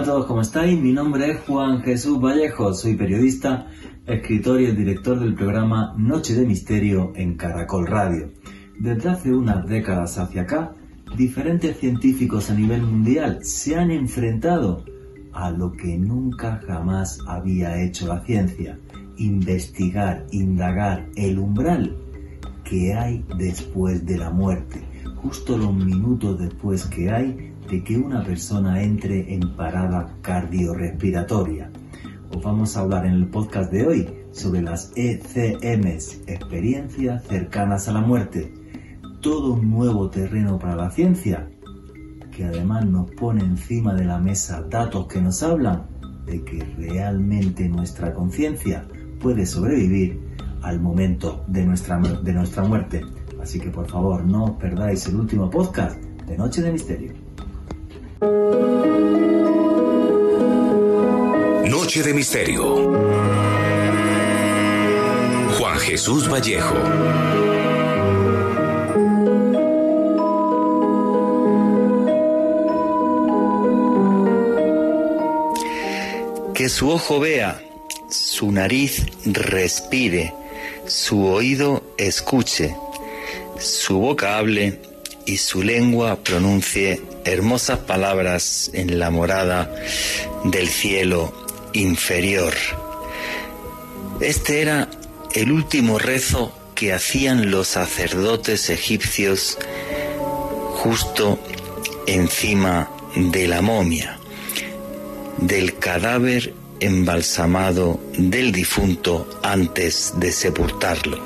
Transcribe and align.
Hola 0.00 0.12
a 0.12 0.14
todos, 0.14 0.26
¿cómo 0.28 0.40
estáis? 0.40 0.80
Mi 0.80 0.94
nombre 0.94 1.30
es 1.30 1.40
Juan 1.40 1.82
Jesús 1.82 2.18
Vallejo, 2.18 2.72
soy 2.72 2.96
periodista, 2.96 3.66
escritor 4.06 4.58
y 4.58 4.64
el 4.64 4.74
director 4.74 5.20
del 5.20 5.34
programa 5.34 5.92
Noche 5.98 6.34
de 6.34 6.46
Misterio 6.46 7.12
en 7.16 7.36
Caracol 7.36 7.86
Radio. 7.86 8.30
Desde 8.78 9.10
hace 9.10 9.30
unas 9.30 9.66
décadas 9.66 10.16
hacia 10.16 10.40
acá, 10.40 10.74
diferentes 11.18 11.76
científicos 11.76 12.48
a 12.48 12.54
nivel 12.54 12.80
mundial 12.80 13.40
se 13.44 13.76
han 13.76 13.90
enfrentado 13.90 14.86
a 15.34 15.50
lo 15.50 15.70
que 15.72 15.98
nunca 15.98 16.62
jamás 16.66 17.18
había 17.26 17.82
hecho 17.82 18.06
la 18.06 18.24
ciencia, 18.24 18.78
investigar, 19.18 20.24
indagar 20.30 21.10
el 21.14 21.38
umbral 21.38 21.94
que 22.64 22.94
hay 22.94 23.22
después 23.36 24.06
de 24.06 24.16
la 24.16 24.30
muerte, 24.30 24.80
justo 25.16 25.58
los 25.58 25.74
minutos 25.74 26.38
después 26.38 26.86
que 26.86 27.10
hay 27.10 27.49
de 27.70 27.84
que 27.84 27.96
una 27.96 28.24
persona 28.24 28.82
entre 28.82 29.32
en 29.32 29.54
parada 29.54 30.16
cardiorrespiratoria. 30.22 31.70
Os 32.34 32.42
vamos 32.42 32.76
a 32.76 32.80
hablar 32.80 33.06
en 33.06 33.12
el 33.12 33.28
podcast 33.28 33.70
de 33.70 33.86
hoy 33.86 34.08
sobre 34.32 34.60
las 34.60 34.92
ECMs, 34.96 36.22
experiencias 36.26 37.24
cercanas 37.24 37.86
a 37.86 37.92
la 37.92 38.00
muerte. 38.00 38.52
Todo 39.20 39.52
un 39.52 39.70
nuevo 39.70 40.10
terreno 40.10 40.58
para 40.58 40.74
la 40.74 40.90
ciencia, 40.90 41.48
que 42.32 42.44
además 42.44 42.86
nos 42.86 43.08
pone 43.12 43.44
encima 43.44 43.94
de 43.94 44.04
la 44.04 44.18
mesa 44.18 44.62
datos 44.68 45.06
que 45.06 45.20
nos 45.20 45.42
hablan 45.44 45.86
de 46.26 46.42
que 46.42 46.64
realmente 46.76 47.68
nuestra 47.68 48.12
conciencia 48.14 48.84
puede 49.20 49.46
sobrevivir 49.46 50.20
al 50.62 50.80
momento 50.80 51.44
de 51.46 51.64
nuestra, 51.64 51.98
de 51.98 52.32
nuestra 52.32 52.64
muerte. 52.64 53.02
Así 53.40 53.60
que 53.60 53.70
por 53.70 53.86
favor 53.86 54.24
no 54.24 54.44
os 54.44 54.50
perdáis 54.52 55.06
el 55.06 55.16
último 55.16 55.48
podcast 55.48 56.02
de 56.26 56.36
Noche 56.36 56.62
de 56.62 56.72
Misterio. 56.72 57.19
Noche 58.20 58.28
de 62.02 62.12
Misterio. 62.12 62.92
Juan 65.56 65.78
Jesús 65.78 66.28
Vallejo. 66.30 66.74
Que 76.52 76.68
su 76.68 76.90
ojo 76.90 77.20
vea, 77.20 77.62
su 78.10 78.52
nariz 78.52 79.06
respire, 79.24 80.34
su 80.86 81.24
oído 81.24 81.82
escuche, 81.96 82.76
su 83.58 83.98
boca 83.98 84.36
hable 84.36 84.89
y 85.30 85.36
su 85.36 85.62
lengua 85.62 86.16
pronuncie 86.16 87.00
hermosas 87.24 87.78
palabras 87.78 88.68
en 88.74 88.98
la 88.98 89.10
morada 89.10 89.72
del 90.42 90.68
cielo 90.68 91.32
inferior. 91.72 92.52
Este 94.20 94.60
era 94.60 94.90
el 95.32 95.52
último 95.52 96.00
rezo 96.00 96.52
que 96.74 96.92
hacían 96.92 97.52
los 97.52 97.68
sacerdotes 97.68 98.70
egipcios 98.70 99.56
justo 100.82 101.38
encima 102.08 102.90
de 103.14 103.46
la 103.46 103.62
momia, 103.62 104.18
del 105.36 105.78
cadáver 105.78 106.54
embalsamado 106.80 108.00
del 108.18 108.50
difunto 108.50 109.28
antes 109.44 110.14
de 110.16 110.32
sepultarlo. 110.32 111.20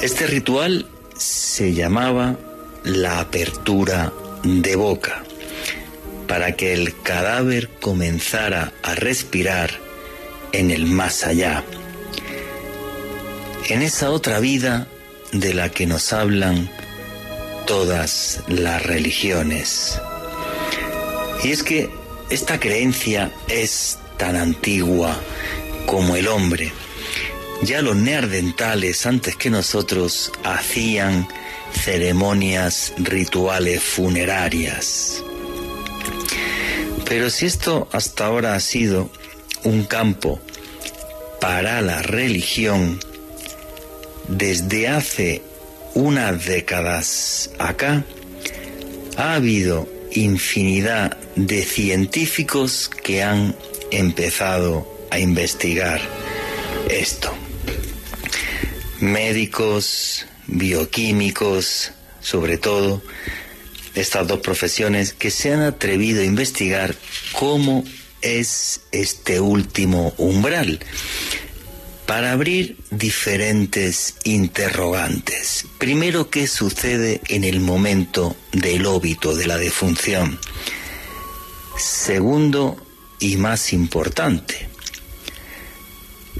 Este 0.00 0.28
ritual 0.28 0.86
se 1.16 1.74
llamaba 1.74 2.36
la 2.84 3.20
apertura 3.20 4.12
de 4.42 4.76
boca, 4.76 5.24
para 6.26 6.52
que 6.56 6.72
el 6.72 7.00
cadáver 7.02 7.68
comenzara 7.80 8.72
a 8.82 8.94
respirar 8.94 9.70
en 10.52 10.70
el 10.70 10.86
más 10.86 11.24
allá, 11.24 11.64
en 13.68 13.82
esa 13.82 14.10
otra 14.10 14.40
vida 14.40 14.88
de 15.32 15.54
la 15.54 15.70
que 15.70 15.86
nos 15.86 16.12
hablan 16.12 16.70
todas 17.66 18.40
las 18.48 18.82
religiones. 18.82 20.00
Y 21.42 21.50
es 21.50 21.62
que 21.62 21.90
esta 22.30 22.60
creencia 22.60 23.30
es 23.48 23.98
tan 24.16 24.36
antigua 24.36 25.18
como 25.86 26.16
el 26.16 26.28
hombre. 26.28 26.72
Ya 27.62 27.82
los 27.82 27.96
neandertales 27.96 29.06
antes 29.06 29.36
que 29.36 29.50
nosotros 29.50 30.32
hacían 30.44 31.28
ceremonias 31.72 32.92
rituales 32.98 33.82
funerarias. 33.82 35.22
Pero 37.04 37.30
si 37.30 37.46
esto 37.46 37.88
hasta 37.92 38.26
ahora 38.26 38.54
ha 38.54 38.60
sido 38.60 39.10
un 39.64 39.84
campo 39.84 40.40
para 41.40 41.80
la 41.82 42.02
religión, 42.02 42.98
desde 44.28 44.88
hace 44.88 45.42
unas 45.94 46.46
décadas 46.46 47.50
acá, 47.58 48.04
ha 49.16 49.34
habido 49.34 49.88
infinidad 50.12 51.16
de 51.36 51.64
científicos 51.64 52.90
que 53.02 53.22
han 53.22 53.54
empezado 53.90 54.86
a 55.10 55.18
investigar 55.18 56.00
esto. 56.88 57.32
Médicos, 59.00 60.26
bioquímicos, 60.52 61.92
sobre 62.20 62.58
todo, 62.58 63.02
estas 63.94 64.26
dos 64.26 64.40
profesiones 64.40 65.12
que 65.12 65.30
se 65.30 65.52
han 65.52 65.60
atrevido 65.60 66.22
a 66.22 66.24
investigar 66.24 66.94
cómo 67.32 67.84
es 68.22 68.82
este 68.92 69.40
último 69.40 70.14
umbral 70.16 70.80
para 72.06 72.32
abrir 72.32 72.76
diferentes 72.90 74.16
interrogantes. 74.24 75.66
Primero, 75.78 76.30
¿qué 76.30 76.46
sucede 76.46 77.20
en 77.28 77.44
el 77.44 77.60
momento 77.60 78.36
del 78.52 78.86
óbito, 78.86 79.34
de 79.34 79.46
la 79.46 79.56
defunción? 79.56 80.38
Segundo, 81.78 82.76
y 83.18 83.36
más 83.36 83.72
importante, 83.72 84.68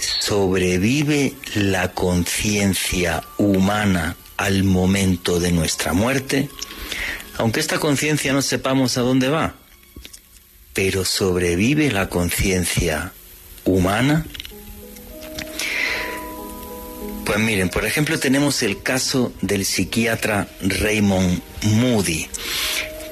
¿sobrevive 0.02 1.34
la 1.54 1.92
conciencia 1.92 3.22
humana 3.38 4.16
al 4.36 4.64
momento 4.64 5.40
de 5.40 5.52
nuestra 5.52 5.92
muerte? 5.92 6.48
Aunque 7.38 7.60
esta 7.60 7.78
conciencia 7.78 8.32
no 8.32 8.42
sepamos 8.42 8.98
a 8.98 9.02
dónde 9.02 9.28
va, 9.28 9.54
pero 10.74 11.04
¿sobrevive 11.04 11.90
la 11.90 12.08
conciencia 12.08 13.12
humana? 13.64 14.26
Pues 17.24 17.38
miren, 17.38 17.68
por 17.68 17.86
ejemplo 17.86 18.18
tenemos 18.18 18.62
el 18.62 18.82
caso 18.82 19.32
del 19.40 19.64
psiquiatra 19.64 20.48
Raymond 20.60 21.40
Moody, 21.62 22.26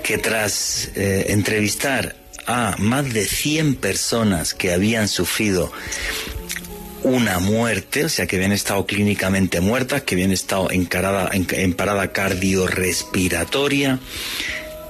que 0.02 0.18
tras 0.18 0.90
eh, 0.96 1.26
entrevistar 1.28 2.16
a 2.46 2.74
más 2.78 3.12
de 3.12 3.24
100 3.24 3.76
personas 3.76 4.54
que 4.54 4.72
habían 4.72 5.06
sufrido 5.08 5.72
una 7.02 7.38
muerte, 7.38 8.04
o 8.04 8.08
sea, 8.08 8.26
que 8.26 8.36
habían 8.36 8.52
estado 8.52 8.86
clínicamente 8.86 9.60
muertas, 9.60 10.02
que 10.02 10.14
habían 10.14 10.32
estado 10.32 10.70
encarada, 10.70 11.30
en, 11.32 11.74
parada 11.74 12.12
cardiorrespiratoria. 12.12 13.98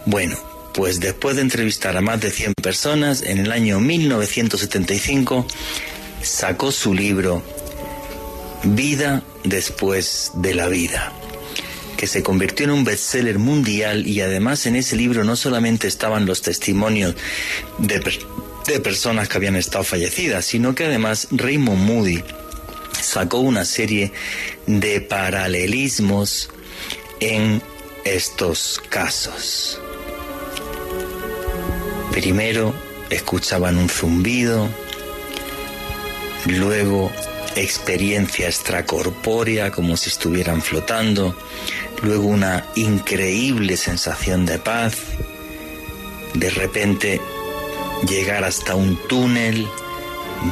Bueno, 0.06 0.37
pues 0.75 1.00
después 1.00 1.37
de 1.37 1.43
entrevistar 1.43 1.97
a 1.97 2.00
más 2.00 2.21
de 2.21 2.31
100 2.31 2.54
personas, 2.62 3.22
en 3.22 3.38
el 3.38 3.53
año 3.53 3.81
1975 3.81 5.47
sacó 6.22 6.72
su 6.72 6.94
libro 6.94 7.43
Vida 8.62 9.22
después 9.42 10.33
de 10.34 10.54
la 10.54 10.68
vida 10.68 11.15
que 11.97 12.06
se 12.06 12.22
convirtió 12.22 12.65
en 12.65 12.72
un 12.72 12.84
bestseller 12.84 13.39
mundial 13.39 14.06
y 14.06 14.22
además 14.22 14.65
en 14.65 14.74
ese 14.74 14.97
libro 14.97 15.22
no 15.22 15.36
solamente 15.36 15.86
estaban 15.86 16.24
los 16.24 16.41
testimonios 16.41 17.15
de, 17.77 18.01
de 18.72 18.80
personas 18.80 19.28
que 19.28 19.36
habían 19.36 19.56
estado 19.56 19.84
fallecidas, 19.84 20.44
sino 20.44 20.74
que 20.74 20.84
además 20.84 21.28
Raymond 21.30 21.82
Moody 21.82 22.22
sacó 23.00 23.38
una 23.38 23.64
serie 23.64 24.12
de 24.66 25.00
paralelismos 25.00 26.50
en 27.20 27.62
estos 28.04 28.80
casos. 28.88 29.80
Primero 32.12 32.74
escuchaban 33.10 33.76
un 33.76 33.88
zumbido, 33.88 34.68
luego 36.46 37.10
experiencia 37.56 38.46
extracorpórea 38.46 39.70
como 39.70 39.96
si 39.96 40.10
estuvieran 40.10 40.62
flotando, 40.62 41.36
luego 42.02 42.26
una 42.28 42.66
increíble 42.76 43.76
sensación 43.76 44.46
de 44.46 44.58
paz, 44.58 44.96
de 46.34 46.50
repente 46.50 47.20
llegar 48.08 48.44
hasta 48.44 48.74
un 48.74 48.97
túnel, 49.08 49.66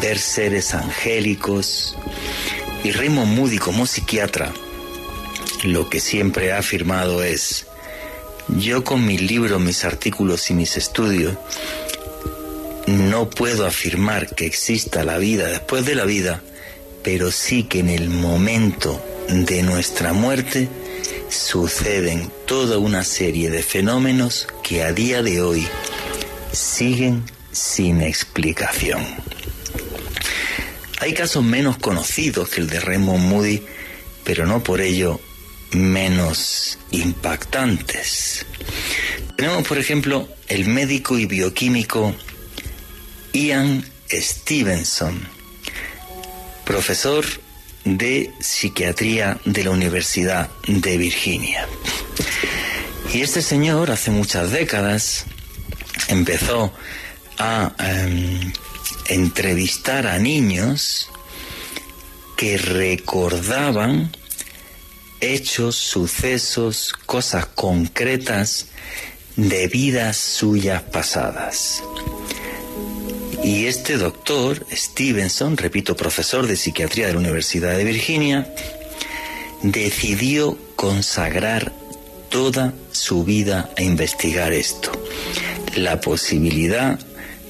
ver 0.00 0.18
seres 0.18 0.74
angélicos. 0.74 1.96
Y 2.84 2.92
Raymond 2.92 3.36
Moody 3.36 3.58
como 3.58 3.86
psiquiatra 3.86 4.52
lo 5.64 5.88
que 5.88 6.00
siempre 6.00 6.52
ha 6.52 6.58
afirmado 6.58 7.22
es, 7.22 7.66
yo 8.48 8.84
con 8.84 9.04
mis 9.04 9.20
libros, 9.20 9.60
mis 9.60 9.84
artículos 9.84 10.50
y 10.50 10.54
mis 10.54 10.76
estudios 10.76 11.36
no 12.86 13.28
puedo 13.28 13.66
afirmar 13.66 14.34
que 14.34 14.46
exista 14.46 15.04
la 15.04 15.18
vida 15.18 15.48
después 15.48 15.84
de 15.84 15.94
la 15.94 16.04
vida, 16.04 16.42
pero 17.02 17.30
sí 17.30 17.64
que 17.64 17.80
en 17.80 17.90
el 17.90 18.08
momento 18.08 19.04
de 19.28 19.62
nuestra 19.62 20.12
muerte 20.12 20.68
suceden 21.28 22.30
toda 22.46 22.78
una 22.78 23.04
serie 23.04 23.50
de 23.50 23.62
fenómenos 23.62 24.46
que 24.62 24.82
a 24.82 24.92
día 24.92 25.22
de 25.22 25.42
hoy 25.42 25.68
siguen 26.52 27.24
sin 27.52 28.02
explicación. 28.02 29.04
Hay 31.00 31.14
casos 31.14 31.44
menos 31.44 31.78
conocidos 31.78 32.48
que 32.48 32.60
el 32.60 32.68
de 32.68 32.80
Raymond 32.80 33.24
Moody, 33.24 33.62
pero 34.24 34.46
no 34.46 34.62
por 34.62 34.80
ello 34.80 35.20
menos 35.72 36.78
impactantes. 36.90 38.46
Tenemos, 39.36 39.66
por 39.66 39.78
ejemplo, 39.78 40.28
el 40.48 40.66
médico 40.66 41.18
y 41.18 41.26
bioquímico 41.26 42.14
Ian 43.32 43.84
Stevenson, 44.10 45.20
profesor 46.64 47.24
de 47.84 48.32
psiquiatría 48.40 49.38
de 49.44 49.64
la 49.64 49.70
Universidad 49.70 50.50
de 50.66 50.96
Virginia. 50.96 51.66
Y 53.12 53.22
este 53.22 53.40
señor 53.40 53.90
hace 53.90 54.10
muchas 54.10 54.50
décadas 54.50 55.24
empezó 56.08 56.72
a 57.38 57.72
em, 57.78 58.52
entrevistar 59.08 60.06
a 60.06 60.18
niños 60.18 61.08
que 62.36 62.56
recordaban 62.56 64.10
hechos, 65.20 65.76
sucesos, 65.76 66.92
cosas 67.06 67.46
concretas 67.46 68.66
de 69.36 69.68
vidas 69.68 70.16
suyas 70.16 70.82
pasadas. 70.82 71.82
Y 73.42 73.66
este 73.66 73.96
doctor, 73.96 74.66
Stevenson, 74.70 75.56
repito, 75.56 75.96
profesor 75.96 76.46
de 76.46 76.56
psiquiatría 76.56 77.06
de 77.06 77.14
la 77.14 77.20
Universidad 77.20 77.76
de 77.76 77.84
Virginia, 77.84 78.52
decidió 79.62 80.58
consagrar 80.76 81.72
toda 82.28 82.74
su 82.92 83.24
vida 83.24 83.70
a 83.76 83.82
investigar 83.82 84.52
esto. 84.52 84.92
La 85.76 86.00
posibilidad 86.00 86.98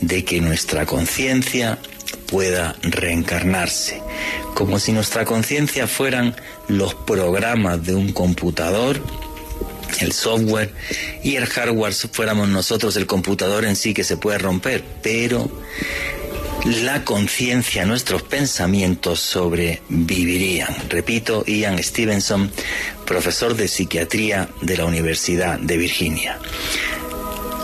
de 0.01 0.25
que 0.25 0.41
nuestra 0.41 0.87
conciencia 0.87 1.79
pueda 2.27 2.77
reencarnarse, 2.83 4.03
como 4.55 4.79
si 4.79 4.93
nuestra 4.93 5.25
conciencia 5.25 5.87
fueran 5.87 6.37
los 6.69 6.95
programas 6.95 7.85
de 7.85 7.95
un 7.95 8.13
computador, 8.13 9.01
el 10.01 10.13
software, 10.13 10.73
y 11.23 11.37
el 11.37 11.47
hardware 11.47 11.95
fuéramos 11.95 12.49
nosotros 12.49 12.97
el 12.97 13.07
computador 13.07 13.65
en 13.65 13.77
sí 13.77 13.95
que 13.95 14.05
se 14.05 14.17
puede 14.17 14.39
romper, 14.39 14.85
pero 15.03 15.51
la 16.65 17.05
conciencia, 17.05 17.87
nuestros 17.87 18.23
pensamientos 18.23 19.21
sobrevivirían. 19.21 20.75
Repito, 20.89 21.45
Ian 21.47 21.83
Stevenson, 21.83 22.51
profesor 23.07 23.55
de 23.55 23.69
psiquiatría 23.69 24.49
de 24.61 24.77
la 24.77 24.85
Universidad 24.85 25.59
de 25.59 25.77
Virginia. 25.77 26.39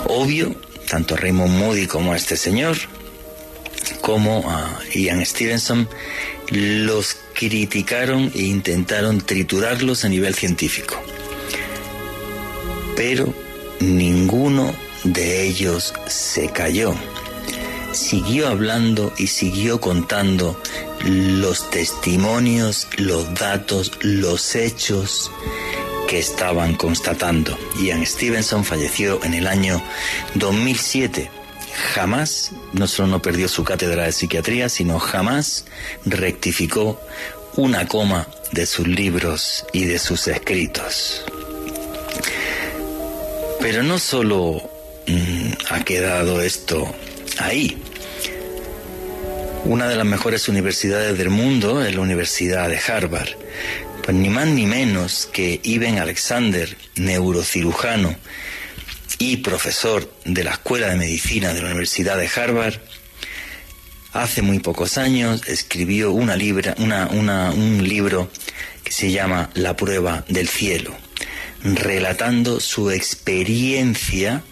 Obvio, 0.06 0.54
tanto 0.94 1.16
Raymond 1.16 1.58
Moody 1.58 1.88
como 1.88 2.12
a 2.12 2.16
este 2.16 2.36
señor, 2.36 2.76
como 4.00 4.48
a 4.48 4.78
Ian 4.94 5.26
Stevenson, 5.26 5.88
los 6.52 7.16
criticaron 7.34 8.30
e 8.32 8.42
intentaron 8.42 9.20
triturarlos 9.20 10.04
a 10.04 10.08
nivel 10.08 10.36
científico. 10.36 10.94
Pero 12.94 13.34
ninguno 13.80 14.72
de 15.02 15.42
ellos 15.42 15.92
se 16.06 16.50
cayó. 16.50 16.94
Siguió 17.90 18.46
hablando 18.46 19.12
y 19.18 19.26
siguió 19.26 19.80
contando 19.80 20.56
los 21.02 21.70
testimonios, 21.70 22.86
los 22.98 23.34
datos, 23.34 23.90
los 24.00 24.54
hechos 24.54 25.28
que 26.08 26.18
estaban 26.18 26.74
constatando. 26.74 27.58
Ian 27.80 28.04
Stevenson 28.06 28.64
falleció 28.64 29.22
en 29.24 29.34
el 29.34 29.46
año 29.46 29.82
2007. 30.34 31.30
Jamás, 31.94 32.52
no 32.72 32.86
solo 32.86 33.08
no 33.08 33.22
perdió 33.22 33.48
su 33.48 33.64
cátedra 33.64 34.04
de 34.04 34.12
psiquiatría, 34.12 34.68
sino 34.68 34.98
jamás 34.98 35.64
rectificó 36.04 37.00
una 37.56 37.86
coma 37.86 38.28
de 38.52 38.66
sus 38.66 38.86
libros 38.86 39.64
y 39.72 39.84
de 39.84 39.98
sus 39.98 40.26
escritos. 40.28 41.24
Pero 43.60 43.82
no 43.82 43.98
solo 43.98 44.62
mm, 45.06 45.52
ha 45.70 45.84
quedado 45.84 46.40
esto 46.40 46.94
ahí. 47.38 47.82
Una 49.64 49.88
de 49.88 49.96
las 49.96 50.04
mejores 50.04 50.48
universidades 50.48 51.16
del 51.16 51.30
mundo 51.30 51.82
es 51.82 51.94
la 51.94 52.02
Universidad 52.02 52.68
de 52.68 52.78
Harvard. 52.78 53.30
Pues 54.04 54.14
ni 54.18 54.28
más 54.28 54.46
ni 54.48 54.66
menos 54.66 55.30
que 55.32 55.60
Iben 55.62 55.98
Alexander, 55.98 56.76
neurocirujano 56.96 58.14
y 59.18 59.38
profesor 59.38 60.12
de 60.26 60.44
la 60.44 60.50
Escuela 60.50 60.88
de 60.88 60.96
Medicina 60.96 61.54
de 61.54 61.62
la 61.62 61.68
Universidad 61.68 62.18
de 62.18 62.28
Harvard, 62.28 62.74
hace 64.12 64.42
muy 64.42 64.58
pocos 64.58 64.98
años 64.98 65.48
escribió 65.48 66.12
una 66.12 66.36
libra, 66.36 66.74
un 66.76 67.88
libro 67.88 68.30
que 68.82 68.92
se 68.92 69.10
llama 69.10 69.48
La 69.54 69.74
prueba 69.74 70.26
del 70.28 70.48
cielo, 70.48 70.94
relatando 71.62 72.60
su 72.60 72.90
experiencia 72.90 74.42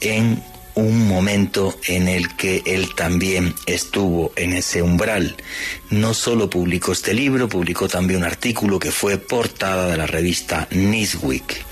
en 0.00 0.42
un 0.76 1.08
momento 1.08 1.78
en 1.86 2.06
el 2.06 2.36
que 2.36 2.62
él 2.66 2.94
también 2.94 3.54
estuvo 3.64 4.32
en 4.36 4.52
ese 4.52 4.82
umbral. 4.82 5.36
No 5.90 6.12
solo 6.14 6.48
publicó 6.50 6.92
este 6.92 7.14
libro, 7.14 7.48
publicó 7.48 7.88
también 7.88 8.20
un 8.20 8.26
artículo 8.26 8.78
que 8.78 8.92
fue 8.92 9.16
portada 9.18 9.88
de 9.88 9.96
la 9.96 10.06
revista 10.06 10.68
Newsweek. 10.70 11.64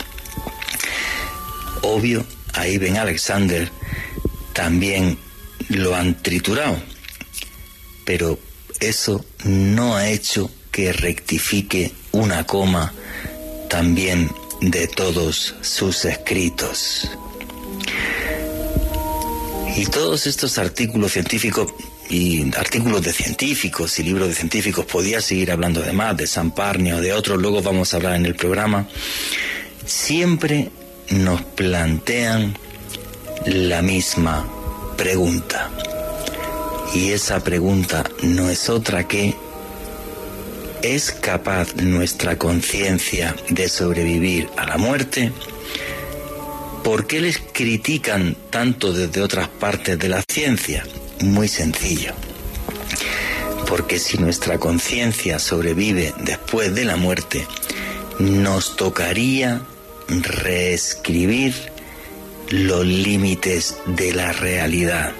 Obvio, 1.82 2.24
a 2.54 2.66
Iben 2.66 2.96
Alexander 2.96 3.70
también 4.54 5.18
lo 5.68 5.94
han 5.94 6.22
triturado, 6.22 6.82
pero 8.06 8.38
eso 8.80 9.24
no 9.44 9.96
ha 9.96 10.08
hecho 10.08 10.50
que 10.72 10.94
rectifique 10.94 11.92
una 12.12 12.46
coma 12.46 12.92
también 13.68 14.30
de 14.62 14.86
todos 14.88 15.54
sus 15.60 16.06
escritos. 16.06 17.10
Y 19.76 19.86
todos 19.86 20.26
estos 20.26 20.58
artículos 20.58 21.12
científicos 21.12 21.72
y 22.08 22.54
artículos 22.56 23.02
de 23.02 23.12
científicos 23.12 23.98
y 23.98 24.04
libros 24.04 24.28
de 24.28 24.34
científicos, 24.34 24.84
podía 24.84 25.20
seguir 25.20 25.50
hablando 25.50 25.80
de 25.80 25.92
más, 25.92 26.16
de 26.16 26.26
San 26.26 26.52
Parnio, 26.52 27.00
de 27.00 27.12
otros, 27.12 27.40
luego 27.40 27.62
vamos 27.62 27.92
a 27.92 27.96
hablar 27.96 28.14
en 28.16 28.26
el 28.26 28.36
programa, 28.36 28.86
siempre 29.84 30.70
nos 31.10 31.42
plantean 31.42 32.56
la 33.46 33.82
misma 33.82 34.48
pregunta. 34.96 35.70
Y 36.94 37.10
esa 37.10 37.42
pregunta 37.42 38.04
no 38.22 38.50
es 38.50 38.68
otra 38.68 39.08
que, 39.08 39.34
¿es 40.82 41.10
capaz 41.10 41.74
nuestra 41.76 42.38
conciencia 42.38 43.34
de 43.48 43.68
sobrevivir 43.68 44.48
a 44.56 44.66
la 44.66 44.76
muerte? 44.76 45.32
¿Por 46.84 47.06
qué 47.06 47.22
les 47.22 47.38
critican 47.38 48.36
tanto 48.50 48.92
desde 48.92 49.22
otras 49.22 49.48
partes 49.48 49.98
de 49.98 50.10
la 50.10 50.22
ciencia? 50.28 50.84
Muy 51.22 51.48
sencillo. 51.48 52.12
Porque 53.66 53.98
si 53.98 54.18
nuestra 54.18 54.58
conciencia 54.58 55.38
sobrevive 55.38 56.12
después 56.20 56.74
de 56.74 56.84
la 56.84 56.96
muerte, 56.96 57.46
nos 58.18 58.76
tocaría 58.76 59.62
reescribir 60.08 61.54
los 62.50 62.84
límites 62.84 63.78
de 63.86 64.12
la 64.12 64.32
realidad. 64.32 65.12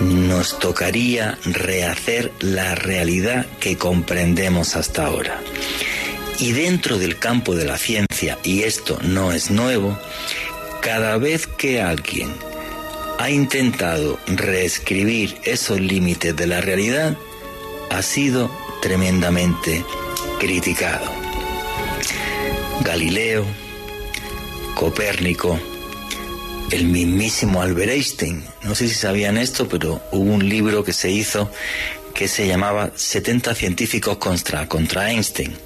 Nos 0.00 0.58
tocaría 0.58 1.38
rehacer 1.44 2.32
la 2.40 2.74
realidad 2.74 3.46
que 3.60 3.78
comprendemos 3.78 4.74
hasta 4.74 5.06
ahora. 5.06 5.40
Y 6.40 6.50
dentro 6.50 6.98
del 6.98 7.18
campo 7.18 7.54
de 7.54 7.66
la 7.66 7.78
ciencia, 7.78 8.38
y 8.42 8.62
esto 8.62 8.98
no 9.02 9.30
es 9.30 9.50
nuevo, 9.50 9.96
cada 10.80 11.18
vez 11.18 11.46
que 11.46 11.80
alguien 11.80 12.32
ha 13.18 13.30
intentado 13.30 14.18
reescribir 14.26 15.38
esos 15.44 15.80
límites 15.80 16.34
de 16.34 16.46
la 16.46 16.60
realidad, 16.60 17.16
ha 17.90 18.02
sido 18.02 18.50
tremendamente 18.80 19.84
criticado. 20.38 21.06
Galileo, 22.82 23.44
Copérnico, 24.74 25.58
el 26.70 26.84
mismísimo 26.84 27.60
Albert 27.60 27.90
Einstein. 27.90 28.42
No 28.62 28.74
sé 28.74 28.88
si 28.88 28.94
sabían 28.94 29.36
esto, 29.36 29.68
pero 29.68 30.00
hubo 30.12 30.32
un 30.32 30.48
libro 30.48 30.82
que 30.82 30.92
se 30.92 31.10
hizo 31.10 31.50
que 32.14 32.28
se 32.28 32.46
llamaba 32.46 32.90
70 32.94 33.54
científicos 33.54 34.16
contra, 34.18 34.66
Einstein. 35.10 35.56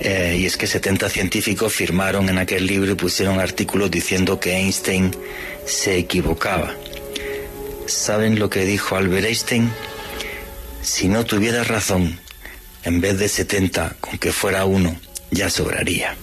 Eh, 0.00 0.38
y 0.40 0.46
es 0.46 0.56
que 0.56 0.66
70 0.66 1.08
científicos 1.10 1.72
firmaron 1.72 2.28
en 2.28 2.38
aquel 2.38 2.66
libro 2.66 2.92
y 2.92 2.94
pusieron 2.94 3.38
artículos 3.38 3.90
diciendo 3.90 4.40
que 4.40 4.56
Einstein 4.56 5.14
se 5.66 5.98
equivocaba. 5.98 6.74
¿saben 7.90 8.38
lo 8.38 8.48
que 8.48 8.64
dijo 8.64 8.96
Albert 8.96 9.26
Einstein? 9.26 9.70
Si 10.82 11.08
no 11.08 11.24
tuviera 11.24 11.64
razón, 11.64 12.18
en 12.84 13.00
vez 13.00 13.18
de 13.18 13.28
70, 13.28 13.96
con 14.00 14.16
que 14.18 14.32
fuera 14.32 14.64
uno, 14.64 14.98
ya 15.30 15.50
sobraría. 15.50 16.16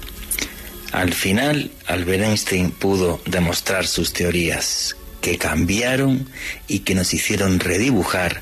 Al 0.92 1.14
final, 1.14 1.72
Albert 1.86 2.24
Einstein 2.24 2.72
pudo 2.72 3.22
demostrar 3.26 3.86
sus 3.86 4.14
teorías, 4.14 4.96
que 5.22 5.38
cambiaron 5.38 6.30
y 6.68 6.80
que 6.80 6.96
nos 6.96 7.14
hicieron 7.14 7.60
redibujar 7.60 8.42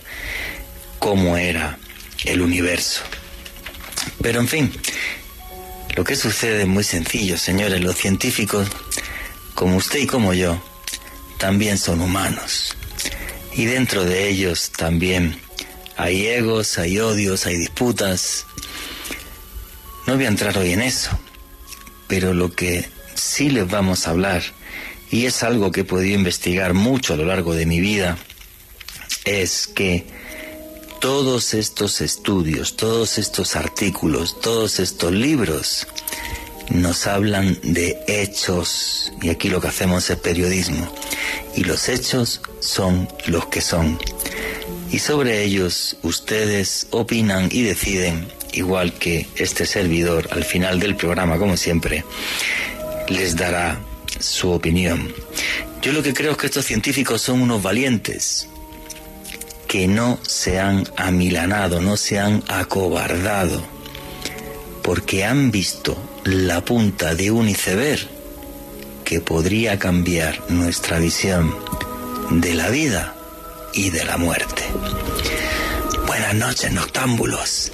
cómo 0.99 1.35
era 1.35 1.79
el 2.25 2.41
universo. 2.41 3.01
Pero 4.21 4.39
en 4.39 4.47
fin, 4.47 4.71
lo 5.95 6.03
que 6.03 6.15
sucede 6.15 6.61
es 6.61 6.67
muy 6.67 6.83
sencillo, 6.83 7.37
señores. 7.37 7.81
Los 7.81 7.95
científicos, 7.95 8.67
como 9.53 9.77
usted 9.77 9.99
y 9.99 10.07
como 10.07 10.33
yo, 10.33 10.61
también 11.37 11.77
son 11.77 12.01
humanos. 12.01 12.75
Y 13.53 13.65
dentro 13.65 14.03
de 14.03 14.27
ellos 14.27 14.71
también 14.71 15.39
hay 15.95 16.27
egos, 16.27 16.77
hay 16.77 16.99
odios, 16.99 17.45
hay 17.45 17.57
disputas. 17.57 18.45
No 20.05 20.15
voy 20.15 20.25
a 20.25 20.29
entrar 20.29 20.57
hoy 20.57 20.73
en 20.73 20.81
eso, 20.81 21.17
pero 22.07 22.33
lo 22.33 22.51
que 22.51 22.89
sí 23.15 23.49
les 23.49 23.67
vamos 23.67 24.05
a 24.05 24.11
hablar, 24.11 24.43
y 25.09 25.25
es 25.25 25.43
algo 25.43 25.71
que 25.71 25.81
he 25.81 25.85
podido 25.85 26.15
investigar 26.15 26.73
mucho 26.73 27.13
a 27.13 27.17
lo 27.17 27.25
largo 27.25 27.55
de 27.55 27.65
mi 27.65 27.79
vida, 27.79 28.17
es 29.23 29.67
que 29.67 30.05
todos 31.05 31.53
estos 31.53 32.01
estudios, 32.01 32.77
todos 32.77 33.19
estos 33.19 33.55
artículos, 33.55 34.41
todos 34.41 34.79
estos 34.79 35.11
libros 35.11 35.85
nos 36.71 37.05
hablan 37.05 37.59
de 37.61 37.99
hechos 38.07 39.13
y 39.21 39.29
aquí 39.29 39.49
lo 39.49 39.61
que 39.61 39.67
hacemos 39.67 40.09
es 40.09 40.17
periodismo 40.17 40.91
y 41.55 41.63
los 41.63 41.89
hechos 41.89 42.41
son 42.59 43.07
los 43.27 43.45
que 43.45 43.61
son 43.61 43.99
y 44.89 44.97
sobre 44.97 45.43
ellos 45.43 45.95
ustedes 46.01 46.87
opinan 46.89 47.49
y 47.51 47.61
deciden 47.61 48.27
igual 48.53 48.91
que 48.93 49.27
este 49.35 49.67
servidor 49.67 50.27
al 50.31 50.43
final 50.43 50.79
del 50.79 50.95
programa 50.95 51.37
como 51.37 51.55
siempre 51.55 52.03
les 53.09 53.35
dará 53.35 53.79
su 54.19 54.49
opinión. 54.49 55.13
Yo 55.83 55.91
lo 55.91 56.01
que 56.01 56.15
creo 56.15 56.31
es 56.31 56.37
que 56.39 56.47
estos 56.47 56.65
científicos 56.65 57.21
son 57.21 57.43
unos 57.43 57.61
valientes, 57.61 58.47
que 59.75 59.89
no 59.89 60.19
se 60.25 60.57
han 60.57 60.85
amilanado, 60.95 61.81
no 61.81 61.97
se 61.97 62.17
han 62.17 62.45
acobardado, 62.47 63.61
porque 64.81 65.25
han 65.25 65.51
visto 65.51 65.97
la 66.23 66.63
punta 66.63 67.13
de 67.13 67.29
un 67.29 67.49
iceberg 67.49 68.07
que 69.03 69.19
podría 69.19 69.77
cambiar 69.77 70.49
nuestra 70.49 70.97
visión 70.97 71.53
de 72.29 72.53
la 72.53 72.69
vida 72.69 73.15
y 73.73 73.89
de 73.89 74.05
la 74.05 74.15
muerte. 74.15 74.63
Buenas 76.17 76.35
noches, 76.35 76.71
noctámbulos. 76.71 77.73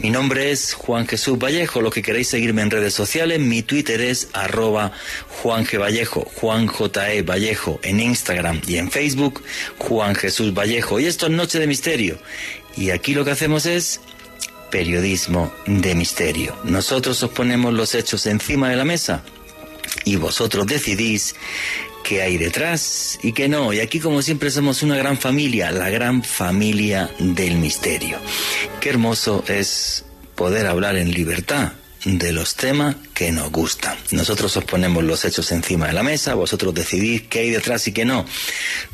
Mi 0.00 0.08
nombre 0.08 0.50
es 0.50 0.72
Juan 0.72 1.06
Jesús 1.06 1.38
Vallejo. 1.38 1.82
Lo 1.82 1.90
que 1.90 2.00
queréis 2.00 2.28
seguirme 2.28 2.62
en 2.62 2.70
redes 2.70 2.94
sociales, 2.94 3.38
mi 3.38 3.62
Twitter 3.62 4.00
es 4.00 4.28
arroba 4.32 4.92
Juan 5.28 5.66
G. 5.66 5.78
Vallejo, 5.78 6.22
Juan 6.36 6.68
J. 6.68 7.12
E. 7.12 7.20
Vallejo 7.20 7.80
en 7.82 8.00
Instagram 8.00 8.62
y 8.66 8.78
en 8.78 8.90
Facebook, 8.90 9.42
Juan 9.76 10.14
Jesús 10.14 10.54
Vallejo. 10.54 11.00
Y 11.00 11.04
esto 11.04 11.26
es 11.26 11.32
Noche 11.32 11.58
de 11.58 11.66
Misterio. 11.66 12.18
Y 12.78 12.88
aquí 12.88 13.12
lo 13.12 13.26
que 13.26 13.32
hacemos 13.32 13.66
es 13.66 14.00
periodismo 14.70 15.52
de 15.66 15.94
misterio. 15.94 16.56
Nosotros 16.64 17.22
os 17.22 17.30
ponemos 17.32 17.74
los 17.74 17.94
hechos 17.94 18.24
encima 18.24 18.70
de 18.70 18.76
la 18.76 18.86
mesa 18.86 19.22
y 20.06 20.16
vosotros 20.16 20.66
decidís 20.66 21.34
qué 22.02 22.22
hay 22.22 22.38
detrás 22.38 23.18
y 23.22 23.32
qué 23.32 23.48
no. 23.48 23.72
Y 23.72 23.80
aquí 23.80 24.00
como 24.00 24.22
siempre 24.22 24.50
somos 24.50 24.82
una 24.82 24.96
gran 24.96 25.18
familia, 25.18 25.70
la 25.70 25.90
gran 25.90 26.22
familia 26.22 27.10
del 27.18 27.56
misterio. 27.56 28.18
Qué 28.80 28.90
hermoso 28.90 29.44
es 29.48 30.04
poder 30.34 30.66
hablar 30.66 30.96
en 30.96 31.12
libertad 31.12 31.72
de 32.04 32.32
los 32.32 32.56
temas 32.56 32.96
que 33.14 33.30
nos 33.30 33.50
gustan. 33.50 33.96
Nosotros 34.10 34.56
os 34.56 34.64
ponemos 34.64 35.04
los 35.04 35.24
hechos 35.24 35.52
encima 35.52 35.86
de 35.86 35.92
la 35.92 36.02
mesa, 36.02 36.34
vosotros 36.34 36.74
decidís 36.74 37.22
qué 37.22 37.40
hay 37.40 37.50
detrás 37.50 37.86
y 37.86 37.92
qué 37.92 38.04
no. 38.04 38.26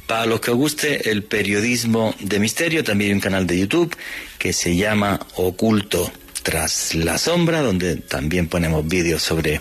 Para 0.06 0.26
los 0.26 0.40
que 0.40 0.50
os 0.50 0.56
guste 0.56 1.10
el 1.10 1.22
periodismo 1.22 2.14
de 2.20 2.38
misterio, 2.38 2.84
también 2.84 3.10
hay 3.10 3.14
un 3.14 3.20
canal 3.20 3.46
de 3.46 3.58
YouTube 3.58 3.96
que 4.38 4.52
se 4.52 4.76
llama 4.76 5.20
Oculto 5.36 6.12
tras 6.48 6.94
la 6.94 7.18
sombra, 7.18 7.60
donde 7.60 7.96
también 7.96 8.48
ponemos 8.48 8.88
vídeos 8.88 9.20
sobre 9.22 9.60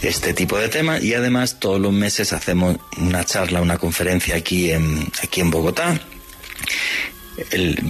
este 0.00 0.32
tipo 0.32 0.56
de 0.58 0.68
temas 0.68 1.02
y 1.02 1.12
además 1.12 1.58
todos 1.58 1.80
los 1.80 1.92
meses 1.92 2.32
hacemos 2.32 2.76
una 2.98 3.24
charla, 3.24 3.60
una 3.60 3.78
conferencia 3.78 4.36
aquí 4.36 4.70
en, 4.70 5.08
aquí 5.24 5.40
en 5.40 5.50
Bogotá 5.50 6.00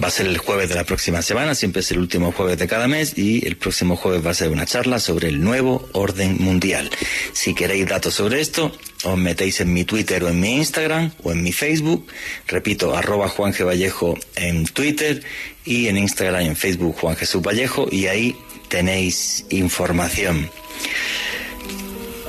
va 0.03 0.07
a 0.07 0.11
ser 0.11 0.27
el 0.27 0.37
jueves 0.37 0.69
de 0.69 0.75
la 0.75 0.83
próxima 0.83 1.21
semana, 1.21 1.55
siempre 1.55 1.81
es 1.81 1.91
el 1.91 1.99
último 1.99 2.31
jueves 2.31 2.57
de 2.57 2.67
cada 2.67 2.87
mes 2.87 3.17
y 3.17 3.45
el 3.45 3.57
próximo 3.57 3.95
jueves 3.95 4.25
va 4.25 4.31
a 4.31 4.33
ser 4.33 4.49
una 4.49 4.65
charla 4.65 4.99
sobre 4.99 5.29
el 5.29 5.41
nuevo 5.41 5.89
orden 5.93 6.37
mundial. 6.39 6.89
Si 7.33 7.53
queréis 7.53 7.87
datos 7.87 8.13
sobre 8.13 8.41
esto, 8.41 8.71
os 9.03 9.17
metéis 9.17 9.61
en 9.61 9.73
mi 9.73 9.83
Twitter 9.83 10.23
o 10.23 10.29
en 10.29 10.39
mi 10.39 10.57
Instagram 10.57 11.11
o 11.23 11.31
en 11.31 11.43
mi 11.43 11.51
Facebook, 11.51 12.07
repito, 12.47 12.95
arroba 12.95 13.29
Juan 13.29 13.53
G. 13.53 13.65
Vallejo 13.65 14.17
en 14.35 14.65
Twitter 14.65 15.23
y 15.65 15.87
en 15.87 15.97
Instagram 15.97 16.43
y 16.43 16.47
en 16.47 16.55
Facebook 16.55 16.97
Juan 16.99 17.15
Jesús 17.15 17.41
Vallejo 17.41 17.87
y 17.91 18.07
ahí 18.07 18.35
tenéis 18.69 19.45
información. 19.49 20.49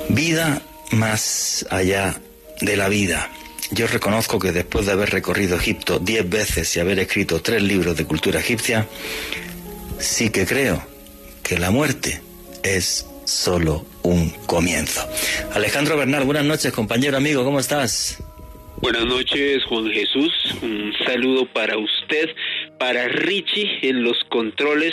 Vida 0.09 0.63
más 0.91 1.67
allá 1.71 2.21
de 2.61 2.77
la 2.77 2.89
vida. 2.89 3.31
Yo 3.73 3.87
reconozco 3.87 4.39
que 4.39 4.53
después 4.53 4.85
de 4.85 4.93
haber 4.93 5.11
recorrido 5.11 5.57
Egipto 5.57 5.99
diez 5.99 6.29
veces 6.29 6.77
y 6.77 6.81
haber 6.81 6.99
escrito 6.99 7.41
tres 7.41 7.63
libros 7.63 7.97
de 7.97 8.05
cultura 8.05 8.41
egipcia, 8.41 8.87
sí 9.99 10.29
que 10.29 10.45
creo 10.45 10.87
que 11.43 11.59
la 11.59 11.71
muerte 11.71 12.21
es 12.63 13.07
solo 13.25 13.87
un 14.03 14.29
comienzo. 14.47 15.01
Alejandro 15.55 15.97
Bernal, 15.97 16.25
buenas 16.25 16.45
noches, 16.45 16.71
compañero 16.71 17.17
amigo, 17.17 17.45
¿cómo 17.45 17.61
estás? 17.61 18.23
Buenas 18.83 19.07
noches, 19.07 19.65
Juan 19.65 19.89
Jesús. 19.91 20.33
Un 20.61 20.93
saludo 21.07 21.47
para 21.47 21.79
usted, 21.79 22.29
para 22.79 23.09
Richie 23.09 23.79
en 23.89 24.03
los 24.03 24.17
controles, 24.29 24.93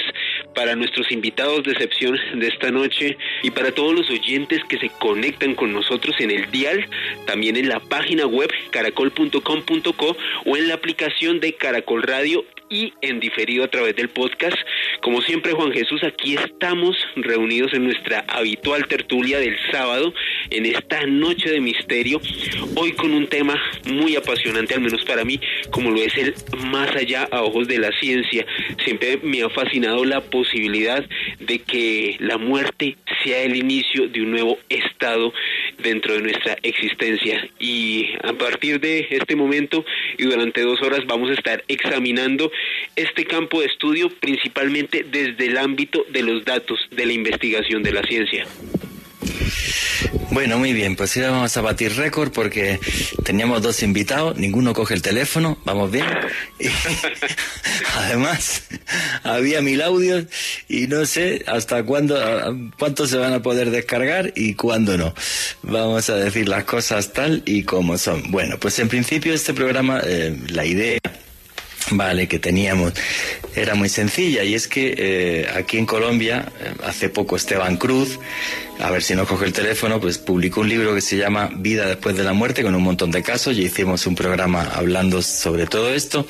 para 0.60 0.76
nuestros 0.76 1.10
invitados 1.10 1.64
de 1.64 1.72
excepción 1.72 2.18
de 2.36 2.48
esta 2.48 2.70
noche 2.70 3.18
y 3.44 3.50
para 3.50 3.72
todos 3.72 3.94
los 3.94 4.10
oyentes 4.10 4.60
que 4.68 4.78
se 4.78 4.90
conectan 5.00 5.56
con 5.56 5.72
nosotros 5.72 6.18
en 6.20 6.32
el 6.32 6.52
dial, 6.52 6.86
también 7.26 7.56
en 7.56 7.70
la 7.70 7.80
página 7.80 8.26
web 8.26 8.52
caracol.com.co 8.70 10.18
o 10.46 10.58
en 10.58 10.68
la 10.68 10.74
aplicación 10.74 11.40
de 11.40 11.54
Caracol 11.54 12.04
Radio 12.04 12.44
y 12.70 12.94
en 13.02 13.20
diferido 13.20 13.64
a 13.64 13.68
través 13.68 13.96
del 13.96 14.10
podcast. 14.10 14.58
Como 15.02 15.22
siempre, 15.22 15.54
Juan 15.54 15.72
Jesús, 15.72 16.04
aquí 16.04 16.36
estamos 16.36 16.96
reunidos 17.16 17.74
en 17.74 17.86
nuestra 17.86 18.24
habitual 18.28 18.88
tertulia 18.88 19.40
del 19.40 19.56
sábado, 19.72 20.14
en 20.50 20.66
esta 20.66 21.06
noche 21.06 21.50
de 21.50 21.62
misterio, 21.62 22.22
hoy 22.76 22.92
con 22.94 23.12
un 23.12 23.28
tema 23.28 23.60
muy 23.86 24.16
apasionante, 24.16 24.74
al 24.74 24.82
menos 24.82 25.04
para 25.06 25.26
mí, 25.26 25.40
como 25.72 25.92
lo 25.92 26.02
es 26.02 26.16
el 26.18 26.34
más 26.68 26.96
allá 26.96 27.28
a 27.32 27.42
ojos 27.42 27.68
de 27.68 27.80
la 27.80 27.92
ciencia. 28.00 28.46
Siempre 28.84 29.20
me 29.24 29.42
ha 29.42 29.50
fascinado 29.50 30.06
la 30.06 30.22
posibilidad 30.22 31.04
de 31.40 31.60
que 31.60 32.18
la 32.20 32.38
muerte 32.38 32.98
sea 33.24 33.44
el 33.44 33.56
inicio 33.56 34.08
de 34.08 34.22
un 34.22 34.32
nuevo 34.32 34.58
estado 34.70 35.34
dentro 35.82 36.14
de 36.14 36.22
nuestra 36.22 36.58
existencia. 36.64 37.50
Y 37.60 38.10
a 38.24 38.34
partir 38.34 38.80
de 38.80 39.08
este 39.10 39.36
momento 39.36 39.86
y 40.18 40.24
durante 40.24 40.62
dos 40.62 40.82
horas 40.82 41.06
vamos 41.06 41.30
a 41.30 41.34
estar 41.34 41.64
examinando 41.68 42.52
este 42.96 43.26
campo 43.26 43.62
de 43.62 43.68
estudio 43.68 44.10
principalmente 44.20 45.06
desde 45.10 45.46
el 45.46 45.58
ámbito 45.58 46.06
de 46.10 46.24
los 46.24 46.44
datos, 46.46 46.80
de 46.92 47.06
la 47.06 47.14
investigación 47.14 47.84
de 47.84 47.92
la 47.92 48.02
ciencia. 48.04 48.46
Bueno, 50.32 50.60
muy 50.60 50.74
bien, 50.74 50.96
pues 50.96 51.18
ahora 51.18 51.32
vamos 51.32 51.58
a 51.58 51.62
batir 51.62 51.96
récord 51.96 52.32
porque 52.32 52.80
teníamos 53.24 53.62
dos 53.62 53.82
invitados, 53.82 54.38
ninguno 54.38 54.74
coge 54.74 54.94
el 54.94 55.02
teléfono, 55.02 55.58
vamos 55.66 55.92
bien. 55.92 56.06
además, 57.98 58.64
había 59.24 59.62
mil 59.62 59.82
audios 59.82 60.26
y 60.68 60.88
no 60.88 61.06
sé 61.06 61.44
hasta 61.48 61.84
cuándo, 61.84 62.16
cuánto 62.78 63.08
se 63.08 63.18
van 63.18 63.34
a 63.34 63.42
poder 63.42 63.72
descargar 63.72 64.32
y 64.36 64.54
cuándo 64.54 64.98
no. 64.98 65.14
Vamos 65.64 66.10
a 66.10 66.16
decir 66.16 66.48
las 66.48 66.64
cosas 66.64 67.12
tal 67.12 67.42
y 67.46 67.64
como 67.64 67.98
son. 67.98 68.32
Bueno, 68.32 68.58
pues 68.60 68.78
en 68.80 68.88
principio 68.88 69.34
este 69.34 69.54
programa, 69.54 70.00
eh, 70.06 70.38
la 70.50 70.66
idea 70.66 71.00
Vale, 71.92 72.28
que 72.28 72.40
teníamos 72.40 72.94
era 73.56 73.76
muy 73.76 73.90
sencilla 73.90 74.44
y 74.44 74.54
es 74.54 74.68
que 74.68 74.94
eh, 74.98 75.50
aquí 75.56 75.78
en 75.78 75.86
Colombia, 75.86 76.52
eh, 76.60 76.74
hace 76.86 77.10
poco 77.10 77.36
Esteban 77.36 77.78
Cruz, 77.78 78.20
a 78.80 78.90
ver 78.92 79.02
si 79.02 79.16
nos 79.16 79.28
coge 79.28 79.46
el 79.46 79.54
teléfono, 79.54 80.00
pues 80.00 80.18
publicó 80.18 80.62
un 80.62 80.70
libro 80.70 80.94
que 80.94 81.02
se 81.02 81.18
llama 81.18 81.50
Vida 81.56 81.86
después 81.88 82.16
de 82.16 82.24
la 82.24 82.32
muerte 82.32 82.64
con 82.64 82.76
un 82.76 82.84
montón 82.84 83.12
de 83.12 83.22
casos. 83.24 83.58
Ya 83.58 83.64
hicimos 83.64 84.08
un 84.08 84.16
programa 84.16 84.72
hablando 84.74 85.22
sobre 85.22 85.66
todo 85.66 85.94
esto 85.94 86.26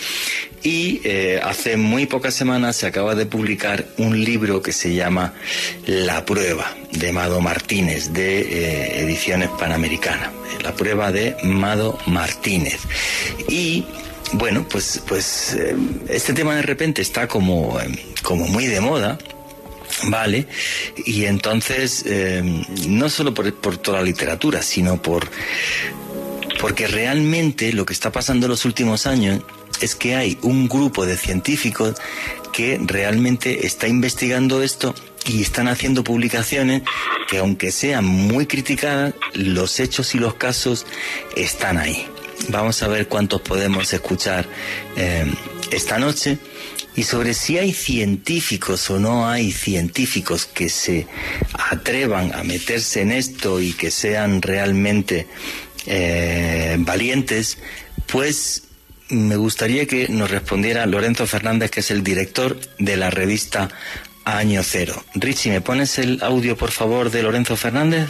y 0.64 1.02
eh, 1.04 1.40
hace 1.44 1.78
muy 1.78 2.06
pocas 2.06 2.34
semanas 2.34 2.76
se 2.76 2.88
acaba 2.88 3.14
de 3.14 3.26
publicar 3.26 3.86
un 3.98 4.24
libro 4.24 4.62
que 4.62 4.72
se 4.72 4.96
llama 4.96 5.34
La 5.86 6.26
prueba 6.26 6.74
de 6.92 7.12
Mado 7.12 7.40
Martínez 7.42 8.14
de 8.14 9.02
Ediciones 9.02 9.50
Panamericanas. 9.60 10.32
La 10.64 10.74
prueba 10.74 11.12
de 11.12 11.36
Mado 11.44 12.00
Martínez 12.08 12.80
y 13.48 13.86
bueno, 14.34 14.66
pues, 14.70 15.02
pues 15.08 15.54
eh, 15.54 15.76
este 16.08 16.34
tema 16.34 16.56
de 16.56 16.62
repente 16.62 17.02
está 17.02 17.28
como, 17.28 17.80
em, 17.80 17.96
como 18.24 18.48
muy 18.48 18.68
de 18.68 18.82
moda. 18.82 19.18
Vale, 20.04 20.46
y 21.06 21.26
entonces, 21.26 22.06
em, 22.06 22.64
no 22.88 23.10
solo 23.10 23.34
por, 23.34 23.54
por 23.56 23.78
toda 23.78 23.98
la 23.98 24.04
literatura, 24.04 24.62
sino 24.62 25.02
por, 25.02 25.28
porque 26.60 26.88
realmente 26.88 27.74
lo 27.74 27.86
que 27.86 27.94
está 27.94 28.12
pasando 28.12 28.46
en 28.46 28.52
los 28.52 28.66
últimos 28.66 29.08
años 29.08 29.42
es 29.82 29.96
que 29.96 30.16
hay 30.16 30.38
un 30.44 30.70
grupo 30.70 31.06
de 31.06 31.18
científicos 31.18 31.96
que 32.54 32.80
realmente 32.82 33.66
está 33.66 33.88
investigando 33.88 34.62
esto 34.62 34.94
y 35.26 35.42
están 35.42 35.68
haciendo 35.68 36.04
publicaciones 36.04 36.84
que 37.28 37.38
aunque 37.38 37.72
sean 37.72 38.06
muy 38.06 38.46
criticadas, 38.46 39.14
los 39.34 39.80
hechos 39.80 40.16
y 40.16 40.20
los 40.20 40.36
casos 40.36 40.86
están 41.36 41.78
ahí. 41.78 42.08
Vamos 42.48 42.82
a 42.82 42.88
ver 42.88 43.08
cuántos 43.08 43.42
podemos 43.42 43.94
escuchar 43.94 44.48
eh, 44.96 45.26
esta 45.72 46.00
noche 46.00 46.38
y 46.96 47.04
sobre 47.04 47.34
si 47.34 47.58
hay 47.58 47.74
científicos 47.74 48.90
o 48.90 49.00
no 49.00 49.28
hay 49.28 49.52
científicos 49.52 50.46
que 50.46 50.70
se 50.70 51.08
atrevan 51.54 52.34
a 52.34 52.44
meterse 52.44 53.02
en 53.02 53.12
esto 53.12 53.62
y 53.62 53.74
que 53.74 53.92
sean 53.92 54.42
realmente 54.42 55.28
eh, 55.86 56.76
valientes, 56.80 57.58
pues 58.12 58.64
me 59.10 59.38
gustaría 59.38 59.86
que 59.86 60.08
nos 60.10 60.30
respondiera 60.30 60.86
Lorenzo 60.86 61.26
Fernández, 61.26 61.72
que 61.72 61.80
es 61.80 61.92
el 61.92 62.04
director 62.04 62.60
de 62.80 62.98
la 62.98 63.10
revista 63.10 63.70
Año 64.26 64.62
Cero. 64.64 65.04
Richie, 65.16 65.52
¿me 65.52 65.62
pones 65.62 65.98
el 66.00 66.22
audio, 66.22 66.58
por 66.58 66.72
favor, 66.72 67.12
de 67.12 67.24
Lorenzo 67.24 67.56
Fernández? 67.56 68.10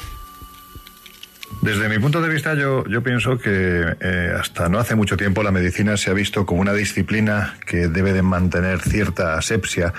Desde 1.62 1.90
mi 1.90 2.00
punto 2.00 2.22
de 2.22 2.30
vista, 2.30 2.54
yo, 2.54 2.86
yo 2.86 3.04
pienso 3.04 3.38
que 3.38 3.84
eh, 4.00 4.34
hasta 4.40 4.70
no 4.70 4.80
hace 4.80 4.96
mucho 4.96 5.18
tiempo 5.18 5.44
la 5.44 5.52
medicina 5.52 5.98
se 5.98 6.10
ha 6.10 6.14
visto 6.14 6.46
como 6.46 6.62
una 6.62 6.74
disciplina 6.74 7.58
que 7.66 7.90
debe 7.90 8.14
de 8.14 8.22
mantener 8.22 8.80
cierta 8.80 9.38
asepsia 9.38 9.94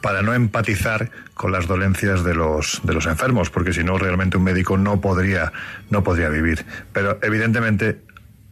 para 0.00 0.22
no 0.22 0.32
empatizar 0.32 1.10
con 1.34 1.52
las 1.52 1.66
dolencias 1.66 2.24
de 2.24 2.34
los, 2.34 2.80
de 2.84 2.94
los 2.94 3.04
enfermos, 3.04 3.50
porque 3.50 3.74
si 3.74 3.84
no, 3.84 3.98
realmente 3.98 4.38
un 4.38 4.44
médico 4.44 4.78
no 4.78 5.02
podría, 5.02 5.52
no 5.90 6.02
podría 6.02 6.30
vivir. 6.30 6.64
Pero 6.94 7.18
evidentemente 7.20 7.98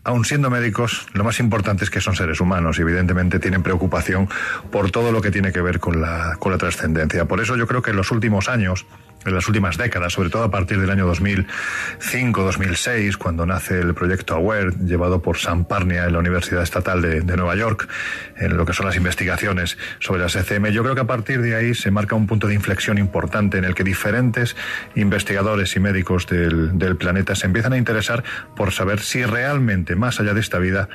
aun 0.05 0.25
siendo 0.25 0.51
médicos, 0.51 1.07
lo 1.13 1.25
más 1.25 1.39
importante 1.39 1.85
es 1.85 1.91
que 1.91 2.01
son 2.01 2.17
seres 2.17 2.41
humanos 2.41 2.79
y 2.79 2.83
evidentemente 2.83 3.39
tienen 3.39 3.63
preocupación 3.63 4.29
por 4.71 4.91
todo 4.91 5.13
lo 5.13 5.23
que 5.23 5.31
tiene 5.31 5.53
que 5.53 5.61
ver 5.61 5.79
con 5.79 6.01
la, 6.01 6.37
con 6.39 6.51
la 6.51 6.59
trascendencia. 6.59 7.27
Por 7.27 7.41
eso 7.41 7.57
yo 7.57 7.67
creo 7.67 7.83
que 7.83 7.91
en 7.91 7.97
los 7.97 8.11
últimos 8.11 8.49
años 8.49 8.85
en 9.25 9.35
las 9.35 9.49
últimas 9.49 9.77
décadas, 9.77 10.13
sobre 10.13 10.31
todo 10.31 10.45
a 10.45 10.51
partir 10.51 10.81
del 10.81 10.91
año 10.91 11.13
2005-2006, 11.13 13.17
cuando 13.17 13.47
nace 13.47 13.81
el 13.81 13.95
proyecto 13.95 14.35
AWARE, 14.35 14.73
llevado 14.85 15.23
por 15.23 15.39
Sam 15.39 15.65
Parnia 15.65 16.05
en 16.05 16.13
la 16.13 16.19
Universidad 16.19 16.63
Estatal 16.63 17.03
de, 17.03 17.37
Nueva 17.37 17.57
York, 17.57 17.89
en 18.37 18.57
lo 18.57 18.67
que 18.67 18.73
son 18.73 18.87
las 18.87 18.97
investigaciones 18.97 19.79
sobre 20.01 20.21
las 20.21 20.37
ECM. 20.37 20.67
Yo 20.67 20.83
creo 20.83 20.95
que 20.95 21.01
a 21.01 21.07
partir 21.07 21.41
de 21.41 21.57
ahí 21.57 21.75
se 21.75 21.91
marca 21.91 22.15
un 22.15 22.27
punto 22.27 22.47
de 22.47 22.55
inflexión 22.55 22.99
importante 22.99 23.59
en 23.59 23.65
el 23.65 23.75
que 23.75 23.85
diferentes 23.85 24.57
investigadores 24.95 25.75
y 25.77 25.81
médicos 25.81 26.27
del, 26.27 26.79
del 26.79 26.97
planeta 26.97 27.35
se 27.35 27.47
empiezan 27.47 27.73
a 27.73 27.79
interesar 27.79 28.23
por 28.55 28.73
saber 28.73 29.01
si 29.01 29.25
realmente, 29.25 29.97
más 29.97 30.21
allá 30.21 30.35
de 30.35 30.41
esta 30.41 30.59
vida, 30.59 30.89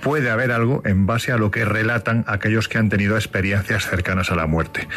puede 0.00 0.30
haber 0.30 0.52
algo 0.52 0.82
en 0.84 1.06
base 1.06 1.32
a 1.32 1.36
lo 1.36 1.50
que 1.50 1.64
relatan 1.64 2.24
aquellos 2.26 2.68
que 2.68 2.78
han 2.78 2.88
tenido 2.88 3.16
experiencias 3.16 3.86
cercanas 3.86 4.30
a 4.30 4.34
la 4.34 4.46
muerte. 4.46 4.88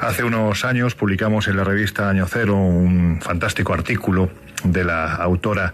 Hace 0.00 0.24
unos 0.24 0.64
años 0.64 0.94
publicamos 0.94 1.48
en 1.48 1.56
la 1.56 1.64
revista 1.64 2.08
Año 2.08 2.26
Cero 2.28 2.56
un 2.56 3.20
fantástico 3.20 3.72
artículo 3.72 4.30
de 4.64 4.84
la 4.84 5.14
autora 5.14 5.72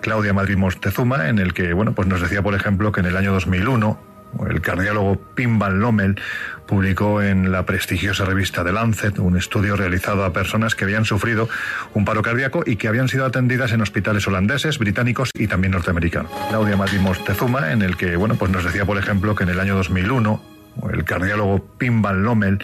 Claudia 0.00 0.32
Madrid 0.32 0.56
Mostezuma 0.56 1.28
en 1.28 1.38
el 1.38 1.54
que 1.54 1.72
bueno, 1.72 1.94
pues 1.94 2.08
nos 2.08 2.20
decía, 2.20 2.42
por 2.42 2.54
ejemplo, 2.54 2.92
que 2.92 3.00
en 3.00 3.06
el 3.06 3.16
año 3.16 3.32
2001 3.32 4.13
el 4.48 4.60
cardiólogo 4.60 5.20
Pim 5.34 5.58
Van 5.58 5.80
Lommel 5.80 6.20
publicó 6.66 7.22
en 7.22 7.52
la 7.52 7.66
prestigiosa 7.66 8.24
revista 8.24 8.64
The 8.64 8.72
Lancet 8.72 9.18
un 9.18 9.36
estudio 9.36 9.76
realizado 9.76 10.24
a 10.24 10.32
personas 10.32 10.74
que 10.74 10.84
habían 10.84 11.04
sufrido 11.04 11.48
un 11.92 12.04
paro 12.04 12.22
cardíaco 12.22 12.62
y 12.66 12.76
que 12.76 12.88
habían 12.88 13.08
sido 13.08 13.26
atendidas 13.26 13.72
en 13.72 13.80
hospitales 13.80 14.26
holandeses, 14.26 14.78
británicos 14.78 15.30
y 15.34 15.46
también 15.46 15.72
norteamericanos. 15.72 16.32
Claudia 16.48 16.76
Matimos 16.76 17.22
Tezuma, 17.24 17.72
en 17.72 17.82
el 17.82 17.96
que 17.96 18.16
bueno, 18.16 18.36
pues 18.36 18.50
nos 18.50 18.64
decía, 18.64 18.84
por 18.84 18.98
ejemplo, 18.98 19.34
que 19.34 19.44
en 19.44 19.50
el 19.50 19.60
año 19.60 19.76
2001 19.76 20.54
el 20.92 21.04
cardiólogo 21.04 21.64
Pim 21.78 22.02
Van 22.02 22.22
Lommel 22.22 22.58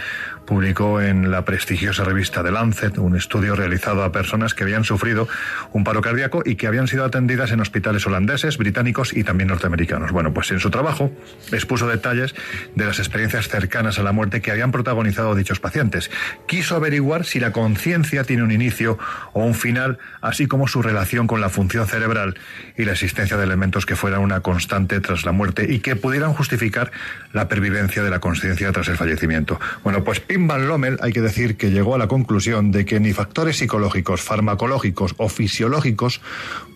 publicó 0.50 1.00
en 1.00 1.30
la 1.30 1.44
prestigiosa 1.44 2.02
revista 2.02 2.42
The 2.42 2.50
Lancet 2.50 2.98
un 2.98 3.14
estudio 3.14 3.54
realizado 3.54 4.02
a 4.02 4.10
personas 4.10 4.52
que 4.52 4.64
habían 4.64 4.82
sufrido 4.82 5.28
un 5.72 5.84
paro 5.84 6.00
cardíaco 6.00 6.42
y 6.44 6.56
que 6.56 6.66
habían 6.66 6.88
sido 6.88 7.04
atendidas 7.04 7.52
en 7.52 7.60
hospitales 7.60 8.04
holandeses, 8.04 8.58
británicos 8.58 9.16
y 9.16 9.22
también 9.22 9.46
norteamericanos. 9.46 10.10
Bueno, 10.10 10.34
pues 10.34 10.50
en 10.50 10.58
su 10.58 10.68
trabajo 10.68 11.12
expuso 11.52 11.86
detalles 11.86 12.34
de 12.74 12.84
las 12.84 12.98
experiencias 12.98 13.46
cercanas 13.46 14.00
a 14.00 14.02
la 14.02 14.10
muerte 14.10 14.42
que 14.42 14.50
habían 14.50 14.72
protagonizado 14.72 15.36
dichos 15.36 15.60
pacientes. 15.60 16.10
Quiso 16.48 16.74
averiguar 16.74 17.24
si 17.24 17.38
la 17.38 17.52
conciencia 17.52 18.24
tiene 18.24 18.42
un 18.42 18.50
inicio 18.50 18.98
o 19.32 19.44
un 19.44 19.54
final, 19.54 19.98
así 20.20 20.48
como 20.48 20.66
su 20.66 20.82
relación 20.82 21.28
con 21.28 21.40
la 21.40 21.48
función 21.48 21.86
cerebral 21.86 22.36
y 22.76 22.86
la 22.86 22.92
existencia 22.92 23.36
de 23.36 23.44
elementos 23.44 23.86
que 23.86 23.94
fueran 23.94 24.20
una 24.20 24.40
constante 24.40 24.98
tras 24.98 25.24
la 25.24 25.30
muerte 25.30 25.72
y 25.72 25.78
que 25.78 25.94
pudieran 25.94 26.32
justificar 26.32 26.90
la 27.32 27.46
pervivencia 27.46 28.02
de 28.02 28.10
la 28.10 28.18
conciencia 28.18 28.72
tras 28.72 28.88
el 28.88 28.96
fallecimiento. 28.96 29.60
Bueno, 29.84 30.02
pues 30.02 30.18
Pim 30.18 30.39
Van 30.46 30.68
Lommel 30.68 30.98
hay 31.00 31.12
que 31.12 31.20
decir 31.20 31.57
que 31.57 31.70
llegó 31.70 31.94
a 31.94 31.98
la 31.98 32.09
conclusión 32.09 32.70
de 32.70 32.85
que 32.85 33.00
ni 33.00 33.12
factores 33.12 33.59
psicológicos, 33.59 34.20
farmacológicos 34.20 35.14
o 35.16 35.29
fisiológicos 35.29 36.20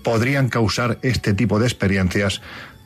podrían 0.02 0.48
causar 0.48 0.98
este 1.02 1.34
tipo 1.34 1.58
de 1.58 1.66
experiencias 1.66 2.42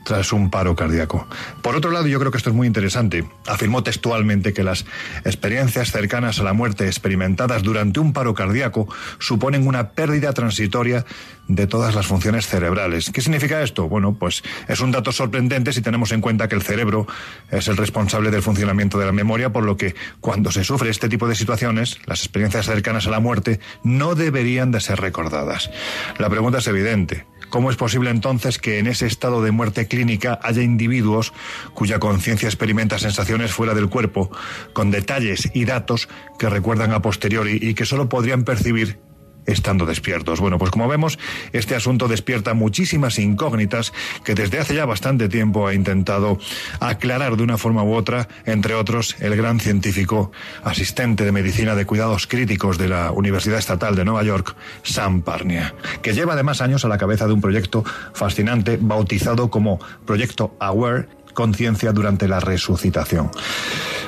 tras 0.09 0.33
un 0.33 0.49
paro 0.49 0.75
cardíaco. 0.75 1.29
Por 1.61 1.77
otro 1.77 1.91
lado, 1.91 2.07
yo 2.07 2.19
creo 2.19 2.33
que 2.33 2.39
esto 2.39 2.49
es 2.49 2.57
muy 2.57 2.67
interesante. 2.67 3.29
Afirmó 3.47 3.83
textualmente 3.83 4.55
que 4.55 4.65
las 4.65 4.87
experiencias 5.27 5.93
cercanas 5.93 6.41
a 6.41 6.45
la 6.45 6.55
muerte 6.55 6.87
experimentadas 6.87 7.63
durante 7.63 8.01
un 8.01 8.15
paro 8.15 8.33
cardíaco 8.33 8.89
suponen 9.19 9.67
una 9.67 9.91
pérdida 9.91 10.33
transitoria 10.33 11.05
de 11.47 11.67
todas 11.67 11.95
las 11.95 12.07
funciones 12.07 12.47
cerebrales. 12.47 13.11
¿Qué 13.11 13.21
significa 13.21 13.61
esto? 13.61 13.87
Bueno, 13.87 14.15
pues 14.19 14.43
es 14.67 14.81
un 14.81 14.93
dato 14.93 15.13
sorprendente 15.13 15.75
si 15.75 15.83
tenemos 15.83 16.11
en 16.13 16.23
cuenta 16.23 16.49
que 16.49 16.55
el 16.55 16.63
cerebro 16.63 17.07
es 17.51 17.69
el 17.69 17.77
responsable 17.77 18.31
del 18.31 18.41
funcionamiento 18.41 18.99
de 18.99 19.05
la 19.05 19.13
memoria, 19.13 19.53
por 19.53 19.65
lo 19.65 19.77
que 19.77 19.95
cuando 20.21 20.51
se 20.51 20.65
sufre 20.65 20.89
este 20.89 21.11
tipo 21.11 21.29
de 21.29 21.35
situaciones, 21.35 21.99
las 22.07 22.21
experiencias 22.21 22.65
cercanas 22.65 23.07
a 23.07 23.11
la 23.11 23.21
muerte 23.21 23.61
no 23.85 24.15
deberían 24.15 24.71
de 24.71 24.81
ser 24.81 25.03
recordadas. 25.03 25.71
La 26.17 26.31
pregunta 26.31 26.59
es 26.59 26.67
evidente. 26.67 27.27
¿Cómo 27.51 27.71
es 27.71 27.77
posible 27.77 28.11
entonces 28.11 28.59
que 28.59 28.79
en 28.79 28.87
ese 28.87 29.07
estado 29.07 29.43
de 29.43 29.51
muerte 29.51 29.89
clínica 29.89 30.39
haya 30.43 30.63
individuos 30.63 31.33
cuya 31.75 31.99
conciencia 31.99 32.49
experimenta 32.49 32.99
sensaciones 32.99 33.53
fuera 33.53 33.75
del 33.75 33.89
cuerpo, 33.89 34.31
con 34.73 34.91
detalles 34.91 35.51
y 35.55 35.65
datos 35.65 36.09
que 36.39 36.49
recuerdan 36.49 36.93
a 36.93 37.03
posteriori 37.03 37.59
y 37.61 37.75
que 37.75 37.87
solo 37.87 38.09
podrían 38.09 38.45
percibir 38.45 39.08
estando 39.49 39.87
despiertos. 39.87 40.41
Bueno, 40.41 40.59
pues 40.59 40.71
como 40.71 40.87
vemos, 40.87 41.19
este 41.53 41.75
asunto 41.75 42.07
despierta 42.07 42.55
muchísimas 42.55 43.19
incógnitas 43.19 43.93
que 44.25 44.35
desde 44.35 44.61
hace 44.61 44.75
ya 44.75 44.85
bastante 44.85 45.29
tiempo 45.29 45.67
ha 45.67 45.75
intentado 45.75 46.39
aclarar 46.81 47.37
de 47.37 47.43
una 47.43 47.59
forma 47.59 47.83
u 47.83 47.95
otra, 47.95 48.29
entre 48.45 48.75
otros, 48.75 49.17
el 49.21 49.35
gran 49.37 49.59
científico 49.59 50.31
asistente 50.63 51.25
de 51.25 51.33
medicina 51.33 51.75
de 51.75 51.87
cuidados 51.87 52.27
críticos 52.27 52.79
de 52.79 52.89
la 52.89 53.11
Universidad 53.11 53.59
Estatal 53.59 53.97
de 53.97 54.05
Nueva 54.05 54.23
York, 54.23 54.55
Sam 54.83 55.23
Parnia, 55.23 55.75
que 56.03 56.13
lleva 56.13 56.35
además 56.35 56.61
años 56.61 56.85
a 56.85 56.89
la 56.89 56.99
cabeza 56.99 57.27
de 57.27 57.33
un 57.33 57.41
proyecto 57.41 57.85
fascinante 58.13 58.79
bautizado 58.81 59.51
como 59.51 59.81
Proyecto 60.05 60.55
Aware, 60.61 61.09
conciencia 61.39 61.93
durante 61.93 62.27
la 62.27 62.41
resucitación. 62.41 63.31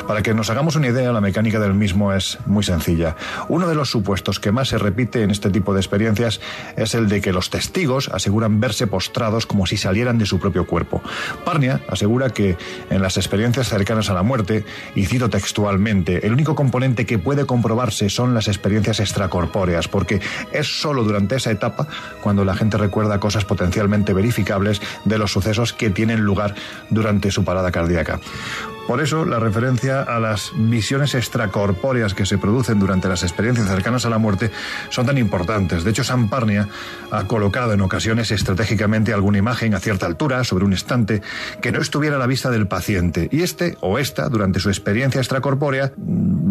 Para 0.09 0.21
que 0.21 0.35
nos 0.35 0.51
hagamos 0.51 0.75
una 0.75 0.89
idea, 0.89 1.13
la 1.13 1.21
mecánica 1.21 1.61
del 1.61 1.75
mismo 1.75 2.13
es 2.13 2.39
muy 2.47 2.65
sencilla. 2.65 3.15
Uno 3.49 3.69
de 3.69 3.77
los 3.77 3.89
supuestos 3.89 4.41
que 4.41 4.51
más 4.51 4.67
se 4.67 4.79
repite 4.79 5.23
en 5.23 5.31
este 5.31 5.51
tipo 5.51 5.73
de 5.73 5.79
experiencias 5.79 6.41
es 6.77 6.97
el 6.97 7.09
de 7.09 7.21
que 7.21 7.33
los 7.33 7.49
testigos 7.51 8.09
aseguran 8.09 8.59
verse 8.59 8.89
postrados 8.89 9.47
como 9.47 9.67
si 9.67 9.77
salieran 9.77 10.19
de 10.19 10.27
su 10.27 10.41
propio 10.41 10.67
cuerpo. 10.67 11.01
Parnia 11.45 11.83
asegura 11.89 12.31
que 12.31 12.57
en 12.91 13.01
las 13.01 13.17
experiencias 13.17 13.69
cercanas 13.69 14.11
a 14.11 14.15
la 14.15 14.25
muerte, 14.25 14.65
y 14.97 15.07
cito 15.07 15.31
textualmente, 15.31 16.27
el 16.27 16.33
único 16.33 16.57
componente 16.57 17.07
que 17.07 17.21
puede 17.21 17.47
comprobarse 17.47 18.11
son 18.11 18.35
las 18.35 18.49
experiencias 18.49 18.99
extracorpóreas, 18.99 19.87
porque 19.87 20.21
es 20.51 20.81
solo 20.81 21.05
durante 21.05 21.37
esa 21.37 21.53
etapa 21.53 21.87
cuando 22.21 22.45
la 22.45 22.57
gente 22.57 22.77
recuerda 22.77 23.21
cosas 23.21 23.45
potencialmente 23.45 24.15
verificables 24.15 24.83
de 25.05 25.19
los 25.19 25.31
sucesos 25.31 25.73
que 25.73 25.91
tienen 25.91 26.23
lugar 26.23 26.57
durante 26.89 27.20
su 27.29 27.45
parada 27.45 27.71
cardíaca. 27.71 28.21
Por 28.91 29.01
eso, 29.01 29.25
la 29.25 29.39
referencia 29.39 30.03
a 30.03 30.19
las 30.19 30.51
visiones 30.53 31.15
extracorpóreas 31.15 32.13
que 32.13 32.27
se 32.27 32.39
producen 32.39 32.81
durante 32.81 33.07
las 33.07 33.23
experiencias 33.23 33.69
cercanas 33.69 34.05
a 34.05 34.11
la 34.11 34.19
muerte 34.19 34.51
son 34.89 35.07
tan 35.07 35.17
importantes. 35.17 35.85
De 35.85 35.93
hecho, 35.93 36.03
Samparnia 36.03 36.67
ha 37.13 37.29
colocado 37.29 37.73
en 37.73 37.83
ocasiones 37.83 38.33
estratégicamente 38.33 39.13
alguna 39.13 39.39
imagen 39.39 39.75
a 39.75 39.79
cierta 39.79 40.07
altura, 40.07 40.43
sobre 40.43 40.65
un 40.65 40.73
estante, 40.73 41.23
que 41.63 41.71
no 41.71 41.81
estuviera 41.81 42.17
a 42.17 42.19
la 42.19 42.27
vista 42.27 42.51
del 42.51 42.67
paciente. 42.67 43.29
Y 43.31 43.43
este 43.43 43.77
o 43.79 43.97
esta, 44.01 44.29
durante 44.29 44.59
su 44.59 44.71
experiencia 44.71 45.21
extracorpórea, 45.21 45.93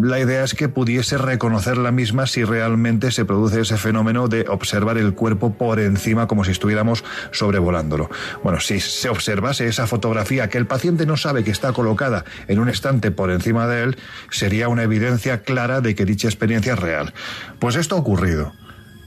la 0.02 0.18
idea 0.22 0.46
es 0.46 0.54
que 0.54 0.70
pudiese 0.70 1.18
reconocer 1.18 1.78
la 1.78 1.92
misma 1.92 2.26
si 2.26 2.46
realmente 2.46 3.12
se 3.12 3.26
produce 3.26 3.60
ese 3.60 3.76
fenómeno 3.76 4.30
de 4.30 4.46
observar 4.48 4.98
el 4.98 5.14
cuerpo 5.14 5.56
por 5.56 5.82
encima 5.82 6.28
como 6.28 6.46
si 6.46 6.52
estuviéramos 6.52 7.04
sobrevolándolo. 7.32 8.10
Bueno, 8.46 8.62
si 8.62 8.80
se 8.80 9.10
observase 9.10 9.68
esa 9.68 9.88
fotografía 9.88 10.48
que 10.48 10.58
el 10.58 10.68
paciente 10.68 11.06
no 11.06 11.18
sabe 11.18 11.44
que 11.44 11.52
está 11.52 11.74
colocada 11.74 12.24
en 12.48 12.60
un 12.60 12.70
estante 12.70 13.12
por 13.12 13.32
encima 13.32 13.68
de 13.68 13.84
él, 13.84 13.98
sería 14.30 14.68
una 14.68 14.84
evidencia 14.84 15.42
clara 15.44 15.82
de 15.82 15.96
que 15.96 16.06
dicha 16.06 16.28
experiencia 16.28 16.74
es 16.74 16.80
real. 16.80 17.14
Pues 17.60 17.76
esto 17.76 17.96
ha 17.96 18.00
ocurrido. 18.00 18.54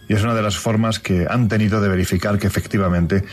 Y 0.08 0.14
es 0.14 0.22
una 0.24 0.34
de 0.34 0.42
las 0.42 0.58
formas 0.58 0.98
que 0.98 1.26
han 1.30 1.48
tenido 1.48 1.80
de 1.80 1.88
verificar 1.88 2.38
que 2.38 2.46
efectivamente 2.46 3.24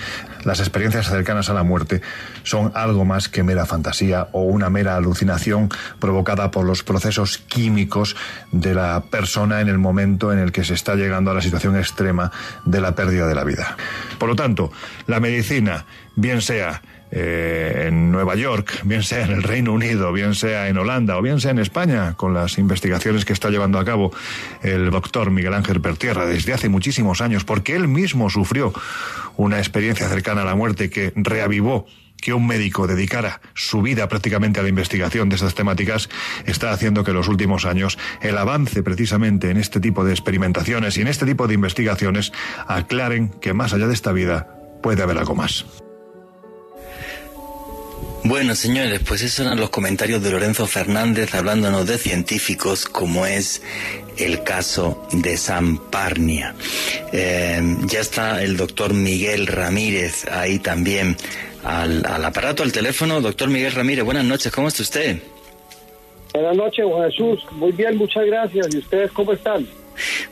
las 0.46 0.60
experiencias 0.60 1.10
cercanas 1.10 1.50
a 1.50 1.54
la 1.54 1.64
muerte 1.64 2.02
son 2.44 2.72
algo 2.76 3.06
más 3.06 3.28
que 3.28 3.44
mera 3.44 3.66
fantasía 3.66 4.30
o 4.32 4.44
una 4.44 4.70
mera 4.70 4.96
alucinación 4.96 5.70
provocada 6.00 6.52
por 6.52 6.66
los 6.66 6.84
procesos 6.84 7.40
químicos 7.40 8.16
de 8.52 8.76
la 8.76 9.04
persona 9.10 9.62
en 9.62 9.68
el 9.68 9.78
momento 9.78 10.32
en 10.32 10.40
el 10.40 10.52
que 10.52 10.64
se 10.64 10.76
está 10.76 10.96
llegando 10.96 11.32
a 11.32 11.34
la 11.34 11.42
situación 11.42 11.76
extrema 11.76 12.32
de 12.66 12.82
la 12.82 12.96
pérdida 12.96 13.28
de 13.28 13.36
la 13.36 13.44
vida. 13.44 13.76
Por 14.18 14.30
lo 14.30 14.36
tanto, 14.36 14.72
la 15.08 15.20
medicina, 15.20 15.86
bien 16.16 16.42
sea 16.42 16.82
eh, 17.12 17.86
en 17.88 18.12
Nueva 18.12 18.36
York, 18.36 18.82
bien 18.84 19.04
sea 19.04 19.26
en 19.26 19.32
el 19.32 19.44
Reino 19.44 19.74
Unido, 19.74 20.12
bien 20.14 20.36
sea 20.36 20.68
en 20.68 20.78
Holanda 20.78 21.18
o 21.18 21.22
bien 21.22 21.40
sea 21.40 21.52
en 21.52 21.60
España, 21.60 22.14
con 22.16 22.34
las 22.34 22.58
investigaciones 22.58 23.26
que 23.26 23.34
está 23.34 23.50
llevando 23.50 23.80
a 23.80 23.86
cabo 23.86 24.12
el 24.62 24.92
doctor 24.92 25.32
Miguel 25.32 25.54
Ángel 25.54 25.82
Pertierra 25.82 26.26
desde 26.26 26.54
hace 26.54 26.70
muchísimos 26.70 27.22
años, 27.22 27.44
porque 27.44 27.76
él 27.76 27.88
mismo 27.88 28.30
sufrió 28.30 28.74
una 29.38 29.58
experiencia 29.58 30.08
cercana 30.08 30.44
a 30.44 30.46
la 30.46 30.56
muerte 30.56 30.90
que 30.90 31.12
reavivó 31.16 31.88
que 32.22 32.34
un 32.34 32.46
médico 32.46 32.86
dedicara 32.86 33.42
su 33.54 33.82
vida 33.82 34.08
prácticamente 34.08 34.60
a 34.60 34.64
la 34.64 34.70
investigación 34.70 35.30
de 35.30 35.36
estas 35.36 35.56
temáticas 35.56 36.10
está 36.46 36.72
haciendo 36.72 37.04
que 37.04 37.12
en 37.12 37.18
los 37.18 37.28
últimos 37.28 37.66
años 37.66 37.98
el 38.22 38.38
avance 38.38 38.84
precisamente 38.84 39.50
en 39.50 39.58
este 39.58 39.80
tipo 39.80 40.04
de 40.04 40.12
experimentaciones 40.12 40.98
y 40.98 41.02
en 41.02 41.08
este 41.08 41.26
tipo 41.26 41.48
de 41.48 41.54
investigaciones 41.54 42.32
aclaren 42.68 43.30
que 43.30 43.54
más 43.54 43.74
allá 43.74 43.88
de 43.88 43.94
esta 43.94 44.12
vida 44.12 44.48
puede 44.84 45.02
haber 45.02 45.18
algo 45.18 45.36
más. 45.36 45.66
Bueno, 48.24 48.54
señores, 48.54 49.00
pues 49.08 49.22
esos 49.22 49.46
eran 49.46 49.60
los 49.60 49.70
comentarios 49.70 50.22
de 50.22 50.32
Lorenzo 50.32 50.68
Fernández 50.68 51.34
hablándonos 51.34 51.88
de 51.88 51.98
científicos 51.98 52.86
como 52.86 53.26
es 53.26 53.62
el 54.18 54.44
caso 54.44 55.08
de 55.12 55.38
Samparnia. 55.38 56.54
Eh, 57.12 57.62
ya 57.86 58.02
está 58.02 58.44
el 58.44 58.58
doctor 58.58 58.94
Miguel 58.94 59.48
Ramírez 59.48 60.28
ahí 60.30 60.60
también 60.60 61.16
al, 61.64 62.06
al 62.06 62.24
aparato, 62.24 62.62
al 62.62 62.72
teléfono. 62.72 63.22
Doctor 63.22 63.50
Miguel 63.50 63.72
Ramírez, 63.72 64.04
buenas 64.04 64.26
noches, 64.26 64.52
¿cómo 64.52 64.68
está 64.68 64.84
usted? 64.84 65.18
Buenas 66.34 66.56
noches, 66.56 66.86
Juan 66.86 67.10
Jesús. 67.10 67.46
Muy 67.54 67.72
bien, 67.72 67.98
muchas 67.98 68.26
gracias. 68.26 68.68
¿Y 68.74 68.78
ustedes 68.78 69.12
cómo 69.12 69.34
están? 69.34 69.66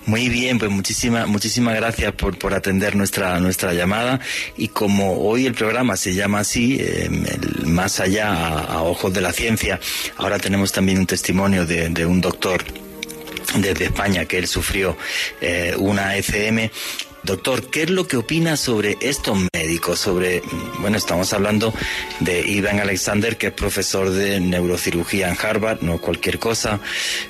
Muy 0.05 0.29
bien, 0.29 0.59
pues 0.59 0.71
muchísimas 0.71 1.27
muchísimas 1.27 1.75
gracias 1.75 2.13
por, 2.13 2.37
por 2.37 2.53
atender 2.53 2.95
nuestra 2.95 3.39
nuestra 3.39 3.73
llamada. 3.73 4.19
Y 4.57 4.69
como 4.69 5.21
hoy 5.27 5.45
el 5.45 5.53
programa 5.53 5.97
se 5.97 6.13
llama 6.13 6.39
así, 6.39 6.77
eh, 6.79 7.09
más 7.65 7.99
allá 7.99 8.29
a, 8.29 8.81
ojos 8.83 9.13
de 9.13 9.21
la 9.21 9.33
ciencia, 9.33 9.79
ahora 10.17 10.39
tenemos 10.39 10.71
también 10.71 10.99
un 10.99 11.05
testimonio 11.05 11.65
de, 11.65 11.89
de 11.89 12.05
un 12.05 12.21
doctor 12.21 12.63
desde 13.55 13.85
España 13.85 14.25
que 14.25 14.37
él 14.37 14.47
sufrió 14.47 14.97
eh, 15.41 15.73
una 15.77 16.15
ECM 16.17 16.69
Doctor, 17.27 17.69
¿qué 17.69 17.83
es 17.83 17.89
lo 17.89 18.07
que 18.07 18.15
opina 18.15 18.55
sobre 18.55 18.97
estos 19.01 19.37
médicos? 19.53 19.99
Sobre, 19.99 20.41
bueno, 20.79 20.95
estamos 20.95 21.33
hablando 21.33 21.73
de 22.21 22.39
Ivan 22.47 22.79
Alexander, 22.79 23.35
que 23.35 23.47
es 23.47 23.53
profesor 23.53 24.11
de 24.11 24.39
neurocirugía 24.39 25.27
en 25.27 25.37
Harvard, 25.37 25.81
no 25.81 25.99
cualquier 25.99 26.39
cosa. 26.39 26.79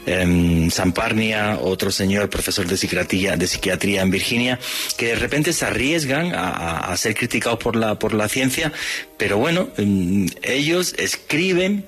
Eh, 0.05 0.67
Samparnia, 0.71 1.57
otro 1.59 1.91
señor, 1.91 2.29
profesor 2.29 2.67
de 2.67 2.77
psiquiatría, 2.77 4.01
en 4.03 4.11
Virginia, 4.11 4.59
que 4.97 5.07
de 5.07 5.15
repente 5.15 5.51
se 5.51 5.65
arriesgan 5.65 6.35
a, 6.35 6.91
a 6.91 6.95
ser 6.95 7.15
criticados 7.15 7.57
por 7.57 7.75
la, 7.75 7.97
por 7.97 8.13
la 8.13 8.29
ciencia, 8.29 8.71
pero 9.17 9.39
bueno, 9.39 9.69
em, 9.77 10.27
ellos 10.43 10.93
escriben 10.99 11.85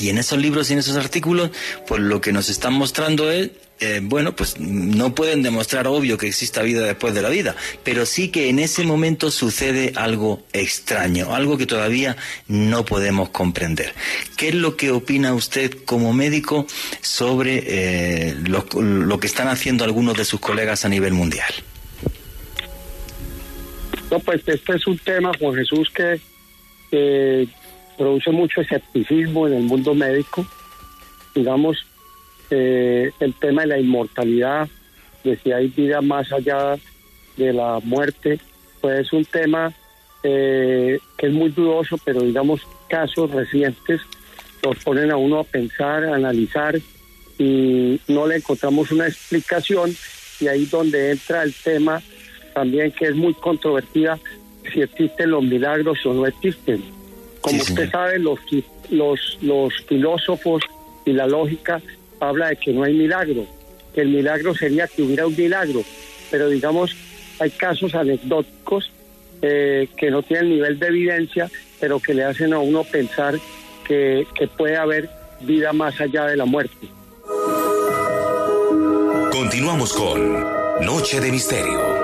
y 0.00 0.08
en 0.08 0.18
esos 0.18 0.38
libros 0.40 0.68
y 0.68 0.72
en 0.72 0.80
esos 0.80 0.96
artículos, 0.96 1.50
pues 1.86 2.00
lo 2.00 2.20
que 2.20 2.32
nos 2.32 2.48
están 2.48 2.72
mostrando 2.72 3.30
es 3.30 3.50
eh, 3.78 4.00
bueno, 4.02 4.34
pues 4.34 4.58
no 4.58 5.14
pueden 5.14 5.42
demostrar 5.42 5.86
obvio 5.86 6.16
que 6.16 6.28
exista 6.28 6.62
vida 6.62 6.86
después 6.86 7.12
de 7.14 7.20
la 7.20 7.28
vida, 7.28 7.54
pero 7.84 8.06
sí 8.06 8.28
que 8.28 8.48
en 8.48 8.58
ese 8.58 8.84
momento 8.84 9.30
sucede 9.30 9.92
algo 9.96 10.42
extraño, 10.54 11.34
algo 11.34 11.58
que 11.58 11.66
todavía 11.66 12.16
no 12.48 12.86
podemos 12.86 13.28
comprender. 13.28 13.92
¿Qué 14.38 14.48
es 14.48 14.54
lo 14.54 14.76
que 14.76 14.90
opina 14.90 15.34
usted 15.34 15.76
como 15.84 16.14
médico 16.14 16.66
sobre 17.02 17.64
eh, 17.66 18.34
lo, 18.46 19.20
que 19.20 19.26
están 19.26 19.48
haciendo 19.48 19.84
algunos 19.84 20.16
de 20.16 20.24
sus 20.24 20.40
colegas 20.40 20.86
a 20.86 20.88
nivel 20.88 21.12
mundial? 21.12 21.52
No, 24.10 24.20
pues 24.20 24.40
este 24.46 24.76
es 24.76 24.86
un 24.86 24.98
tema, 24.98 25.32
Juan 25.38 25.54
Jesús, 25.54 25.90
que 25.90 26.18
produce 27.98 28.30
mucho 28.30 28.62
escepticismo 28.62 29.46
en 29.48 29.54
el 29.54 29.62
mundo 29.64 29.94
médico. 29.94 30.46
Digamos, 31.34 31.84
eh, 32.50 33.10
el 33.20 33.34
tema 33.34 33.62
de 33.62 33.68
la 33.68 33.78
inmortalidad, 33.78 34.68
de 35.24 35.36
si 35.36 35.52
hay 35.52 35.68
vida 35.68 36.00
más 36.00 36.32
allá 36.32 36.76
de 37.36 37.52
la 37.52 37.80
muerte, 37.82 38.38
pues 38.80 39.00
es 39.00 39.12
un 39.12 39.24
tema 39.24 39.72
eh, 40.22 40.98
que 41.18 41.26
es 41.26 41.32
muy 41.32 41.50
dudoso, 41.50 41.98
pero 42.04 42.20
digamos 42.20 42.60
casos 42.88 43.30
recientes 43.30 44.00
los 44.62 44.76
ponen 44.84 45.10
a 45.10 45.16
uno 45.16 45.40
a 45.40 45.44
pensar, 45.44 46.04
a 46.04 46.14
analizar 46.14 46.76
y 47.38 48.00
no 48.08 48.26
le 48.26 48.36
encontramos 48.36 48.90
una 48.90 49.06
explicación 49.06 49.94
y 50.40 50.48
ahí 50.48 50.64
donde 50.66 51.12
entra 51.12 51.42
el 51.42 51.54
tema 51.54 52.02
también 52.54 52.90
que 52.92 53.06
es 53.06 53.14
muy 53.14 53.34
controvertida 53.34 54.18
si 54.72 54.80
existen 54.80 55.30
los 55.30 55.44
milagros 55.44 56.04
o 56.06 56.14
no 56.14 56.26
existen. 56.26 56.82
Como 57.40 57.62
usted 57.62 57.90
sabe, 57.90 58.18
los, 58.18 58.40
los, 58.90 59.38
los 59.42 59.74
filósofos 59.86 60.62
y 61.04 61.12
la 61.12 61.26
lógica 61.26 61.80
habla 62.20 62.48
de 62.48 62.56
que 62.56 62.72
no 62.72 62.84
hay 62.84 62.94
milagro, 62.94 63.46
que 63.94 64.02
el 64.02 64.08
milagro 64.08 64.54
sería 64.54 64.86
que 64.86 65.02
hubiera 65.02 65.26
un 65.26 65.36
milagro, 65.36 65.82
pero 66.30 66.48
digamos, 66.48 66.96
hay 67.38 67.50
casos 67.50 67.94
anecdóticos 67.94 68.90
eh, 69.42 69.88
que 69.96 70.10
no 70.10 70.22
tienen 70.22 70.50
nivel 70.50 70.78
de 70.78 70.86
evidencia, 70.86 71.50
pero 71.80 72.00
que 72.00 72.14
le 72.14 72.24
hacen 72.24 72.52
a 72.52 72.58
uno 72.58 72.84
pensar 72.84 73.38
que, 73.86 74.26
que 74.34 74.48
puede 74.48 74.76
haber 74.76 75.08
vida 75.40 75.72
más 75.72 76.00
allá 76.00 76.26
de 76.26 76.36
la 76.36 76.44
muerte. 76.44 76.88
Continuamos 79.30 79.92
con 79.92 80.40
Noche 80.80 81.20
de 81.20 81.30
Misterio. 81.30 81.95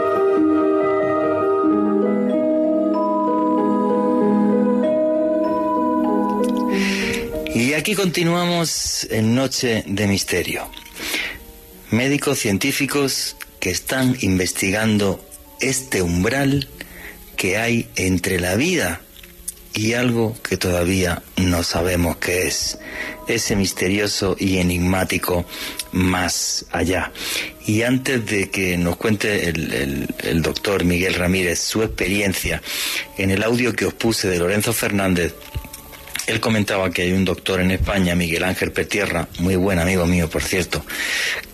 Y 7.63 7.75
aquí 7.75 7.95
continuamos 7.95 9.07
en 9.09 9.37
Noche 9.37 9.85
de 9.87 10.09
Misterio. 10.09 10.69
Médicos 11.93 12.41
científicos 12.41 13.37
que 13.61 13.71
están 13.71 14.17
investigando 14.21 15.25
este 15.61 16.03
umbral 16.03 16.69
que 17.37 17.59
hay 17.59 17.89
entre 17.95 18.41
la 18.41 18.57
vida 18.57 19.01
y 19.75 19.93
algo 19.93 20.37
que 20.43 20.57
todavía 20.57 21.23
no 21.37 21.63
sabemos 21.63 22.17
qué 22.17 22.49
es, 22.49 22.79
ese 23.29 23.55
misterioso 23.55 24.35
y 24.41 24.59
enigmático 24.59 25.45
más 25.93 26.67
allá. 26.73 27.13
Y 27.65 27.83
antes 27.83 28.27
de 28.27 28.51
que 28.51 28.77
nos 28.77 28.97
cuente 28.97 29.49
el, 29.49 30.09
el, 30.19 30.43
doctor 30.43 30.83
Miguel 30.83 31.15
Ramírez 31.15 31.61
su 31.61 31.85
experiencia, 31.85 32.61
en 33.19 33.31
el 33.31 33.45
audio 33.45 33.73
que 33.73 33.87
os 33.87 33.95
puse 33.95 34.29
de 34.29 34.41
Lorenzo 34.41 34.73
Fernández, 34.73 35.33
él 36.27 36.41
comentaba 36.41 36.91
que 36.91 37.03
hay 37.03 37.13
un 37.13 37.25
doctor 37.25 37.61
en 37.61 37.71
España, 37.71 38.15
Miguel 38.15 38.45
Ángel 38.45 38.73
Petierra, 38.73 39.29
muy 39.39 39.57
buen 39.57 39.79
amigo 39.79 40.07
mío, 40.07 40.29
por 40.29 40.43
cierto, 40.43 40.85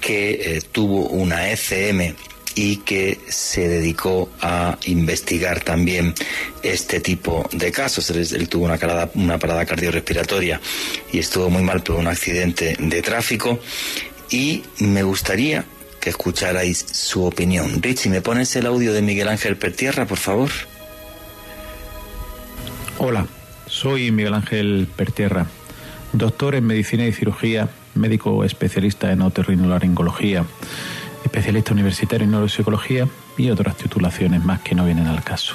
que 0.00 0.30
eh, 0.30 0.62
tuvo 0.72 1.08
una 1.08 1.50
ECM 1.50 2.14
y 2.54 2.78
que 2.78 3.20
se 3.28 3.68
dedicó 3.68 4.30
a 4.40 4.78
investigar 4.86 5.60
también 5.60 6.14
este 6.62 7.00
tipo 7.00 7.48
de 7.52 7.70
casos. 7.70 8.10
Él, 8.10 8.48
tuvo 8.48 8.64
una, 8.64 8.76
parada, 8.76 9.10
una 9.14 9.38
parada 9.38 9.64
cardiorrespiratoria 9.64 10.60
y 11.12 11.20
estuvo 11.20 11.50
muy 11.50 11.62
mal 11.62 11.82
por 11.82 11.96
un 11.96 12.08
accidente 12.08 12.76
de 12.78 13.02
tráfico. 13.02 13.60
Y 14.30 14.64
me 14.80 15.02
gustaría 15.04 15.64
que 16.00 16.10
escucharais 16.10 16.84
su 16.92 17.24
opinión. 17.24 17.80
Richie, 17.80 18.10
¿me 18.10 18.20
pones 18.20 18.54
el 18.56 18.66
audio 18.66 18.92
de 18.92 19.02
Miguel 19.02 19.28
Ángel 19.28 19.56
Pertierra, 19.56 20.06
por 20.06 20.18
favor? 20.18 20.50
Hola, 22.98 23.26
soy 23.68 24.10
Miguel 24.10 24.34
Ángel 24.34 24.88
Pertierra. 24.96 25.46
doctor 26.12 26.54
en 26.54 26.66
medicina 26.66 27.06
y 27.06 27.12
cirugía, 27.12 27.68
médico 27.94 28.44
especialista 28.44 29.12
en 29.12 29.20
otorrinolaringología, 29.20 30.44
especialista 31.24 31.72
universitario 31.72 32.24
en 32.24 32.30
neuropsicología 32.30 33.06
y 33.36 33.50
otras 33.50 33.76
titulaciones 33.76 34.42
más 34.44 34.60
que 34.60 34.74
no 34.74 34.84
vienen 34.84 35.06
al 35.06 35.22
caso. 35.22 35.54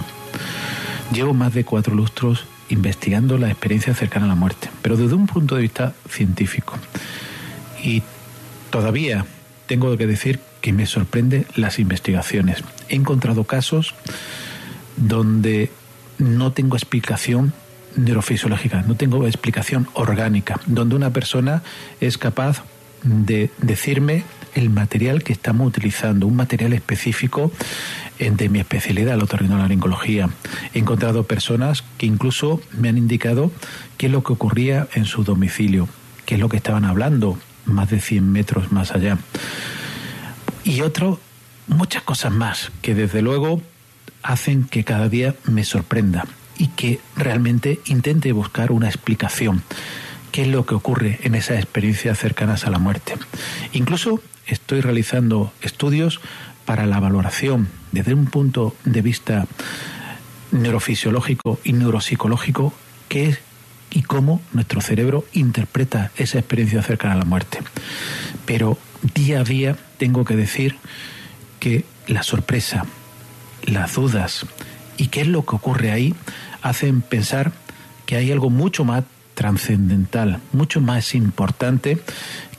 Llevo 1.12 1.34
más 1.34 1.54
de 1.54 1.66
cuatro 1.66 1.96
lustros 1.96 2.46
investigando 2.70 3.38
la 3.38 3.50
experiencia 3.50 3.94
cercana 3.94 4.26
a 4.26 4.30
la 4.30 4.36
muerte, 4.36 4.70
pero 4.82 4.96
desde 4.96 5.16
un 5.16 5.28
punto 5.28 5.56
de 5.56 5.64
vista 5.64 5.94
científico. 6.08 6.78
Y 7.84 8.04
todavía 8.70 9.26
tengo 9.66 9.98
que 9.98 10.08
decir 10.08 10.40
que 10.62 10.72
me 10.72 10.86
sorprende 10.86 11.46
las 11.56 11.80
investigaciones. 11.80 12.64
He 12.90 12.96
encontrado 12.96 13.44
casos 13.44 13.96
donde 14.98 15.72
no 16.20 16.52
tengo 16.52 16.78
explicación 16.78 17.54
neurofisiológica, 17.96 18.84
no 18.88 18.96
tengo 18.96 19.26
explicación 19.28 19.88
orgánica, 19.94 20.60
donde 20.66 20.96
una 20.96 21.12
persona 21.12 21.64
es 22.00 22.18
capaz 22.18 22.64
de 23.04 23.52
decirme 23.58 24.24
el 24.56 24.70
material 24.70 25.24
que 25.24 25.34
estamos 25.34 25.68
utilizando, 25.68 26.28
un 26.28 26.36
material 26.36 26.74
específico 26.74 27.52
de 28.20 28.50
mi 28.50 28.60
especialidad, 28.60 29.18
la 29.18 29.24
otorrinolaringología. 29.24 30.30
He 30.74 30.80
encontrado 30.80 31.24
personas 31.24 31.84
que 31.98 32.06
incluso 32.06 32.62
me 32.78 32.90
han 32.90 32.98
indicado 32.98 33.52
qué 33.98 34.06
es 34.06 34.12
lo 34.12 34.24
que 34.24 34.34
ocurría 34.34 34.88
en 34.94 35.06
su 35.06 35.24
domicilio, 35.24 35.90
qué 36.26 36.36
es 36.36 36.40
lo 36.40 36.50
que 36.50 36.58
estaban 36.58 36.86
hablando 36.86 37.38
más 37.66 37.90
de 37.90 38.00
100 38.00 38.32
metros 38.32 38.72
más 38.72 38.92
allá. 38.92 39.18
Y 40.64 40.82
otro, 40.82 41.20
muchas 41.68 42.04
cosas 42.04 42.32
más 42.32 42.72
que 42.82 42.96
desde 42.96 43.22
luego 43.22 43.62
hacen 44.22 44.64
que 44.66 44.84
cada 44.84 45.10
día 45.10 45.36
me 45.46 45.66
sorprenda 45.66 46.26
y 46.58 46.68
que 46.68 47.00
realmente 47.16 47.80
intente 47.86 48.32
buscar 48.32 48.72
una 48.72 48.88
explicación. 48.88 49.64
¿Qué 50.32 50.44
es 50.44 50.48
lo 50.48 50.66
que 50.66 50.76
ocurre 50.76 51.20
en 51.24 51.36
esas 51.36 51.58
experiencias 51.58 52.18
cercanas 52.18 52.66
a 52.66 52.72
la 52.72 52.80
muerte? 52.80 53.16
Incluso 53.72 54.22
estoy 54.48 54.82
realizando 54.82 55.54
estudios 55.62 56.22
para 56.66 56.86
la 56.86 57.00
valoración 57.00 57.68
desde 57.92 58.14
un 58.14 58.26
punto 58.26 58.76
de 58.84 59.02
vista 59.02 59.46
neurofisiológico 60.52 61.60
y 61.64 61.74
neuropsicológico 61.74 62.74
qué 63.10 63.30
es 63.30 63.40
y 63.92 64.02
cómo 64.02 64.42
nuestro 64.54 64.82
cerebro 64.82 65.26
interpreta 65.34 66.12
esa 66.18 66.40
experiencia 66.40 66.82
cercana 66.82 67.14
a 67.14 67.18
la 67.18 67.26
muerte. 67.26 67.60
Pero 68.46 68.78
día 69.14 69.42
a 69.42 69.44
día 69.44 69.78
tengo 69.98 70.26
que 70.26 70.36
decir 70.36 70.78
que 71.60 71.86
la 72.08 72.24
sorpresa, 72.24 72.86
las 73.66 73.94
dudas 73.94 74.46
y 74.98 75.08
qué 75.08 75.22
es 75.22 75.28
lo 75.28 75.46
que 75.46 75.56
ocurre 75.56 75.92
ahí 75.92 76.16
hacen 76.62 77.02
pensar 77.02 77.52
que 78.06 78.16
hay 78.16 78.32
algo 78.32 78.50
mucho 78.50 78.84
más 78.84 79.04
trascendental, 79.34 80.40
mucho 80.52 80.82
más 80.82 81.16
importante 81.16 81.98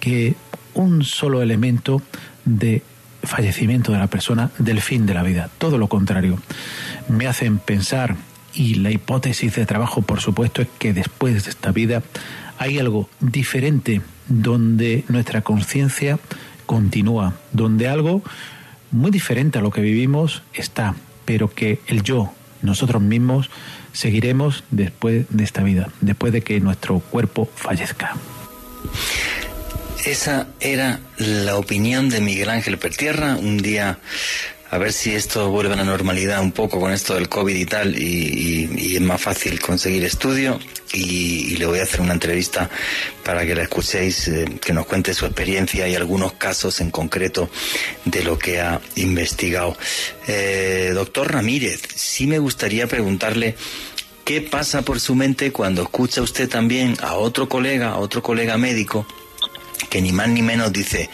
que 0.00 0.34
un 0.74 1.04
solo 1.04 1.42
elemento 1.42 2.02
de 2.44 2.82
fallecimiento 3.22 3.92
de 3.92 3.98
la 3.98 4.08
persona, 4.08 4.50
del 4.58 4.80
fin 4.80 5.06
de 5.06 5.14
la 5.14 5.22
vida. 5.22 5.50
Todo 5.58 5.78
lo 5.78 5.88
contrario. 5.88 6.38
Me 7.08 7.26
hacen 7.26 7.58
pensar, 7.58 8.16
y 8.54 8.74
la 8.74 8.90
hipótesis 8.90 9.54
de 9.54 9.66
trabajo, 9.66 10.02
por 10.02 10.20
supuesto, 10.20 10.62
es 10.62 10.68
que 10.78 10.92
después 10.92 11.44
de 11.44 11.50
esta 11.50 11.72
vida 11.72 12.02
hay 12.58 12.78
algo 12.78 13.08
diferente 13.20 14.00
donde 14.28 15.04
nuestra 15.08 15.42
conciencia 15.42 16.18
continúa, 16.66 17.34
donde 17.52 17.88
algo 17.88 18.22
muy 18.90 19.10
diferente 19.10 19.58
a 19.58 19.62
lo 19.62 19.70
que 19.70 19.80
vivimos 19.80 20.42
está, 20.52 20.94
pero 21.24 21.52
que 21.52 21.80
el 21.86 22.02
yo, 22.02 22.32
nosotros 22.62 23.02
mismos, 23.02 23.50
seguiremos 23.92 24.64
después 24.70 25.26
de 25.30 25.44
esta 25.44 25.62
vida, 25.62 25.88
después 26.00 26.32
de 26.32 26.42
que 26.42 26.60
nuestro 26.60 27.00
cuerpo 27.00 27.48
fallezca. 27.54 28.16
Esa 30.04 30.48
era 30.60 31.00
la 31.16 31.56
opinión 31.56 32.10
de 32.10 32.20
Miguel 32.20 32.50
Ángel 32.50 32.76
Pertierra 32.76 33.36
un 33.36 33.56
día 33.58 33.98
a 34.74 34.78
ver 34.78 34.92
si 34.92 35.14
esto 35.14 35.50
vuelve 35.50 35.74
a 35.74 35.76
la 35.76 35.84
normalidad 35.84 36.40
un 36.40 36.50
poco 36.50 36.80
con 36.80 36.90
esto 36.90 37.14
del 37.14 37.28
COVID 37.28 37.54
y 37.54 37.64
tal, 37.64 37.96
y, 37.96 38.96
es 38.96 39.00
más 39.00 39.22
fácil 39.22 39.60
conseguir 39.60 40.02
estudio. 40.04 40.58
Y, 40.92 41.56
le 41.58 41.66
voy 41.66 41.78
a 41.78 41.84
hacer 41.84 42.00
una 42.00 42.12
entrevista 42.12 42.68
para 43.22 43.46
que 43.46 43.54
la 43.54 43.62
escuchéis, 43.62 44.26
eh, 44.26 44.46
que 44.60 44.72
nos 44.72 44.86
cuente 44.86 45.14
su 45.14 45.26
experiencia 45.26 45.86
y 45.86 45.94
algunos 45.94 46.32
casos 46.32 46.80
en 46.80 46.90
concreto 46.90 47.48
de 48.04 48.24
lo 48.24 48.36
que 48.36 48.60
ha 48.60 48.80
investigado. 48.96 49.76
Eh, 50.26 50.90
doctor 50.92 51.32
Ramírez, 51.32 51.80
sí 51.94 52.26
me 52.26 52.40
gustaría 52.40 52.88
preguntarle 52.88 53.54
qué 54.24 54.40
pasa 54.40 54.82
por 54.82 54.98
su 54.98 55.14
mente 55.14 55.52
cuando 55.52 55.82
escucha 55.82 56.20
usted 56.20 56.48
también 56.48 56.96
a 57.00 57.14
otro 57.14 57.48
colega, 57.48 57.90
a 57.90 57.98
otro 57.98 58.24
colega 58.24 58.58
médico, 58.58 59.06
que 59.88 60.02
ni 60.02 60.10
más 60.10 60.28
ni 60.30 60.42
menos 60.42 60.72
dice, 60.72 61.10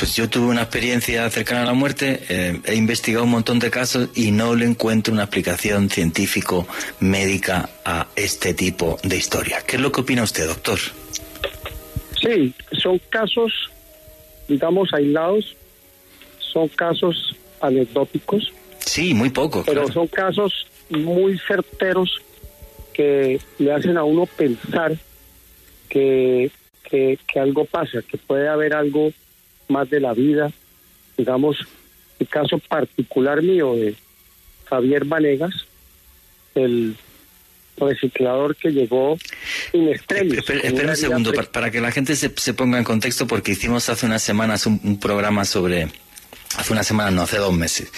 pues 0.00 0.16
yo 0.16 0.30
tuve 0.30 0.46
una 0.46 0.62
experiencia 0.62 1.28
cercana 1.28 1.62
a 1.62 1.66
la 1.66 1.74
muerte, 1.74 2.22
eh, 2.30 2.58
he 2.64 2.74
investigado 2.74 3.24
un 3.24 3.32
montón 3.32 3.58
de 3.58 3.70
casos 3.70 4.08
y 4.14 4.30
no 4.30 4.54
le 4.54 4.64
encuentro 4.64 5.12
una 5.12 5.24
explicación 5.24 5.90
científico-médica 5.90 7.68
a 7.84 8.06
este 8.16 8.54
tipo 8.54 8.98
de 9.02 9.18
historia. 9.18 9.58
¿Qué 9.66 9.76
es 9.76 9.82
lo 9.82 9.92
que 9.92 10.00
opina 10.00 10.22
usted, 10.22 10.46
doctor? 10.46 10.78
Sí, 12.18 12.54
son 12.72 12.98
casos, 13.10 13.52
digamos, 14.48 14.88
aislados, 14.94 15.54
son 16.38 16.68
casos 16.68 17.36
anecdóticos. 17.60 18.50
Sí, 18.78 19.12
muy 19.12 19.28
poco. 19.28 19.64
Pero 19.66 19.86
son 19.92 20.06
casos 20.06 20.66
muy 20.88 21.38
certeros 21.46 22.22
que 22.94 23.38
le 23.58 23.70
hacen 23.70 23.98
a 23.98 24.04
uno 24.04 24.24
pensar 24.24 24.96
que 25.90 26.50
que, 26.90 27.18
algo 27.36 27.64
pasa, 27.64 28.02
que 28.02 28.18
puede 28.18 28.48
haber 28.48 28.74
algo 28.74 29.12
más 29.70 29.88
de 29.90 30.00
la 30.00 30.12
vida. 30.12 30.50
Digamos, 31.16 31.58
el 32.18 32.28
caso 32.28 32.58
particular 32.58 33.42
mío 33.42 33.74
de 33.74 33.94
Javier 34.68 35.04
Vanegas, 35.04 35.66
el 36.54 36.96
reciclador 37.76 38.56
que 38.56 38.70
llegó 38.70 39.16
en 39.72 39.88
extremis. 39.88 40.38
Espera, 40.38 40.90
un 40.90 40.96
segundo, 40.96 41.32
para, 41.32 41.70
que 41.70 41.80
la 41.80 41.90
gente 41.90 42.14
se, 42.14 42.30
se, 42.36 42.54
ponga 42.54 42.78
en 42.78 42.84
contexto, 42.84 43.26
porque 43.26 43.52
hicimos 43.52 43.88
hace 43.88 44.06
unas 44.06 44.22
semanas 44.22 44.66
un 44.66 45.00
programa 45.00 45.44
sobre 45.44 45.88
hace 46.60 46.72
una 46.72 46.84
semana, 46.84 47.10
no, 47.10 47.22
hace 47.22 47.38
dos 47.38 47.52
meses, 47.52 47.90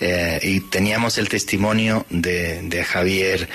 eh, 0.00 0.38
y 0.42 0.60
teníamos 0.60 1.18
el 1.18 1.28
testimonio 1.28 2.06
de, 2.10 2.84
Javier 2.84 3.48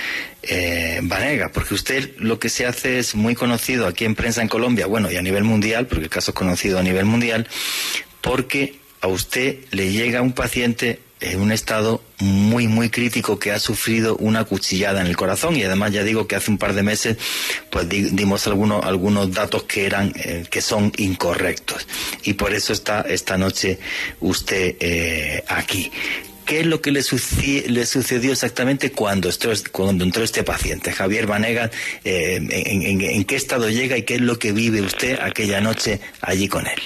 eh, 0.43 0.99
Vanega, 1.03 1.49
porque 1.53 1.73
usted 1.73 2.15
lo 2.17 2.39
que 2.39 2.49
se 2.49 2.65
hace 2.65 2.99
es 2.99 3.15
muy 3.15 3.35
conocido 3.35 3.87
aquí 3.87 4.05
en 4.05 4.15
prensa 4.15 4.41
en 4.41 4.47
Colombia, 4.47 4.85
bueno, 4.85 5.11
y 5.11 5.15
a 5.15 5.21
nivel 5.21 5.43
mundial, 5.43 5.87
porque 5.87 6.05
el 6.05 6.09
caso 6.09 6.31
es 6.31 6.35
conocido 6.35 6.79
a 6.79 6.83
nivel 6.83 7.05
mundial, 7.05 7.47
porque 8.21 8.79
a 9.01 9.07
usted 9.07 9.59
le 9.71 9.91
llega 9.91 10.21
un 10.21 10.33
paciente 10.33 10.99
en 11.21 11.41
un 11.41 11.51
estado 11.51 12.01
muy, 12.19 12.67
muy 12.67 12.89
crítico 12.89 13.39
que 13.39 13.51
ha 13.51 13.59
sufrido 13.59 14.15
una 14.17 14.45
cuchillada 14.45 15.01
en 15.01 15.07
el 15.07 15.17
corazón 15.17 15.55
y 15.55 15.63
además 15.63 15.91
ya 15.91 16.03
digo 16.03 16.27
que 16.27 16.35
hace 16.35 16.51
un 16.51 16.57
par 16.57 16.73
de 16.73 16.83
meses 16.83 17.17
pues 17.69 17.87
dimos 17.89 18.47
algunos, 18.47 18.85
algunos 18.85 19.31
datos 19.31 19.63
que 19.63 19.85
eran, 19.85 20.13
eh, 20.15 20.45
que 20.49 20.61
son 20.61 20.91
incorrectos 20.97 21.87
y 22.23 22.33
por 22.33 22.53
eso 22.53 22.73
está 22.73 23.01
esta 23.01 23.37
noche 23.37 23.79
usted 24.19 24.75
eh, 24.79 25.43
aquí. 25.47 25.91
¿Qué 26.45 26.61
es 26.61 26.65
lo 26.65 26.81
que 26.81 26.91
le, 26.91 27.01
le 27.67 27.85
sucedió 27.85 28.31
exactamente 28.31 28.91
cuando, 28.91 29.29
cuando 29.71 30.03
entró 30.03 30.23
este 30.23 30.43
paciente? 30.43 30.91
Javier 30.91 31.27
Vanegas, 31.27 31.69
eh, 32.03 32.37
en, 32.37 33.01
en 33.01 33.23
qué 33.25 33.35
estado 33.35 33.69
llega 33.69 33.95
y 33.97 34.01
qué 34.01 34.15
es 34.15 34.21
lo 34.21 34.39
que 34.39 34.51
vive 34.51 34.81
usted 34.81 35.19
aquella 35.21 35.61
noche 35.61 35.99
allí 36.21 36.47
con 36.47 36.65
él? 36.65 36.79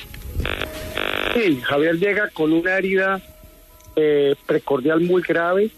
Sí, 1.33 1.61
Javier 1.63 1.95
llega 1.95 2.29
con 2.31 2.51
una 2.51 2.77
herida 2.77 3.21
eh, 3.95 4.35
precordial 4.45 5.01
muy 5.01 5.21
grave, 5.21 5.69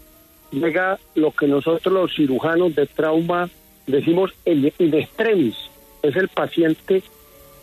llega 0.50 0.98
lo 1.14 1.32
que 1.32 1.46
nosotros 1.46 1.92
los 1.92 2.14
cirujanos 2.14 2.74
de 2.74 2.86
trauma 2.86 3.50
decimos 3.86 4.32
el 4.44 4.72
in 4.78 4.94
extremis, 4.94 5.56
es 6.02 6.16
el 6.16 6.28
paciente 6.28 7.02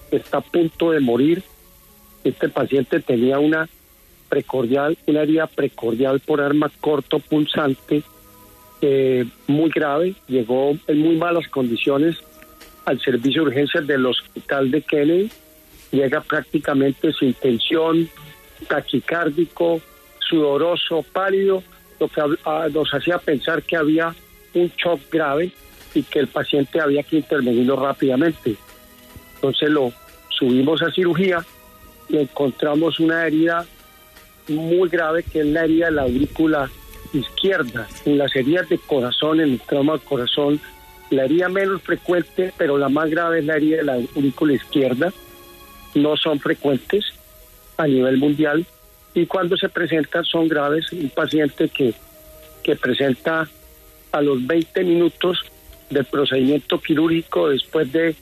que 0.09 0.15
está 0.15 0.37
a 0.37 0.41
punto 0.41 0.91
de 0.91 0.99
morir. 0.99 1.43
Este 2.23 2.49
paciente 2.49 2.99
tenía 2.99 3.39
una 3.39 3.67
precordial, 4.29 4.97
una 5.07 5.21
herida 5.21 5.47
precordial 5.47 6.19
por 6.19 6.41
arma 6.41 6.71
corto 6.79 7.19
punzante 7.19 8.03
eh, 8.81 9.25
muy 9.47 9.69
grave, 9.69 10.15
llegó 10.27 10.75
en 10.87 10.99
muy 10.99 11.15
malas 11.15 11.47
condiciones 11.47 12.17
al 12.85 12.99
servicio 12.99 13.43
de 13.43 13.49
urgencias 13.49 13.87
del 13.87 14.05
hospital 14.05 14.71
de 14.71 14.81
Kennedy, 14.81 15.31
llega 15.91 16.21
prácticamente 16.21 17.13
sin 17.13 17.33
tensión, 17.33 18.09
taquicárdico, 18.67 19.81
sudoroso, 20.29 21.03
pálido, 21.03 21.63
lo 21.99 22.07
que 22.07 22.21
ah, 22.45 22.67
nos 22.71 22.93
hacía 22.93 23.17
pensar 23.17 23.63
que 23.63 23.77
había 23.77 24.13
un 24.53 24.71
shock 24.77 24.99
grave 25.11 25.51
y 25.93 26.03
que 26.03 26.19
el 26.19 26.27
paciente 26.27 26.81
había 26.81 27.03
que 27.03 27.17
intervenirlo 27.17 27.75
rápidamente. 27.75 28.55
Entonces 29.35 29.69
lo 29.69 29.91
subimos 30.29 30.81
a 30.81 30.91
cirugía 30.91 31.45
y 32.09 32.17
encontramos 32.17 32.99
una 32.99 33.25
herida 33.25 33.65
muy 34.49 34.89
grave 34.89 35.23
que 35.23 35.41
es 35.41 35.45
la 35.45 35.63
herida 35.63 35.85
de 35.87 35.91
la 35.91 36.01
aurícula 36.03 36.69
izquierda. 37.13 37.87
En 38.05 38.17
las 38.17 38.35
heridas 38.35 38.67
de 38.69 38.77
corazón, 38.77 39.39
en 39.39 39.53
el 39.53 39.59
trauma 39.59 39.93
del 39.93 40.01
corazón, 40.01 40.59
La 41.09 41.25
herida 41.25 41.47
menos 41.47 41.81
frecuente, 41.83 42.53
pero 42.57 42.77
la 42.77 42.89
más 42.89 43.07
grave 43.09 43.39
es 43.39 43.45
la 43.45 43.57
herida 43.57 43.77
de 43.77 43.83
la 43.83 43.93
aurícula 43.93 44.53
izquierda. 44.53 45.13
No 45.93 46.17
son 46.17 46.39
frecuentes 46.39 47.05
a 47.77 47.85
nivel 47.85 48.17
mundial 48.17 48.65
y 49.13 49.25
cuando 49.25 49.57
se 49.57 49.69
presentan 49.69 50.25
son 50.25 50.47
graves. 50.47 50.91
Un 50.91 51.09
paciente 51.09 51.69
que, 51.69 51.93
que 52.63 52.75
presenta 52.75 53.47
a 54.11 54.21
los 54.21 54.45
20 54.45 54.83
minutos 54.83 55.39
del 55.89 56.05
procedimiento 56.05 56.79
quirúrgico 56.79 57.49
después 57.49 57.91
de 57.91 58.15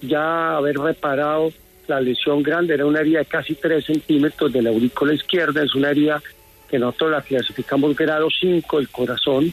ya 0.00 0.56
haber 0.56 0.78
reparado 0.78 1.52
la 1.86 2.00
lesión 2.00 2.42
grande, 2.42 2.74
era 2.74 2.86
una 2.86 3.00
herida 3.00 3.20
de 3.20 3.24
casi 3.26 3.54
3 3.54 3.84
centímetros 3.84 4.52
de 4.52 4.62
la 4.62 4.70
aurícula 4.70 5.14
izquierda, 5.14 5.62
es 5.62 5.74
una 5.74 5.90
herida 5.90 6.22
que 6.68 6.78
nosotros 6.78 7.10
la 7.10 7.22
clasificamos 7.22 7.96
grado 7.96 8.28
5 8.30 8.78
del 8.78 8.88
corazón. 8.88 9.52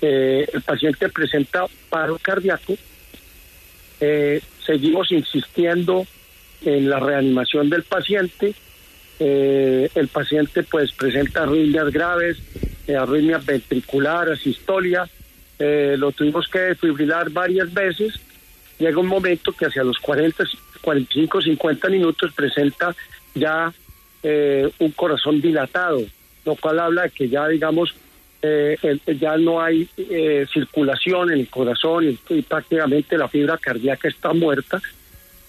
Eh, 0.00 0.48
el 0.52 0.62
paciente 0.62 1.08
presenta 1.08 1.66
paro 1.88 2.18
cardíaco. 2.20 2.74
Eh, 4.00 4.40
seguimos 4.66 5.12
insistiendo 5.12 6.04
en 6.64 6.90
la 6.90 6.98
reanimación 6.98 7.70
del 7.70 7.84
paciente. 7.84 8.54
Eh, 9.24 9.88
el 9.94 10.08
paciente 10.08 10.62
pues 10.64 10.92
presenta 10.92 11.42
arritmias 11.42 11.90
graves, 11.92 12.38
arritmias 12.88 13.44
ventriculares, 13.46 14.40
sistolia. 14.40 15.08
lo 15.58 16.10
tuvimos 16.12 16.48
que 16.48 16.58
desfibrilar 16.58 17.30
varias 17.30 17.72
veces. 17.72 18.18
Llega 18.78 18.98
un 18.98 19.06
momento 19.06 19.52
que 19.52 19.66
hacia 19.66 19.84
los 19.84 19.98
40, 19.98 20.44
45, 20.80 21.40
50 21.42 21.88
minutos 21.88 22.32
presenta 22.34 22.94
ya 23.34 23.72
un 24.78 24.90
corazón 24.92 25.40
dilatado, 25.40 26.02
lo 26.44 26.56
cual 26.56 26.80
habla 26.80 27.02
de 27.02 27.10
que 27.10 27.28
ya, 27.28 27.46
digamos, 27.46 27.94
eh, 28.44 28.76
ya 29.20 29.36
no 29.36 29.62
hay 29.62 29.88
eh, 29.96 30.46
circulación 30.52 31.30
en 31.30 31.38
el 31.38 31.48
corazón 31.48 32.18
y, 32.28 32.42
prácticamente 32.42 33.16
la 33.16 33.28
fibra 33.28 33.56
cardíaca 33.56 34.08
está 34.08 34.32
muerta. 34.32 34.82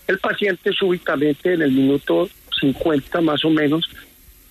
El 0.08 0.20
paciente 0.20 0.72
súbitamente 0.72 1.54
en 1.54 1.64
el 1.64 1.72
minuto 1.72 2.30
50 2.64 3.22
más 3.22 3.44
o 3.46 3.50
menos 3.50 3.90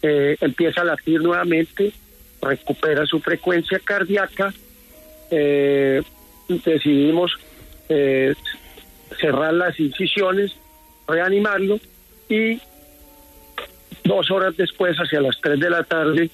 eh, 0.02 0.36
empieza 0.40 0.82
a 0.82 0.84
latir 0.84 1.20
nuevamente, 1.20 1.92
recupera 2.40 3.06
su 3.06 3.20
frecuencia 3.20 3.78
cardíaca, 3.78 4.52
decidimos 6.48 7.32
cerrar 9.20 9.54
las 9.54 9.78
incisiones, 9.80 10.52
reanimarlo 11.06 11.78
y 12.28 12.60
Dos 14.04 14.30
horas 14.30 14.56
después, 14.56 14.96
hacia 14.96 15.20
las 15.20 15.40
3 15.40 15.60
de 15.60 15.70
la 15.70 15.84
tarde, 15.84 16.30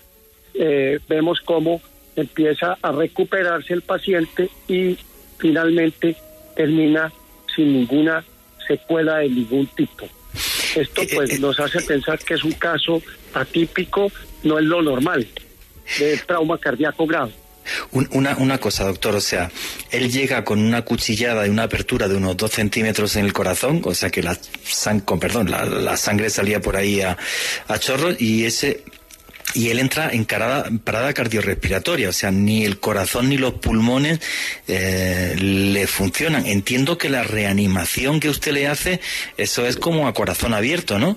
eh, 0.55 0.99
vemos 1.09 1.41
cómo 1.41 1.81
empieza 2.17 2.79
a 2.81 2.93
recuperarse 2.93 3.75
el 3.75 3.83
paciente 3.83 4.49
y 4.67 4.97
finalmente 5.39 6.17
termina 6.57 7.13
sin 7.55 7.73
ninguna 7.73 8.25
secuela 8.67 9.19
de 9.19 9.29
ningún 9.29 9.67
tipo. 9.69 10.09
Esto 10.81 11.03
eh, 11.03 11.09
pues 11.15 11.31
eh, 11.31 11.39
nos 11.39 11.59
hace 11.61 11.81
pensar 11.83 12.19
que 12.19 12.35
es 12.35 12.45
un 12.45 12.53
caso 12.53 13.03
atípico, 13.35 14.11
no 14.43 14.59
es 14.59 14.65
lo 14.65 14.83
normal, 14.83 15.27
de 15.99 16.17
trauma 16.19 16.59
cardíaco 16.59 17.07
grave. 17.07 17.33
Una, 17.91 18.37
una 18.37 18.59
cosa, 18.59 18.85
doctor, 18.85 19.17
o 19.17 19.21
sea, 19.21 19.51
él 19.91 20.11
llega 20.11 20.43
con 20.45 20.59
una 20.59 20.83
cuchillada 20.83 21.47
y 21.47 21.51
una 21.51 21.65
apertura 21.65 22.09
de 22.09 22.17
unos 22.17 22.37
dos 22.37 22.53
centímetros 22.53 23.17
en 23.17 23.27
el 23.27 23.33
corazón, 23.33 23.83
o 23.85 23.95
sea 23.95 24.09
que 24.09 24.23
la, 24.23 24.39
con, 25.05 25.21
perdón, 25.21 25.51
la, 25.51 25.97
sangre 25.97 26.31
salía 26.31 26.61
por 26.61 26.77
ahí 26.77 27.03
a, 27.03 27.19
a 27.67 27.79
chorros 27.79 28.21
y 28.21 28.47
ese 28.47 28.85
y 29.55 29.71
él 29.71 29.79
entra 29.79 30.11
en 30.11 30.25
parada 30.27 31.13
cardiorrespiratoria, 31.13 32.11
o 32.11 32.13
sea, 32.13 32.31
ni 32.31 32.65
el 32.65 32.79
corazón 32.79 33.29
ni 33.29 33.39
los 33.39 33.55
pulmones 33.55 34.21
eh, 34.67 35.35
le 35.39 35.87
funcionan. 35.87 36.47
Entiendo 36.47 36.99
que 36.99 37.09
la 37.09 37.23
reanimación 37.23 38.21
que 38.21 38.29
usted 38.29 38.53
le 38.53 38.67
hace, 38.67 39.01
eso 39.37 39.67
es 39.67 39.77
como 39.77 40.07
a 40.07 40.15
corazón 40.15 40.55
abierto, 40.55 40.99
¿no? 40.99 41.17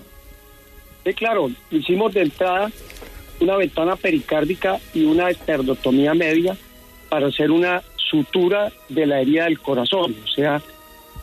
Sí, 1.03 1.13
claro, 1.13 1.51
hicimos 1.71 2.13
de 2.13 2.21
entrada 2.21 2.71
una 3.39 3.57
ventana 3.57 3.95
pericárdica 3.95 4.79
y 4.93 5.03
una 5.03 5.29
esternotomía 5.29 6.13
media 6.13 6.55
para 7.09 7.27
hacer 7.27 7.51
una 7.51 7.81
sutura 7.95 8.71
de 8.87 9.05
la 9.05 9.19
herida 9.19 9.45
del 9.45 9.59
corazón, 9.59 10.15
o 10.23 10.27
sea, 10.27 10.61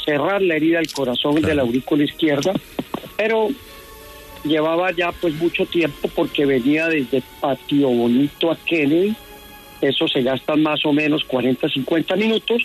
cerrar 0.04 0.42
la 0.42 0.56
herida 0.56 0.78
del 0.78 0.92
corazón 0.92 1.40
de 1.40 1.54
la 1.54 1.62
aurícula 1.62 2.04
izquierda, 2.04 2.52
pero 3.16 3.48
llevaba 4.44 4.92
ya 4.92 5.12
pues 5.12 5.34
mucho 5.34 5.66
tiempo 5.66 6.08
porque 6.14 6.46
venía 6.46 6.88
desde 6.88 7.22
Patio 7.40 7.88
Bonito 7.88 8.50
a 8.50 8.56
Kennedy, 8.56 9.14
eso 9.80 10.08
se 10.08 10.22
gasta 10.22 10.56
más 10.56 10.84
o 10.84 10.92
menos 10.92 11.24
40, 11.24 11.68
50 11.68 12.16
minutos, 12.16 12.62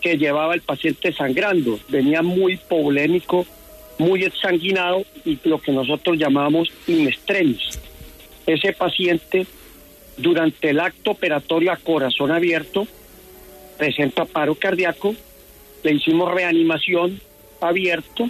que 0.00 0.16
llevaba 0.16 0.54
el 0.54 0.60
paciente 0.60 1.12
sangrando, 1.12 1.78
venía 1.88 2.22
muy 2.22 2.56
polémico, 2.56 3.46
muy 3.98 4.22
exsanguinado 4.24 5.04
y 5.24 5.38
lo 5.44 5.60
que 5.60 5.72
nosotros 5.72 6.16
llamamos 6.16 6.68
in 6.86 7.10
ese 8.46 8.72
paciente 8.72 9.46
durante 10.16 10.70
el 10.70 10.80
acto 10.80 11.10
operatorio 11.10 11.72
a 11.72 11.76
corazón 11.76 12.30
abierto 12.30 12.86
presenta 13.78 14.24
paro 14.26 14.56
cardíaco, 14.56 15.14
le 15.84 15.92
hicimos 15.92 16.30
reanimación 16.34 17.20
abierto 17.60 18.28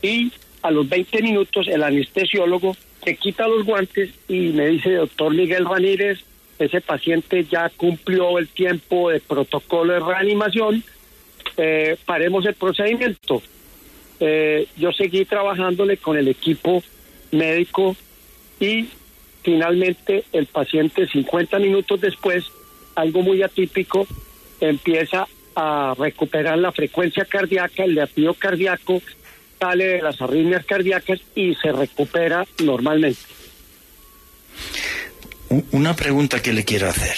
y 0.00 0.32
a 0.62 0.70
los 0.70 0.88
20 0.88 1.22
minutos 1.22 1.66
el 1.68 1.82
anestesiólogo 1.82 2.76
se 3.04 3.16
quita 3.16 3.48
los 3.48 3.64
guantes 3.64 4.10
y 4.28 4.50
me 4.50 4.68
dice, 4.68 4.92
doctor 4.94 5.34
Miguel 5.34 5.64
Ramírez, 5.64 6.20
ese 6.58 6.80
paciente 6.80 7.44
ya 7.44 7.68
cumplió 7.70 8.38
el 8.38 8.48
tiempo 8.48 9.10
de 9.10 9.20
protocolo 9.20 9.92
de 9.92 10.00
reanimación, 10.00 10.84
eh, 11.56 11.96
paremos 12.06 12.46
el 12.46 12.54
procedimiento. 12.54 13.42
Eh, 14.20 14.68
yo 14.76 14.92
seguí 14.92 15.24
trabajándole 15.24 15.96
con 15.96 16.16
el 16.16 16.28
equipo 16.28 16.82
médico 17.32 17.96
y 18.60 18.86
finalmente 19.42 20.24
el 20.32 20.46
paciente 20.46 21.08
50 21.08 21.58
minutos 21.58 22.00
después, 22.00 22.44
algo 22.94 23.22
muy 23.22 23.42
atípico, 23.42 24.06
empieza 24.60 25.26
a 25.56 25.94
recuperar 25.98 26.56
la 26.58 26.70
frecuencia 26.70 27.24
cardíaca, 27.24 27.82
el 27.84 27.96
latido 27.96 28.34
cardíaco, 28.34 29.02
sale 29.62 29.86
de 29.86 30.02
las 30.02 30.20
arritmias 30.20 30.64
cardíacas 30.64 31.20
y 31.36 31.54
se 31.54 31.70
recupera 31.70 32.44
normalmente. 32.64 33.20
Una 35.70 35.94
pregunta 35.94 36.42
que 36.42 36.52
le 36.52 36.64
quiero 36.64 36.88
hacer. 36.88 37.16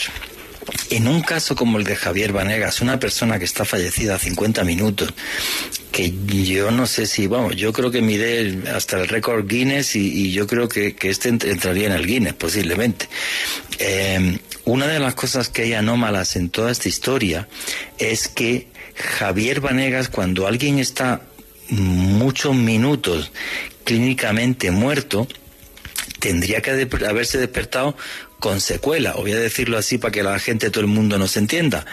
En 0.90 1.08
un 1.08 1.22
caso 1.22 1.54
como 1.54 1.78
el 1.78 1.84
de 1.84 1.96
Javier 1.96 2.32
Vanegas, 2.32 2.80
una 2.80 2.98
persona 2.98 3.38
que 3.38 3.44
está 3.46 3.64
fallecida 3.64 4.16
a 4.16 4.18
50 4.18 4.62
minutos, 4.64 5.14
que 5.90 6.12
yo 6.26 6.70
no 6.70 6.86
sé 6.86 7.06
si, 7.06 7.26
vamos, 7.26 7.56
yo 7.56 7.72
creo 7.72 7.90
que 7.90 8.02
miré 8.02 8.62
hasta 8.74 9.00
el 9.00 9.08
récord 9.08 9.46
Guinness 9.46 9.96
y, 9.96 10.32
yo 10.32 10.46
creo 10.46 10.68
que, 10.68 10.96
este 11.02 11.28
entraría 11.28 11.86
en 11.86 11.92
el 11.92 12.06
Guinness 12.06 12.34
posiblemente. 12.34 13.08
Eh, 13.78 14.38
una 14.64 14.86
de 14.86 14.98
las 14.98 15.14
cosas 15.14 15.48
que 15.48 15.62
hay 15.62 15.74
anómalas 15.74 16.36
en 16.36 16.50
toda 16.50 16.70
esta 16.70 16.88
historia 16.88 17.48
es 17.98 18.28
que 18.28 18.68
Javier 18.96 19.60
Vanegas, 19.60 20.08
cuando 20.08 20.46
alguien 20.46 20.78
está 20.78 21.22
muchos 21.70 22.54
minutos 22.54 23.32
clínicamente 23.84 24.70
muerto, 24.70 25.28
tendría 26.18 26.60
que 26.62 26.70
haberse 27.06 27.38
despertado 27.38 27.96
con 28.38 28.60
secuela. 28.60 29.12
voy 29.14 29.32
a 29.32 29.38
decirlo 29.38 29.78
así 29.78 29.98
para 29.98 30.12
que 30.12 30.22
la 30.22 30.38
gente, 30.38 30.70
todo 30.70 30.80
el 30.80 30.86
mundo 30.86 31.18
nos 31.18 31.36
entienda. 31.36 31.86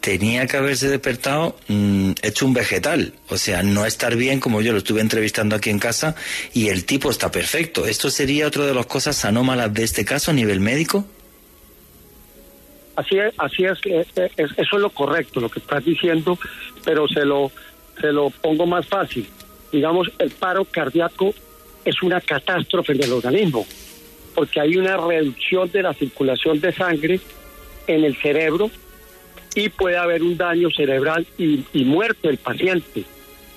Tenía 0.00 0.46
que 0.46 0.56
haberse 0.56 0.88
despertado 0.88 1.56
mm, 1.66 2.12
hecho 2.22 2.46
un 2.46 2.52
vegetal, 2.52 3.14
o 3.28 3.36
sea, 3.36 3.64
no 3.64 3.84
estar 3.84 4.14
bien 4.14 4.38
como 4.38 4.60
yo 4.60 4.70
lo 4.70 4.78
estuve 4.78 5.00
entrevistando 5.00 5.56
aquí 5.56 5.70
en 5.70 5.80
casa 5.80 6.14
y 6.52 6.68
el 6.68 6.84
tipo 6.84 7.10
está 7.10 7.30
perfecto. 7.30 7.86
¿Esto 7.86 8.10
sería 8.10 8.46
otra 8.46 8.66
de 8.66 8.74
las 8.74 8.86
cosas 8.86 9.24
anómalas 9.24 9.74
de 9.74 9.82
este 9.82 10.04
caso 10.04 10.30
a 10.30 10.34
nivel 10.34 10.60
médico? 10.60 11.04
Así 12.94 13.18
es, 13.18 13.34
así 13.36 13.64
es, 13.64 13.78
eh, 13.84 14.06
eh, 14.16 14.30
eso 14.36 14.76
es 14.76 14.80
lo 14.80 14.90
correcto, 14.90 15.38
lo 15.38 15.50
que 15.50 15.58
estás 15.58 15.84
diciendo, 15.84 16.38
pero 16.84 17.06
se 17.06 17.26
lo, 17.26 17.52
se 18.00 18.12
lo 18.12 18.30
pongo 18.30 18.66
más 18.66 18.86
fácil. 18.86 19.28
Digamos, 19.72 20.10
el 20.18 20.30
paro 20.30 20.64
cardíaco 20.64 21.34
es 21.84 22.02
una 22.02 22.20
catástrofe 22.20 22.94
del 22.94 23.12
organismo 23.12 23.66
porque 24.36 24.60
hay 24.60 24.76
una 24.76 24.98
reducción 24.98 25.70
de 25.72 25.82
la 25.82 25.94
circulación 25.94 26.60
de 26.60 26.70
sangre 26.70 27.18
en 27.86 28.04
el 28.04 28.14
cerebro 28.16 28.70
y 29.54 29.70
puede 29.70 29.96
haber 29.96 30.22
un 30.22 30.36
daño 30.36 30.68
cerebral 30.70 31.26
y, 31.38 31.64
muerte 31.84 32.28
del 32.28 32.36
paciente, 32.36 33.04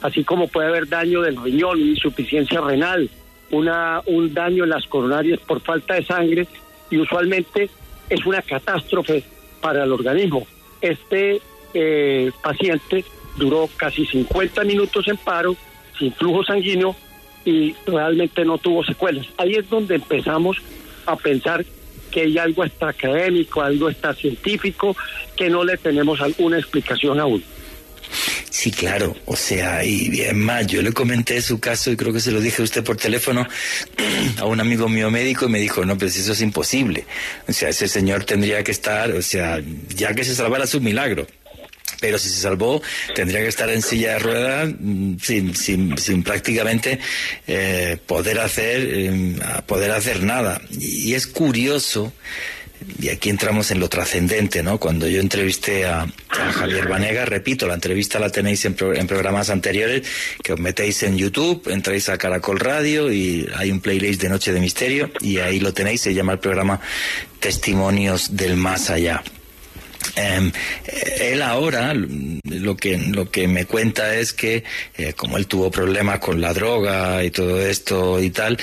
así 0.01 0.23
como 0.23 0.47
puede 0.47 0.69
haber 0.69 0.87
daño 0.87 1.21
del 1.21 1.35
riñón, 1.35 1.81
insuficiencia 1.81 2.61
renal, 2.61 3.09
una, 3.51 4.01
un 4.05 4.33
daño 4.33 4.63
en 4.63 4.69
las 4.69 4.87
coronarias 4.87 5.39
por 5.41 5.59
falta 5.59 5.95
de 5.95 6.05
sangre 6.05 6.47
y 6.89 6.97
usualmente 6.97 7.69
es 8.09 8.25
una 8.25 8.41
catástrofe 8.41 9.21
para 9.59 9.83
el 9.83 9.91
organismo. 9.91 10.47
Este 10.79 11.41
eh, 11.73 12.31
paciente 12.41 13.03
duró 13.39 13.67
casi 13.75 14.05
50 14.05 14.63
minutos 14.65 15.07
en 15.07 15.17
paro, 15.17 15.55
sin 15.97 16.13
flujo 16.13 16.43
sanguíneo, 16.43 16.95
y 17.45 17.73
realmente 17.87 18.45
no 18.45 18.57
tuvo 18.57 18.83
secuelas. 18.83 19.25
Ahí 19.37 19.55
es 19.55 19.69
donde 19.69 19.95
empezamos 19.95 20.57
a 21.05 21.15
pensar 21.15 21.65
que 22.11 22.21
hay 22.21 22.37
algo 22.37 22.63
extra 22.65 22.89
académico, 22.89 23.61
algo 23.61 23.89
extra 23.89 24.13
científico, 24.13 24.95
que 25.35 25.49
no 25.49 25.63
le 25.63 25.77
tenemos 25.77 26.21
alguna 26.21 26.57
explicación 26.59 27.19
aún. 27.19 27.43
Sí, 28.49 28.71
claro. 28.71 29.15
O 29.25 29.35
sea, 29.35 29.85
y 29.85 30.09
bien 30.09 30.39
más, 30.39 30.67
yo 30.67 30.81
le 30.81 30.91
comenté 30.91 31.41
su 31.41 31.59
caso 31.59 31.91
y 31.91 31.95
creo 31.95 32.11
que 32.11 32.19
se 32.19 32.31
lo 32.31 32.41
dije 32.41 32.61
a 32.61 32.65
usted 32.65 32.83
por 32.83 32.97
teléfono 32.97 33.47
a 34.37 34.45
un 34.45 34.59
amigo 34.59 34.89
mío 34.89 35.09
médico 35.11 35.45
y 35.45 35.49
me 35.49 35.59
dijo, 35.59 35.85
no, 35.85 35.97
pues 35.97 36.17
eso 36.17 36.33
es 36.33 36.41
imposible. 36.41 37.05
O 37.47 37.53
sea, 37.53 37.69
ese 37.69 37.87
señor 37.87 38.25
tendría 38.25 38.63
que 38.63 38.71
estar, 38.71 39.11
o 39.11 39.21
sea, 39.21 39.61
ya 39.95 40.13
que 40.13 40.23
se 40.23 40.35
salvara 40.35 40.67
su 40.67 40.81
milagro. 40.81 41.27
Pero 41.99 42.17
si 42.17 42.29
se 42.29 42.41
salvó, 42.41 42.81
tendría 43.13 43.41
que 43.41 43.47
estar 43.47 43.69
en 43.69 43.81
silla 43.81 44.13
de 44.13 44.19
ruedas 44.19 44.69
mm, 44.79 45.15
sin, 45.21 45.55
sin, 45.55 46.23
prácticamente 46.23 46.99
eh, 47.47 47.97
poder 48.05 48.39
hacer 48.39 48.81
eh, 48.81 49.39
poder 49.65 49.91
hacer 49.91 50.23
nada. 50.23 50.61
Y 50.71 51.13
es 51.13 51.27
curioso 51.27 52.13
y 52.99 53.09
aquí 53.09 53.29
entramos 53.29 53.71
en 53.71 53.79
lo 53.79 53.89
trascendente, 53.89 54.63
¿no? 54.63 54.79
Cuando 54.79 55.07
yo 55.07 55.19
entrevisté 55.19 55.85
a, 55.85 56.07
Javier 56.29 56.87
Vanega, 56.87 57.25
repito, 57.25 57.67
la 57.67 57.73
entrevista 57.73 58.19
la 58.19 58.29
tenéis 58.29 58.63
en, 58.65 58.75
en, 58.95 59.07
programas 59.07 59.49
anteriores, 59.49 60.07
que 60.41 60.53
os 60.53 60.59
metéis 60.59 61.03
en 61.03 61.17
YouTube, 61.17 61.67
entráis 61.67 62.07
a 62.09 62.17
Caracol 62.17 62.59
Radio 62.59 63.11
y 63.11 63.47
hay 63.55 63.71
un 63.71 63.81
playlist 63.81 64.21
de 64.21 64.29
Noche 64.29 64.53
de 64.53 64.59
Misterio 64.59 65.11
y 65.19 65.39
ahí 65.39 65.59
lo 65.59 65.73
tenéis, 65.73 66.01
se 66.01 66.13
llama 66.13 66.33
el 66.33 66.39
programa 66.39 66.79
Testimonios 67.39 68.35
del 68.35 68.55
Más 68.55 68.89
Allá. 68.89 69.23
Eh, 70.15 70.51
él 71.19 71.41
ahora 71.41 71.93
lo 71.93 72.77
que 72.77 72.97
lo 72.97 73.29
que 73.29 73.47
me 73.47 73.65
cuenta 73.65 74.15
es 74.15 74.33
que 74.33 74.63
eh, 74.97 75.13
como 75.13 75.37
él 75.37 75.47
tuvo 75.47 75.69
problemas 75.71 76.19
con 76.19 76.41
la 76.41 76.53
droga 76.53 77.23
y 77.23 77.31
todo 77.31 77.61
esto 77.61 78.21
y 78.21 78.29
tal 78.29 78.57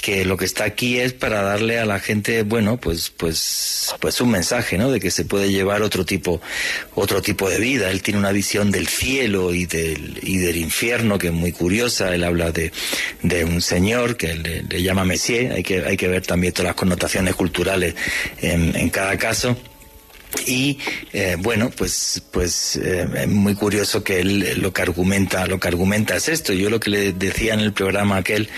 que 0.00 0.24
lo 0.24 0.36
que 0.36 0.44
está 0.44 0.64
aquí 0.64 0.98
es 0.98 1.12
para 1.12 1.42
darle 1.42 1.78
a 1.78 1.86
la 1.86 2.00
gente 2.00 2.42
bueno 2.42 2.78
pues 2.78 3.10
pues 3.10 3.94
pues 4.00 4.20
un 4.20 4.30
mensaje 4.32 4.76
no 4.76 4.90
de 4.90 4.98
que 4.98 5.12
se 5.12 5.24
puede 5.24 5.52
llevar 5.52 5.82
otro 5.82 6.04
tipo 6.04 6.40
otro 6.94 7.22
tipo 7.22 7.48
de 7.48 7.58
vida. 7.58 7.90
Él 7.90 8.02
tiene 8.02 8.18
una 8.18 8.32
visión 8.32 8.70
del 8.70 8.88
cielo 8.88 9.54
y 9.54 9.66
del 9.66 10.18
y 10.22 10.38
del 10.38 10.56
infierno 10.56 11.18
que 11.18 11.28
es 11.28 11.32
muy 11.32 11.52
curiosa. 11.52 12.14
Él 12.14 12.24
habla 12.24 12.52
de, 12.52 12.72
de 13.22 13.44
un 13.44 13.60
señor 13.60 14.16
que 14.16 14.34
le, 14.34 14.62
le 14.62 14.82
llama 14.82 15.04
Messier. 15.04 15.52
Hay 15.52 15.62
que 15.62 15.84
hay 15.84 15.96
que 15.96 16.08
ver 16.08 16.26
también 16.26 16.52
todas 16.52 16.66
las 16.66 16.76
connotaciones 16.76 17.34
culturales 17.34 17.94
en, 18.40 18.74
en 18.76 18.90
cada 18.90 19.16
caso 19.16 19.56
y 20.46 20.78
eh, 21.12 21.36
bueno 21.38 21.70
pues 21.76 22.22
pues 22.30 22.76
eh, 22.76 23.26
muy 23.26 23.54
curioso 23.54 24.02
que 24.02 24.20
él 24.20 24.60
lo 24.60 24.72
que 24.72 24.82
argumenta 24.82 25.46
lo 25.46 25.58
que 25.58 25.68
argumenta 25.68 26.16
es 26.16 26.28
esto. 26.28 26.52
Yo 26.52 26.70
lo 26.70 26.80
que 26.80 26.90
le 26.90 27.12
decía 27.12 27.54
en 27.54 27.60
el 27.60 27.72
programa 27.72 28.16
aquel 28.16 28.48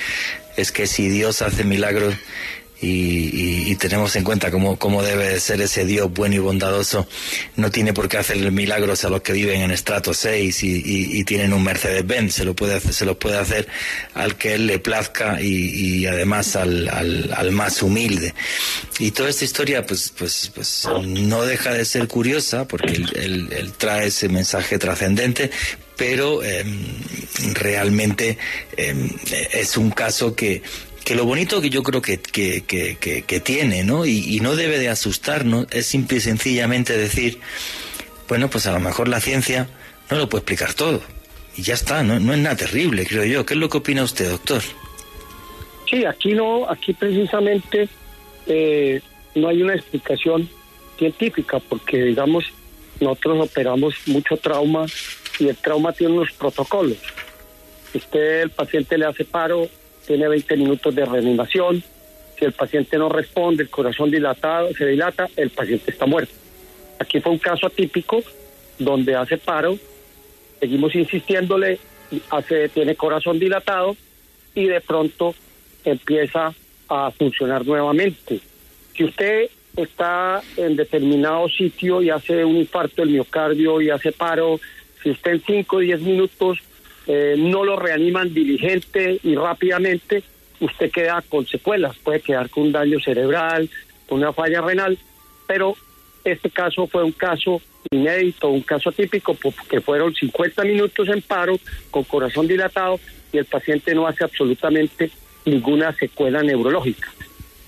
es 0.56 0.72
que 0.72 0.86
si 0.86 1.08
Dios 1.08 1.42
hace 1.42 1.64
milagros 1.64 2.14
y, 2.80 3.74
tenemos 3.76 4.16
en 4.16 4.24
cuenta 4.24 4.50
cómo, 4.50 4.78
cómo 4.78 5.02
debe 5.02 5.38
ser 5.40 5.60
ese 5.60 5.84
Dios 5.84 6.12
bueno 6.12 6.36
y 6.36 6.38
bondadoso, 6.38 7.06
no 7.56 7.70
tiene 7.70 7.92
por 7.92 8.08
qué 8.08 8.18
hacer 8.18 8.50
milagros 8.50 9.04
a 9.04 9.10
los 9.10 9.20
que 9.20 9.32
viven 9.32 9.60
en 9.60 9.70
estrato 9.70 10.14
6 10.14 10.62
y, 10.62 11.24
tienen 11.24 11.52
un 11.52 11.64
Mercedes-Benz, 11.64 12.34
se 12.34 12.44
lo 12.44 12.54
puede 12.54 12.74
hacer, 12.74 12.92
se 12.92 13.04
lo 13.04 13.18
puede 13.18 13.38
hacer 13.38 13.66
al 14.14 14.36
que 14.36 14.54
él 14.54 14.66
le 14.66 14.78
plazca 14.78 15.40
y, 15.40 16.06
además 16.06 16.56
al, 16.56 16.88
al, 16.88 17.50
más 17.52 17.82
humilde. 17.82 18.34
Y 18.98 19.10
toda 19.10 19.30
esta 19.30 19.44
historia 19.44 19.86
pues, 19.86 20.12
pues, 20.16 20.50
pues 20.54 20.86
no 21.06 21.44
deja 21.44 21.72
de 21.72 21.84
ser 21.84 22.08
curiosa 22.08 22.66
porque 22.66 22.92
él, 22.92 23.72
trae 23.78 24.08
ese 24.08 24.28
mensaje 24.28 24.78
trascendente, 24.78 25.50
pero 25.96 26.42
em, 26.42 26.84
realmente 27.54 28.38
em, 28.76 29.10
es 29.52 29.76
un 29.76 29.90
caso 29.90 30.34
que 30.34 30.62
que 31.04 31.14
lo 31.14 31.24
bonito 31.26 31.60
que 31.60 31.70
yo 31.70 31.82
creo 31.82 32.00
que, 32.00 32.18
que, 32.18 32.64
que, 32.64 33.40
tiene, 33.40 33.84
¿no? 33.84 34.06
Y, 34.06 34.36
y, 34.36 34.40
no 34.40 34.56
debe 34.56 34.78
de 34.78 34.88
asustarnos, 34.88 35.66
es 35.70 35.86
simple 35.86 36.16
y 36.16 36.20
sencillamente 36.20 36.96
decir, 36.96 37.40
bueno, 38.26 38.48
pues 38.48 38.66
a 38.66 38.72
lo 38.72 38.80
mejor 38.80 39.08
la 39.08 39.20
ciencia 39.20 39.68
no 40.10 40.16
lo 40.16 40.28
puede 40.28 40.40
explicar 40.40 40.72
todo. 40.72 41.02
Y 41.56 41.62
ya 41.62 41.74
está, 41.74 42.02
no, 42.02 42.18
no 42.18 42.32
es 42.32 42.38
nada 42.38 42.56
terrible, 42.56 43.06
creo 43.06 43.24
yo. 43.24 43.44
¿Qué 43.44 43.54
es 43.54 43.60
lo 43.60 43.68
que 43.68 43.78
opina 43.78 44.02
usted, 44.02 44.30
doctor? 44.30 44.62
Sí, 45.88 46.04
aquí 46.06 46.32
no, 46.32 46.68
aquí 46.68 46.94
precisamente 46.94 47.88
eh, 48.46 49.00
no 49.34 49.48
hay 49.48 49.62
una 49.62 49.74
explicación 49.74 50.48
científica, 50.98 51.60
porque 51.60 52.02
digamos, 52.02 52.44
nosotros 53.00 53.50
operamos 53.50 53.94
mucho 54.06 54.36
trauma 54.38 54.86
y 55.38 55.48
el 55.48 55.56
trauma 55.56 55.92
tiene 55.92 56.14
unos 56.14 56.32
protocolos. 56.32 56.98
Usted, 57.92 58.42
el 58.42 58.50
paciente 58.50 58.96
le 58.98 59.06
hace 59.06 59.24
paro, 59.24 59.68
tiene 60.06 60.28
20 60.28 60.56
minutos 60.56 60.94
de 60.94 61.04
reanimación. 61.04 61.82
Si 62.38 62.44
el 62.44 62.52
paciente 62.52 62.98
no 62.98 63.08
responde, 63.08 63.62
el 63.62 63.70
corazón 63.70 64.10
dilatado, 64.10 64.72
se 64.74 64.86
dilata, 64.86 65.28
el 65.36 65.50
paciente 65.50 65.90
está 65.90 66.06
muerto. 66.06 66.32
Aquí 66.98 67.20
fue 67.20 67.32
un 67.32 67.38
caso 67.38 67.66
atípico 67.66 68.22
donde 68.78 69.14
hace 69.14 69.38
paro, 69.38 69.78
seguimos 70.60 70.94
insistiéndole, 70.94 71.78
hace, 72.30 72.68
tiene 72.68 72.96
corazón 72.96 73.38
dilatado 73.38 73.96
y 74.54 74.66
de 74.66 74.80
pronto 74.80 75.34
empieza 75.84 76.52
a 76.88 77.10
funcionar 77.10 77.64
nuevamente. 77.64 78.40
Si 78.96 79.04
usted 79.04 79.48
está 79.76 80.40
en 80.56 80.76
determinado 80.76 81.48
sitio 81.48 82.02
y 82.02 82.10
hace 82.10 82.44
un 82.44 82.56
infarto 82.56 83.02
del 83.02 83.10
miocardio 83.10 83.80
y 83.80 83.90
hace 83.90 84.12
paro, 84.12 84.60
si 85.02 85.10
usted 85.10 85.32
en 85.32 85.42
5 85.42 85.76
o 85.76 85.80
10 85.80 86.00
minutos 86.00 86.58
eh, 87.06 87.34
no 87.36 87.64
lo 87.64 87.76
reaniman 87.76 88.32
diligente 88.32 89.20
y 89.22 89.34
rápidamente, 89.34 90.22
usted 90.60 90.90
queda 90.90 91.22
con 91.28 91.46
secuelas, 91.46 91.96
puede 91.98 92.20
quedar 92.20 92.48
con 92.48 92.64
un 92.64 92.72
daño 92.72 92.98
cerebral, 93.00 93.68
con 94.08 94.18
una 94.18 94.32
falla 94.32 94.60
renal, 94.62 94.98
pero 95.46 95.76
este 96.24 96.50
caso 96.50 96.86
fue 96.86 97.04
un 97.04 97.12
caso 97.12 97.60
inédito, 97.90 98.48
un 98.48 98.62
caso 98.62 98.90
típico, 98.92 99.34
porque 99.34 99.80
fueron 99.80 100.14
50 100.14 100.64
minutos 100.64 101.08
en 101.08 101.20
paro, 101.20 101.58
con 101.90 102.04
corazón 102.04 102.46
dilatado, 102.46 102.98
y 103.32 103.38
el 103.38 103.44
paciente 103.44 103.94
no 103.94 104.06
hace 104.06 104.24
absolutamente 104.24 105.10
ninguna 105.44 105.92
secuela 105.92 106.42
neurológica. 106.42 107.12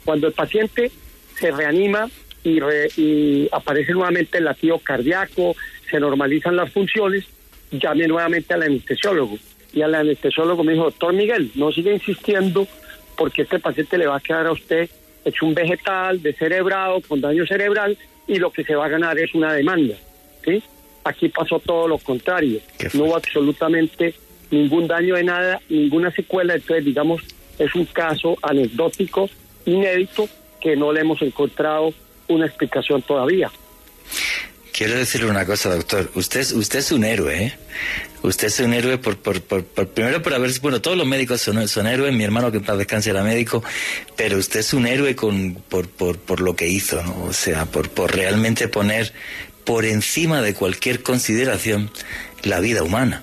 Cuando 0.05 0.29
el 0.29 0.33
paciente 0.33 0.91
se 1.39 1.51
reanima 1.51 2.09
y, 2.43 2.61
y 2.97 3.49
aparece 3.53 3.93
nuevamente 3.93 4.39
el 4.39 4.45
latido 4.45 4.79
cardíaco, 4.79 5.55
se 5.91 6.01
normalizan 6.01 6.57
las 6.57 6.73
funciones, 6.73 7.27
llamé 7.71 8.07
nuevamente 8.07 8.55
al 8.55 8.63
anestesiólogo. 8.63 9.39
Y 9.73 9.83
al 9.83 9.95
anestesiólogo 9.95 10.65
me 10.65 10.73
dijo, 10.73 10.85
doctor 10.85 11.13
Miguel, 11.13 11.51
no 11.55 11.71
siga 11.73 11.93
insistiendo 11.93 12.67
porque 13.17 13.43
este 13.43 13.59
paciente 13.59 13.99
le 13.99 14.07
va 14.07 14.17
a 14.17 14.21
quedar 14.21 14.47
a 14.47 14.53
usted 14.53 14.89
hecho 15.25 15.45
un 15.45 15.55
vegetal, 15.55 16.23
descerebrado, 16.23 17.01
con 17.01 17.21
daño 17.21 17.45
cerebral, 17.47 17.99
y 18.29 18.37
lo 18.37 18.51
que 18.51 18.65
se 18.65 18.75
va 18.75 18.87
a 18.87 18.89
ganar 18.89 19.19
es 19.19 19.35
una 19.35 19.53
demanda. 19.53 19.97
¿sí? 20.45 20.63
Aquí 21.05 21.29
pasó 21.29 21.59
todo 21.59 21.89
lo 21.89 21.99
contrario. 21.99 22.61
No 22.95 23.05
hubo 23.05 23.17
absolutamente 23.17 24.15
ningún 24.51 24.87
daño 24.87 25.17
de 25.17 25.25
nada, 25.25 25.61
ninguna 25.69 26.11
secuela. 26.13 26.55
Entonces, 26.55 26.85
digamos, 26.85 27.23
es 27.59 27.75
un 27.75 27.87
caso 27.87 28.37
anecdótico, 28.43 29.29
inédito, 29.65 30.29
que 30.61 30.77
no 30.77 30.93
le 30.93 31.01
hemos 31.01 31.21
encontrado 31.23 31.93
una 32.29 32.47
explicación 32.47 33.03
todavía. 33.03 33.51
Quiero 34.77 34.95
decirle 34.99 35.31
una 35.31 35.47
cosa, 35.47 35.75
doctor. 35.75 36.11
Usted, 36.17 36.53
usted 36.53 36.81
es 36.81 36.93
un 36.93 37.03
héroe, 37.03 37.45
¿eh? 37.45 37.59
Usted 38.23 38.49
es 38.49 38.61
un 38.61 38.75
héroe 38.75 38.99
por, 38.99 39.17
por, 39.17 39.41
por, 39.41 39.65
primero 39.65 40.21
por 40.21 40.35
haber, 40.35 40.51
bueno, 40.61 40.83
todos 40.83 40.99
los 40.99 41.07
médicos 41.07 41.41
son, 41.41 41.67
son 41.67 41.87
héroes, 41.87 42.13
mi 42.13 42.25
hermano 42.25 42.53
que 42.53 42.61
paz 42.61 42.77
descanse 42.77 43.09
era 43.09 43.23
médico, 43.23 43.65
pero 44.17 44.37
usted 44.37 44.61
es 44.61 44.75
un 44.75 44.87
héroe 44.87 45.17
con, 45.17 45.55
por, 45.55 45.89
por, 45.89 46.19
por 46.19 46.43
lo 46.43 46.57
que 46.57 46.69
hizo, 46.69 47.03
¿no? 47.03 47.25
O 47.25 47.33
sea, 47.33 47.65
por, 47.65 47.89
por 47.89 48.15
realmente 48.15 48.69
poner 48.69 49.15
por 49.65 49.87
encima 49.87 50.43
de 50.43 50.53
cualquier 50.53 51.03
consideración 51.03 51.91
la 52.43 52.61
vida 52.61 52.83
humana 52.83 53.23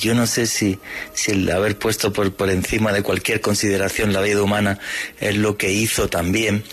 yo 0.00 0.14
no 0.14 0.26
sé 0.26 0.46
si, 0.46 0.78
si 1.14 1.32
el 1.32 1.50
haber 1.50 1.78
puesto 1.78 2.12
por, 2.12 2.32
por 2.32 2.50
encima 2.50 2.92
de 2.92 3.02
cualquier 3.02 3.40
consideración 3.40 4.12
la 4.12 4.20
vida 4.20 4.42
humana 4.42 4.78
es 5.20 5.36
lo 5.36 5.56
que 5.56 5.72
hizo 5.72 6.08
también 6.08 6.64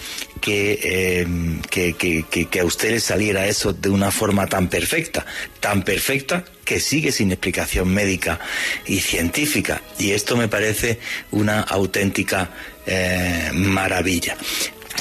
que, 0.43 0.77
eh, 0.83 1.27
que, 1.69 1.93
que, 1.93 2.25
que, 2.49 2.59
a 2.59 2.65
usted 2.65 2.91
le 2.91 2.99
saliera 2.99 3.47
eso 3.47 3.71
de 3.71 3.87
una 3.87 4.11
forma 4.11 4.45
tan 4.45 4.67
perfecta, 4.67 5.25
tan 5.61 5.83
perfecta 5.83 6.43
que 6.65 6.81
sigue 6.81 7.13
sin 7.13 7.31
explicación 7.31 7.87
médica 7.87 8.41
y 8.85 8.99
científica. 8.99 9.81
Y 9.97 10.11
esto 10.11 10.35
me 10.35 10.49
parece 10.49 10.99
una 11.31 11.61
auténtica 11.61 12.49
eh, 12.85 13.51
maravilla. 13.53 14.35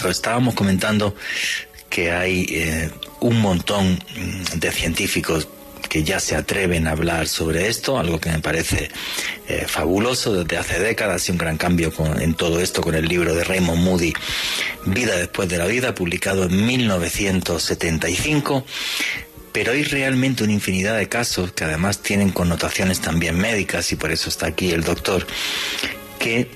Estábamos 0.08 0.54
comentando 0.54 1.16
que 1.90 2.12
hay 2.12 2.46
eh, 2.48 2.90
un 3.18 3.40
montón 3.40 3.98
de 4.54 4.70
científicos 4.70 5.48
que 5.88 6.04
ya 6.04 6.20
se 6.20 6.36
atreven 6.36 6.86
a 6.86 6.92
hablar 6.92 7.28
sobre 7.28 7.68
esto, 7.68 7.98
algo 7.98 8.20
que 8.20 8.30
me 8.30 8.38
parece 8.38 8.90
eh, 9.48 9.64
fabuloso 9.66 10.32
desde 10.32 10.56
hace 10.56 10.78
décadas 10.78 11.28
y 11.28 11.32
un 11.32 11.38
gran 11.38 11.56
cambio 11.56 11.92
en 12.20 12.34
todo 12.34 12.60
esto 12.60 12.80
con 12.82 12.94
el 12.94 13.06
libro 13.06 13.34
de 13.34 13.44
Raymond 13.44 13.82
Moody, 13.82 14.12
Vida 14.86 15.16
después 15.16 15.48
de 15.48 15.58
la 15.58 15.66
vida, 15.66 15.94
publicado 15.94 16.44
en 16.44 16.66
1975 16.66 18.64
pero 19.52 19.72
hay 19.72 19.84
realmente 19.84 20.44
una 20.44 20.54
infinidad 20.54 20.96
de 20.96 21.08
casos 21.08 21.52
que 21.52 21.64
además 21.64 21.98
tienen 22.00 22.30
connotaciones 22.30 23.00
también 23.00 23.36
médicas 23.36 23.92
y 23.92 23.96
por 23.96 24.10
eso 24.10 24.30
está 24.30 24.46
aquí 24.46 24.70
el 24.70 24.82
doctor, 24.82 25.26
que 26.18 26.48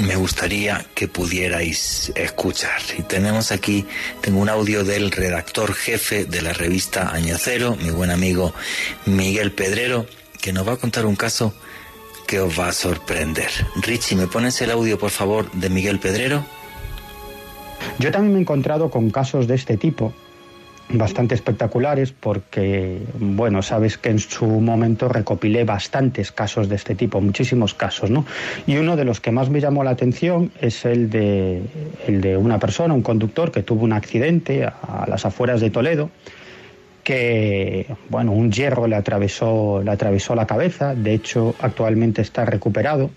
me 0.00 0.16
gustaría 0.16 0.84
que 0.94 1.08
pudierais 1.08 2.12
escuchar. 2.14 2.80
Y 2.98 3.02
tenemos 3.02 3.52
aquí, 3.52 3.86
tengo 4.20 4.40
un 4.40 4.48
audio 4.48 4.84
del 4.84 5.10
redactor 5.10 5.74
jefe 5.74 6.24
de 6.24 6.42
la 6.42 6.52
revista 6.52 7.10
Año 7.10 7.36
Cero, 7.38 7.76
mi 7.80 7.90
buen 7.90 8.10
amigo 8.10 8.52
Miguel 9.06 9.52
Pedrero, 9.52 10.06
que 10.40 10.52
nos 10.52 10.66
va 10.66 10.74
a 10.74 10.76
contar 10.76 11.06
un 11.06 11.16
caso 11.16 11.54
que 12.26 12.40
os 12.40 12.58
va 12.58 12.68
a 12.68 12.72
sorprender. 12.72 13.50
Richie, 13.82 14.16
¿me 14.16 14.26
pones 14.26 14.60
el 14.62 14.70
audio, 14.70 14.98
por 14.98 15.10
favor, 15.10 15.50
de 15.52 15.68
Miguel 15.68 15.98
Pedrero? 15.98 16.44
Yo 17.98 18.10
también 18.10 18.32
me 18.32 18.38
he 18.38 18.42
encontrado 18.42 18.90
con 18.90 19.10
casos 19.10 19.46
de 19.46 19.54
este 19.54 19.76
tipo 19.76 20.12
bastante 20.92 21.34
espectaculares 21.34 22.12
porque, 22.12 23.00
bueno, 23.18 23.62
sabes 23.62 23.98
que 23.98 24.10
en 24.10 24.18
su 24.18 24.46
momento 24.46 25.08
recopilé 25.08 25.64
bastantes 25.64 26.32
casos 26.32 26.68
de 26.68 26.76
este 26.76 26.94
tipo, 26.94 27.20
muchísimos 27.20 27.74
casos, 27.74 28.10
¿no? 28.10 28.24
Y 28.66 28.76
uno 28.76 28.96
de 28.96 29.04
los 29.04 29.20
que 29.20 29.30
más 29.30 29.50
me 29.50 29.60
llamó 29.60 29.84
la 29.84 29.90
atención 29.90 30.50
es 30.60 30.84
el 30.84 31.10
de, 31.10 31.62
el 32.06 32.20
de 32.20 32.36
una 32.36 32.58
persona, 32.58 32.94
un 32.94 33.02
conductor 33.02 33.52
que 33.52 33.62
tuvo 33.62 33.84
un 33.84 33.92
accidente 33.92 34.64
a 34.64 35.06
las 35.08 35.24
afueras 35.24 35.60
de 35.60 35.70
Toledo, 35.70 36.10
que, 37.04 37.86
bueno, 38.08 38.32
un 38.32 38.52
hierro 38.52 38.86
le 38.86 38.96
atravesó, 38.96 39.82
le 39.82 39.90
atravesó 39.90 40.34
la 40.34 40.46
cabeza, 40.46 40.94
de 40.94 41.14
hecho 41.14 41.54
actualmente 41.60 42.22
está 42.22 42.44
recuperado, 42.44 43.10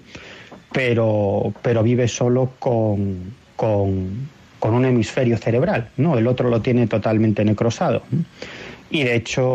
pero, 0.71 1.53
pero 1.61 1.83
vive 1.83 2.07
solo 2.07 2.51
con, 2.59 3.33
con 3.55 4.29
con 4.63 4.75
un 4.75 4.85
hemisferio 4.85 5.35
cerebral, 5.35 5.89
¿no? 5.97 6.17
El 6.17 6.25
otro 6.25 6.49
lo 6.49 6.61
tiene 6.61 6.87
totalmente 6.87 7.43
necrosado. 7.43 8.01
Y 8.89 9.03
de 9.03 9.13
hecho, 9.13 9.45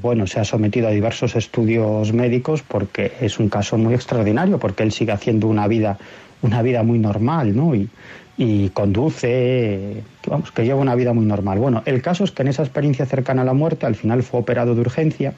bueno, 0.00 0.28
se 0.28 0.38
ha 0.38 0.44
sometido 0.44 0.86
a 0.86 0.92
diversos 0.92 1.34
estudios 1.34 2.12
médicos 2.12 2.62
porque 2.62 3.10
es 3.20 3.40
un 3.40 3.48
caso 3.48 3.76
muy 3.76 3.92
extraordinario, 3.94 4.60
porque 4.60 4.84
él 4.84 4.92
sigue 4.92 5.10
haciendo 5.10 5.48
una 5.48 5.66
vida, 5.66 5.98
una 6.42 6.62
vida 6.62 6.84
muy 6.84 7.00
normal, 7.00 7.56
¿no? 7.56 7.74
Y, 7.74 7.88
y 8.36 8.68
conduce, 8.68 10.04
vamos, 10.28 10.52
que 10.52 10.62
lleva 10.62 10.78
una 10.78 10.94
vida 10.94 11.12
muy 11.12 11.26
normal. 11.26 11.58
Bueno, 11.58 11.82
el 11.84 12.00
caso 12.00 12.22
es 12.22 12.30
que 12.30 12.42
en 12.42 12.48
esa 12.48 12.62
experiencia 12.62 13.04
cercana 13.04 13.42
a 13.42 13.44
la 13.44 13.52
muerte, 13.52 13.84
al 13.84 13.96
final 13.96 14.22
fue 14.22 14.38
operado 14.38 14.76
de 14.76 14.80
urgencia 14.80 15.32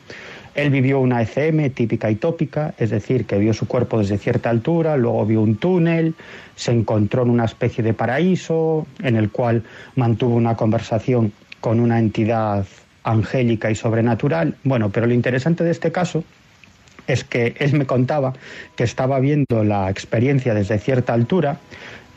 él 0.54 0.70
vivió 0.70 1.00
una 1.00 1.22
ECM 1.22 1.70
típica 1.70 2.10
y 2.10 2.16
tópica, 2.16 2.74
es 2.78 2.90
decir, 2.90 3.24
que 3.26 3.38
vio 3.38 3.52
su 3.52 3.66
cuerpo 3.66 3.98
desde 3.98 4.18
cierta 4.18 4.50
altura, 4.50 4.96
luego 4.96 5.24
vio 5.26 5.40
un 5.40 5.56
túnel, 5.56 6.14
se 6.56 6.72
encontró 6.72 7.22
en 7.22 7.30
una 7.30 7.44
especie 7.44 7.84
de 7.84 7.94
paraíso 7.94 8.86
en 9.02 9.16
el 9.16 9.30
cual 9.30 9.62
mantuvo 9.96 10.34
una 10.34 10.56
conversación 10.56 11.32
con 11.60 11.80
una 11.80 11.98
entidad 11.98 12.66
angélica 13.04 13.70
y 13.70 13.74
sobrenatural. 13.74 14.56
Bueno, 14.64 14.90
pero 14.90 15.06
lo 15.06 15.14
interesante 15.14 15.64
de 15.64 15.70
este 15.70 15.92
caso 15.92 16.24
es 17.06 17.24
que 17.24 17.54
él 17.58 17.72
me 17.74 17.86
contaba 17.86 18.34
que 18.76 18.84
estaba 18.84 19.18
viendo 19.18 19.64
la 19.64 19.90
experiencia 19.90 20.54
desde 20.54 20.78
cierta 20.78 21.14
altura. 21.14 21.58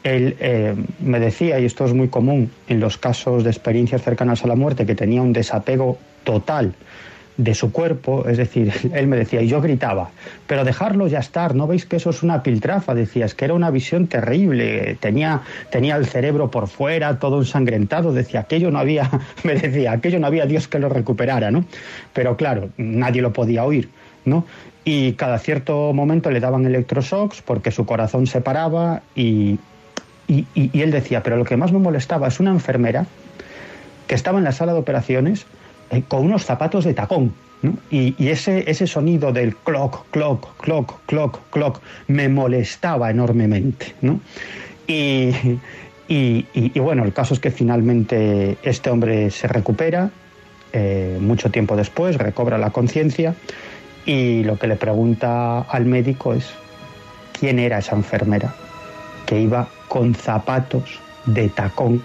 Él 0.03 0.35
eh, 0.39 0.75
me 0.99 1.19
decía, 1.19 1.59
y 1.59 1.65
esto 1.65 1.85
es 1.85 1.93
muy 1.93 2.09
común 2.09 2.51
en 2.67 2.79
los 2.79 2.97
casos 2.97 3.43
de 3.43 3.51
experiencias 3.51 4.01
cercanas 4.01 4.43
a 4.43 4.47
la 4.47 4.55
muerte, 4.55 4.85
que 4.85 4.95
tenía 4.95 5.21
un 5.21 5.31
desapego 5.31 5.97
total 6.23 6.73
de 7.37 7.55
su 7.55 7.71
cuerpo, 7.71 8.27
es 8.27 8.37
decir, 8.37 8.71
él 8.93 9.07
me 9.07 9.17
decía, 9.17 9.41
y 9.41 9.47
yo 9.47 9.61
gritaba, 9.61 10.09
pero 10.47 10.63
dejarlo 10.63 11.07
ya 11.07 11.19
estar, 11.19 11.55
¿no 11.55 11.67
veis 11.67 11.85
que 11.85 11.97
eso 11.97 12.09
es 12.09 12.23
una 12.23 12.43
piltrafa? 12.43 12.93
Decía, 12.93 13.25
es 13.25 13.35
que 13.35 13.45
era 13.45 13.53
una 13.53 13.71
visión 13.71 14.07
terrible, 14.07 14.97
tenía, 14.99 15.41
tenía 15.71 15.95
el 15.95 16.05
cerebro 16.05 16.51
por 16.51 16.67
fuera, 16.67 17.19
todo 17.19 17.39
ensangrentado, 17.39 18.13
decía, 18.13 18.41
aquello 18.41 18.71
no 18.71 18.79
había, 18.79 19.09
me 19.43 19.55
decía, 19.55 19.93
aquello 19.93 20.19
no 20.19 20.27
había 20.27 20.45
Dios 20.45 20.67
que 20.67 20.79
lo 20.79 20.89
recuperara, 20.89 21.51
¿no? 21.51 21.65
Pero 22.13 22.35
claro, 22.37 22.69
nadie 22.77 23.21
lo 23.21 23.33
podía 23.33 23.63
oír, 23.63 23.89
¿no? 24.25 24.45
Y 24.83 25.13
cada 25.13 25.37
cierto 25.37 25.93
momento 25.93 26.31
le 26.31 26.39
daban 26.39 26.65
electroshocks 26.65 27.41
porque 27.43 27.71
su 27.71 27.85
corazón 27.85 28.25
se 28.25 28.41
paraba 28.41 29.03
y, 29.15 29.59
y, 30.27 30.45
y 30.55 30.81
él 30.81 30.89
decía, 30.89 31.21
pero 31.21 31.37
lo 31.37 31.45
que 31.45 31.55
más 31.55 31.71
me 31.71 31.77
molestaba 31.77 32.27
es 32.27 32.39
una 32.39 32.49
enfermera 32.49 33.05
que 34.07 34.15
estaba 34.15 34.39
en 34.39 34.43
la 34.43 34.51
sala 34.51 34.73
de 34.73 34.79
operaciones, 34.79 35.45
eh, 35.91 36.03
con 36.07 36.25
unos 36.25 36.45
zapatos 36.45 36.85
de 36.85 36.93
tacón. 36.93 37.33
Y, 37.91 38.27
ese, 38.27 38.69
ese 38.69 38.87
sonido 38.87 39.31
del 39.31 39.55
clock, 39.55 40.09
clock, 40.09 40.57
clock, 40.57 41.05
clock, 41.05 41.39
clock 41.51 41.79
me 42.07 42.27
molestaba 42.27 43.11
enormemente. 43.11 43.93
Y, 44.87 45.31
y, 46.07 46.79
bueno, 46.79 47.05
el 47.05 47.13
caso 47.13 47.35
es 47.35 47.39
que 47.39 47.51
finalmente 47.51 48.57
este 48.63 48.89
hombre 48.89 49.29
se 49.29 49.47
recupera, 49.47 50.09
eh, 50.73 51.17
mucho 51.21 51.51
tiempo 51.51 51.75
después, 51.75 52.17
recobra 52.17 52.57
la 52.57 52.71
conciencia 52.71 53.35
y 54.05 54.43
lo 54.43 54.57
que 54.57 54.67
le 54.67 54.75
pregunta 54.75 55.59
al 55.61 55.85
médico 55.85 56.33
es 56.33 56.49
quién 57.39 57.59
era 57.59 57.77
esa 57.77 57.95
enfermera 57.95 58.53
que 59.25 59.39
iba 59.39 59.67
con 59.87 60.15
zapatos 60.15 60.99
de 61.25 61.49
tacón 61.49 62.03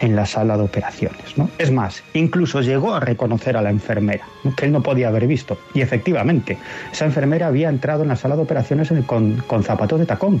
en 0.00 0.16
la 0.16 0.26
sala 0.26 0.56
de 0.56 0.64
operaciones. 0.64 1.36
¿no? 1.36 1.48
Es 1.58 1.70
más, 1.70 2.02
incluso 2.14 2.60
llegó 2.60 2.94
a 2.94 3.00
reconocer 3.00 3.56
a 3.56 3.62
la 3.62 3.70
enfermera, 3.70 4.24
que 4.56 4.66
él 4.66 4.72
no 4.72 4.82
podía 4.82 5.08
haber 5.08 5.26
visto. 5.26 5.58
Y 5.74 5.80
efectivamente, 5.80 6.58
esa 6.92 7.04
enfermera 7.04 7.46
había 7.46 7.68
entrado 7.68 8.02
en 8.02 8.08
la 8.08 8.16
sala 8.16 8.36
de 8.36 8.42
operaciones 8.42 8.92
con, 9.06 9.42
zapatos 9.62 9.98
de 9.98 10.06
tacón, 10.06 10.40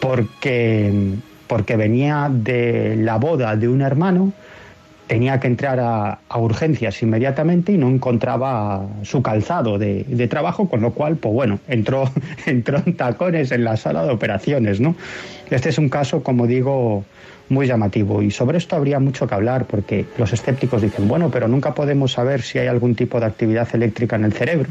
porque, 0.00 1.14
porque 1.46 1.76
venía 1.76 2.28
de 2.30 2.96
la 2.96 3.16
boda 3.16 3.56
de 3.56 3.68
un 3.68 3.80
hermano, 3.80 4.32
tenía 5.06 5.40
que 5.40 5.46
entrar 5.46 5.80
a, 5.80 6.18
urgencias 6.36 7.02
inmediatamente 7.02 7.72
y 7.72 7.78
no 7.78 7.88
encontraba 7.88 8.86
su 9.02 9.22
calzado 9.22 9.78
de, 9.78 10.04
de, 10.04 10.28
trabajo, 10.28 10.68
con 10.68 10.82
lo 10.82 10.92
cual, 10.92 11.16
pues 11.16 11.32
bueno, 11.32 11.58
entró, 11.66 12.10
entró 12.46 12.82
en 12.84 12.94
tacones 12.94 13.50
en 13.50 13.64
la 13.64 13.78
sala 13.78 14.04
de 14.04 14.10
operaciones. 14.10 14.80
¿no? 14.80 14.94
Este 15.50 15.70
es 15.70 15.78
un 15.78 15.88
caso, 15.88 16.22
como 16.22 16.46
digo, 16.46 17.04
muy 17.48 17.66
llamativo. 17.66 18.22
Y 18.22 18.30
sobre 18.30 18.58
esto 18.58 18.76
habría 18.76 18.98
mucho 18.98 19.26
que 19.26 19.34
hablar 19.34 19.66
porque 19.66 20.06
los 20.16 20.32
escépticos 20.32 20.82
dicen, 20.82 21.08
bueno, 21.08 21.30
pero 21.30 21.48
nunca 21.48 21.74
podemos 21.74 22.12
saber 22.12 22.42
si 22.42 22.58
hay 22.58 22.66
algún 22.66 22.94
tipo 22.94 23.20
de 23.20 23.26
actividad 23.26 23.68
eléctrica 23.74 24.16
en 24.16 24.24
el 24.24 24.32
cerebro. 24.32 24.68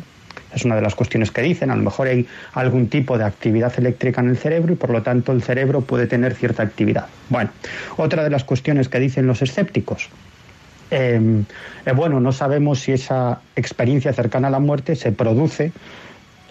Es 0.54 0.66
una 0.66 0.76
de 0.76 0.82
las 0.82 0.96
cuestiones 0.96 1.32
que 1.32 1.42
dicen. 1.42 1.72
A 1.72 1.76
lo 1.76 1.84
mejor 1.84 2.08
hay 2.08 2.26
algún 2.54 2.88
tipo 2.88 3.18
de 3.18 3.26
actividad 3.26 3.74
eléctrica 3.78 4.22
en 4.22 4.30
el 4.30 4.38
cerebro 4.38 4.74
y 4.74 4.76
por 4.76 4.90
lo 4.90 5.04
tanto 5.04 5.32
el 5.32 5.42
cerebro 5.42 5.82
puede 5.82 6.08
tener 6.08 6.34
cierta 6.36 6.64
actividad. 6.64 7.08
Bueno, 7.30 7.50
otra 7.98 8.24
de 8.24 8.30
las 8.30 8.44
cuestiones 8.44 8.90
que 8.90 9.00
dicen 9.00 9.28
los 9.28 9.42
escépticos. 9.42 10.10
Eh, 10.90 11.44
eh, 11.86 11.92
bueno, 11.92 12.20
no 12.22 12.32
sabemos 12.32 12.80
si 12.80 12.94
esa 12.94 13.42
experiencia 13.56 14.14
cercana 14.14 14.48
a 14.48 14.52
la 14.52 14.60
muerte 14.60 14.96
se 14.96 15.12
produce 15.12 15.74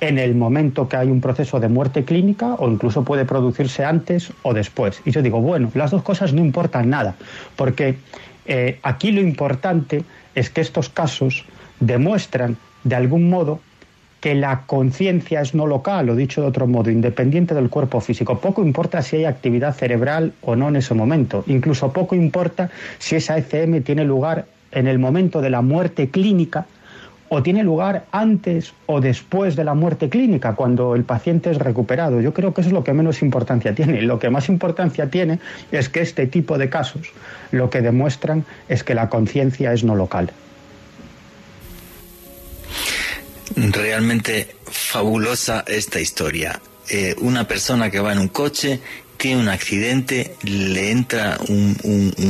en 0.00 0.18
el 0.18 0.34
momento 0.34 0.88
que 0.88 0.96
hay 0.96 1.08
un 1.08 1.20
proceso 1.20 1.60
de 1.60 1.68
muerte 1.68 2.04
clínica 2.04 2.54
o 2.54 2.68
incluso 2.68 3.04
puede 3.04 3.24
producirse 3.24 3.84
antes 3.84 4.32
o 4.42 4.52
después. 4.52 5.00
Y 5.04 5.10
yo 5.10 5.22
digo, 5.22 5.40
bueno, 5.40 5.70
las 5.74 5.90
dos 5.90 6.02
cosas 6.02 6.32
no 6.32 6.40
importan 6.40 6.90
nada, 6.90 7.14
porque 7.56 7.96
eh, 8.46 8.78
aquí 8.82 9.12
lo 9.12 9.20
importante 9.20 10.04
es 10.34 10.50
que 10.50 10.60
estos 10.60 10.88
casos 10.88 11.44
demuestran 11.80 12.56
de 12.84 12.94
algún 12.94 13.28
modo 13.28 13.60
que 14.20 14.34
la 14.34 14.62
conciencia 14.66 15.40
es 15.40 15.54
no 15.54 15.66
local, 15.66 16.08
o 16.10 16.16
dicho 16.16 16.40
de 16.40 16.48
otro 16.48 16.66
modo, 16.66 16.90
independiente 16.90 17.54
del 17.54 17.68
cuerpo 17.68 18.00
físico. 18.00 18.40
Poco 18.40 18.62
importa 18.62 19.02
si 19.02 19.16
hay 19.16 19.24
actividad 19.24 19.74
cerebral 19.74 20.32
o 20.42 20.56
no 20.56 20.68
en 20.68 20.76
ese 20.76 20.94
momento. 20.94 21.44
Incluso 21.46 21.92
poco 21.92 22.14
importa 22.14 22.70
si 22.98 23.16
esa 23.16 23.36
ECM 23.36 23.82
tiene 23.82 24.04
lugar 24.04 24.46
en 24.72 24.86
el 24.86 24.98
momento 24.98 25.40
de 25.40 25.50
la 25.50 25.62
muerte 25.62 26.10
clínica 26.10 26.66
o 27.28 27.42
tiene 27.42 27.62
lugar 27.62 28.06
antes 28.12 28.72
o 28.86 29.00
después 29.00 29.56
de 29.56 29.64
la 29.64 29.74
muerte 29.74 30.08
clínica, 30.08 30.54
cuando 30.54 30.94
el 30.94 31.04
paciente 31.04 31.50
es 31.50 31.58
recuperado. 31.58 32.20
Yo 32.20 32.32
creo 32.32 32.54
que 32.54 32.60
eso 32.60 32.68
es 32.68 32.74
lo 32.74 32.84
que 32.84 32.92
menos 32.92 33.22
importancia 33.22 33.74
tiene. 33.74 34.02
Lo 34.02 34.18
que 34.18 34.30
más 34.30 34.48
importancia 34.48 35.10
tiene 35.10 35.40
es 35.72 35.88
que 35.88 36.00
este 36.00 36.26
tipo 36.26 36.58
de 36.58 36.68
casos 36.68 37.12
lo 37.50 37.70
que 37.70 37.80
demuestran 37.80 38.44
es 38.68 38.84
que 38.84 38.94
la 38.94 39.08
conciencia 39.08 39.72
es 39.72 39.84
no 39.84 39.94
local. 39.94 40.30
Realmente 43.56 44.56
fabulosa 44.66 45.64
esta 45.66 46.00
historia. 46.00 46.60
Eh, 46.88 47.16
una 47.20 47.48
persona 47.48 47.90
que 47.90 48.00
va 48.00 48.12
en 48.12 48.18
un 48.18 48.28
coche 48.28 48.80
tiene 49.16 49.40
un 49.40 49.48
accidente, 49.48 50.36
le 50.42 50.90
entra 50.90 51.38
un, 51.48 51.76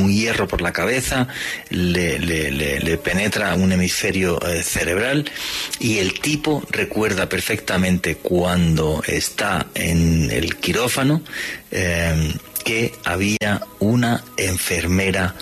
hierro 0.09 0.47
por 0.47 0.62
la 0.62 0.72
cabeza, 0.72 1.28
le, 1.70 2.99
penetra 2.99 3.55
un 3.55 3.72
hemisferio 3.72 4.41
eh, 4.47 4.62
cerebral 4.62 5.30
y 5.78 5.99
el 5.99 6.20
tipo 6.20 6.62
recuerda 6.70 7.28
perfectamente 7.28 8.16
cuando 8.16 9.03
está 9.07 9.66
en 9.74 10.30
el 10.30 10.57
quirófano 10.57 11.22
eh, 11.70 12.32
que 12.64 12.93
había 13.05 13.62
una 13.78 14.24
enfermera 14.37 15.34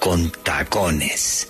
con 0.00 0.30
tacones. 0.30 1.48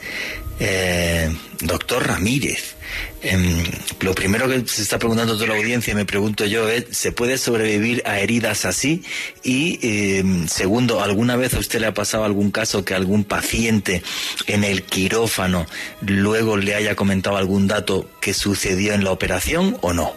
Eh, 0.59 1.35
doctor 1.61 2.07
Ramírez, 2.07 2.76
Em, 3.23 3.65
lo 4.01 4.15
primero 4.15 4.49
que 4.49 4.63
se 4.67 4.83
está 4.83 4.99
preguntando 4.99 5.35
toda 5.35 5.49
la 5.49 5.57
audiencia, 5.57 5.95
me 5.95 6.05
pregunto 6.05 6.45
yo, 6.45 6.69
es, 6.69 6.87
¿se 6.91 7.13
puede 7.13 7.39
sobrevivir 7.39 8.03
a 8.05 8.21
heridas 8.21 8.65
así? 8.65 9.03
Y 9.43 9.79
em, 9.83 10.47
segundo, 10.47 11.03
¿alguna 11.03 11.37
vez 11.37 11.55
a 11.55 11.59
usted 11.59 11.81
le 11.81 11.87
ha 11.87 11.95
pasado 11.95 12.25
algún 12.25 12.51
caso 12.51 12.85
que 12.85 12.95
algún 12.95 13.25
paciente 13.25 14.03
en 14.47 14.65
el 14.65 14.83
quirófano 14.83 15.67
luego 16.03 16.57
le 16.57 16.75
haya 16.75 16.95
comentado 16.95 17.37
algún 17.37 17.67
dato 17.67 18.09
que 18.21 18.35
sucedió 18.35 18.95
en 18.95 19.05
la 19.05 19.13
operación 19.13 19.77
o 19.81 19.93
no? 19.93 20.13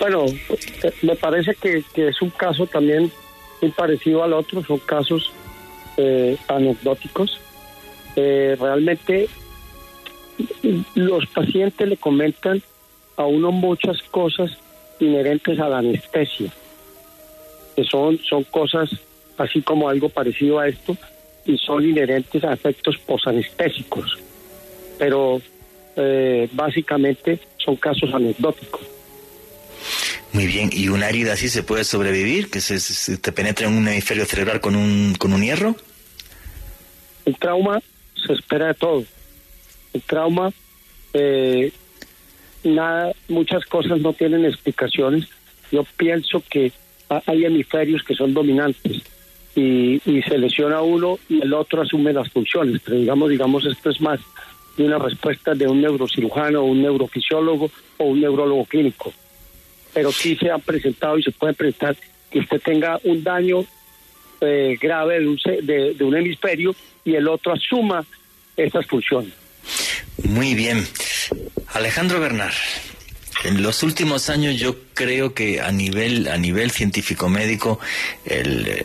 Bueno, 0.00 0.26
eh, 0.26 0.92
me 1.02 1.14
parece 1.14 1.54
que, 1.54 1.84
es 1.94 2.22
un 2.22 2.30
caso 2.30 2.66
también 2.66 3.12
muy 3.60 3.70
parecido 3.70 4.24
al 4.24 4.32
otro, 4.32 4.64
son 4.64 4.78
casos 4.78 5.30
eh, 5.96 6.36
anecdóticos. 6.48 7.40
Eh, 8.16 8.56
realmente 8.60 9.28
los 10.94 11.26
pacientes 11.26 11.88
le 11.88 11.96
comentan 11.96 12.62
a 13.16 13.24
uno 13.24 13.52
muchas 13.52 14.02
cosas 14.04 14.50
inherentes 15.00 15.58
a 15.58 15.68
la 15.68 15.78
anestesia, 15.78 16.50
que 17.76 17.84
son, 17.84 18.18
son 18.18 18.44
cosas 18.44 18.90
así 19.38 19.62
como 19.62 19.88
algo 19.88 20.08
parecido 20.08 20.58
a 20.58 20.68
esto 20.68 20.96
y 21.44 21.58
son 21.58 21.84
inherentes 21.84 22.44
a 22.44 22.52
efectos 22.52 22.98
posanestésicos, 22.98 24.18
pero 24.98 25.40
básicamente 26.52 27.38
son 27.58 27.76
casos 27.76 28.14
anecdóticos. 28.14 28.80
Muy 30.32 30.46
bien, 30.46 30.70
¿y 30.72 30.88
una 30.88 31.08
herida 31.08 31.34
así 31.34 31.48
se 31.48 31.62
puede 31.62 31.84
sobrevivir? 31.84 32.50
¿Que 32.50 32.60
se, 32.60 33.18
te 33.18 33.32
penetre 33.32 33.66
en 33.66 33.74
un 33.74 33.86
hemisferio 33.86 34.24
cerebral 34.24 34.60
con 34.60 34.76
un, 34.76 35.14
con 35.18 35.32
un 35.32 35.42
hierro? 35.42 35.76
El 37.26 37.36
trauma 37.36 37.80
se 38.26 38.32
espera 38.32 38.68
de 38.68 38.74
todo. 38.74 39.04
El 39.92 40.02
trauma, 40.02 40.52
eh, 41.14 41.72
nada, 42.64 43.12
muchas 43.28 43.64
cosas 43.66 44.00
no 44.00 44.12
tienen 44.12 44.44
explicaciones. 44.44 45.28
Yo 45.70 45.84
pienso 45.96 46.42
que 46.48 46.72
hay 47.26 47.44
hemisferios 47.44 48.02
que 48.02 48.14
son 48.14 48.32
dominantes 48.32 49.02
y, 49.54 50.00
y 50.04 50.22
se 50.22 50.38
lesiona 50.38 50.80
uno 50.80 51.18
y 51.28 51.42
el 51.42 51.52
otro 51.52 51.82
asume 51.82 52.12
las 52.12 52.30
funciones. 52.30 52.80
Pero 52.84 52.98
digamos, 52.98 53.30
digamos, 53.30 53.66
esto 53.66 53.90
es 53.90 54.00
más 54.00 54.20
de 54.76 54.84
una 54.84 54.98
respuesta 54.98 55.54
de 55.54 55.66
un 55.66 55.82
neurocirujano, 55.82 56.64
un 56.64 56.82
neurofisiólogo 56.82 57.70
o 57.98 58.04
un 58.04 58.20
neurólogo 58.20 58.64
clínico 58.64 59.12
pero 59.92 60.12
sí 60.12 60.36
se 60.36 60.50
han 60.50 60.60
presentado 60.60 61.18
y 61.18 61.22
se 61.22 61.32
puede 61.32 61.54
presentar 61.54 61.96
que 62.30 62.40
usted 62.40 62.60
tenga 62.60 62.98
un 63.04 63.22
daño 63.22 63.64
eh, 64.40 64.76
grave 64.80 65.20
de 65.20 65.28
un, 65.28 65.38
de, 65.62 65.96
un 66.00 66.16
hemisferio 66.16 66.74
y 67.04 67.14
el 67.14 67.28
otro 67.28 67.52
asuma 67.52 68.04
esas 68.56 68.86
funciones. 68.86 69.32
Muy 70.18 70.54
bien. 70.54 70.86
Alejandro 71.74 72.20
Bernard, 72.20 72.54
en 73.44 73.62
los 73.62 73.82
últimos 73.82 74.30
años 74.30 74.58
yo 74.58 74.76
creo 74.94 75.34
que 75.34 75.60
a 75.60 75.72
nivel 75.72 76.28
a 76.28 76.36
nivel 76.36 76.70
científico 76.70 77.28
médico 77.28 77.80
el, 78.24 78.82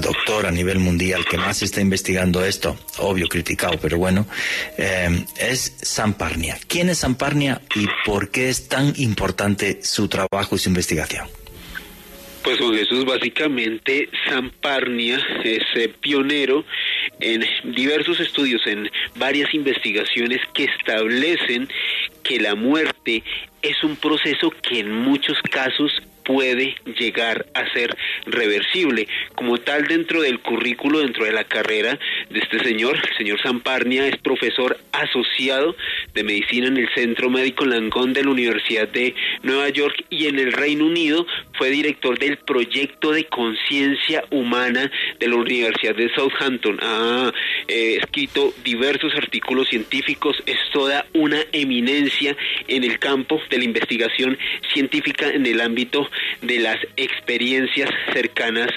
doctor 0.00 0.46
a 0.46 0.50
nivel 0.50 0.78
mundial 0.78 1.24
que 1.26 1.36
más 1.36 1.62
está 1.62 1.80
investigando 1.80 2.44
esto, 2.44 2.78
obvio 2.98 3.28
criticado, 3.28 3.78
pero 3.80 3.98
bueno, 3.98 4.26
eh, 4.78 5.24
es 5.38 5.76
Samparnia. 5.82 6.58
¿Quién 6.66 6.88
es 6.88 6.98
Samparnia 6.98 7.60
y 7.74 7.86
por 8.06 8.30
qué 8.30 8.48
es 8.48 8.68
tan 8.68 8.94
importante 8.96 9.80
su 9.82 10.08
trabajo 10.08 10.56
y 10.56 10.58
su 10.58 10.68
investigación? 10.68 11.26
Pues 12.42 12.58
Juan 12.58 12.74
Jesús, 12.74 13.04
básicamente 13.04 14.08
Samparnia 14.26 15.20
es 15.44 15.62
eh, 15.74 15.92
pionero 16.00 16.64
en 17.20 17.44
diversos 17.74 18.20
estudios, 18.20 18.66
en 18.66 18.90
varias 19.16 19.52
investigaciones 19.54 20.40
que 20.54 20.64
establecen 20.64 21.68
que 22.22 22.40
la 22.40 22.54
muerte 22.54 23.22
es 23.62 23.82
un 23.84 23.96
proceso 23.96 24.50
que 24.62 24.80
en 24.80 24.92
muchos 24.92 25.38
casos 25.50 25.92
puede 26.24 26.76
llegar 26.98 27.46
a 27.54 27.68
ser 27.72 27.96
reversible. 28.26 29.08
Como 29.34 29.58
tal, 29.58 29.86
dentro 29.86 30.22
del 30.22 30.40
currículo, 30.40 31.00
dentro 31.00 31.24
de 31.24 31.32
la 31.32 31.44
carrera 31.44 31.98
de 32.28 32.38
este 32.38 32.60
señor, 32.60 32.96
el 32.96 33.16
señor 33.16 33.40
Zamparnia 33.42 34.06
es 34.06 34.16
profesor 34.18 34.78
asociado 34.92 35.74
de 36.14 36.22
medicina 36.22 36.68
en 36.68 36.76
el 36.76 36.88
Centro 36.94 37.30
Médico 37.30 37.64
Langón 37.64 38.12
de 38.12 38.22
la 38.22 38.30
Universidad 38.30 38.88
de 38.88 39.14
Nueva 39.42 39.68
York 39.70 40.04
y 40.08 40.26
en 40.26 40.38
el 40.38 40.52
Reino 40.52 40.86
Unido 40.86 41.26
fue 41.60 41.68
director 41.68 42.18
del 42.18 42.38
proyecto 42.38 43.12
de 43.12 43.26
conciencia 43.26 44.24
humana 44.30 44.90
de 45.18 45.28
la 45.28 45.36
Universidad 45.36 45.94
de 45.94 46.08
Southampton. 46.14 46.78
Ha 46.80 47.34
eh, 47.68 47.98
escrito 48.00 48.54
diversos 48.64 49.14
artículos 49.14 49.68
científicos, 49.68 50.42
es 50.46 50.56
toda 50.72 51.04
una 51.12 51.38
eminencia 51.52 52.34
en 52.66 52.82
el 52.82 52.98
campo 52.98 53.38
de 53.50 53.58
la 53.58 53.64
investigación 53.64 54.38
científica 54.72 55.28
en 55.28 55.44
el 55.44 55.60
ámbito 55.60 56.08
de 56.40 56.60
las 56.60 56.78
experiencias 56.96 57.90
cercanas 58.14 58.70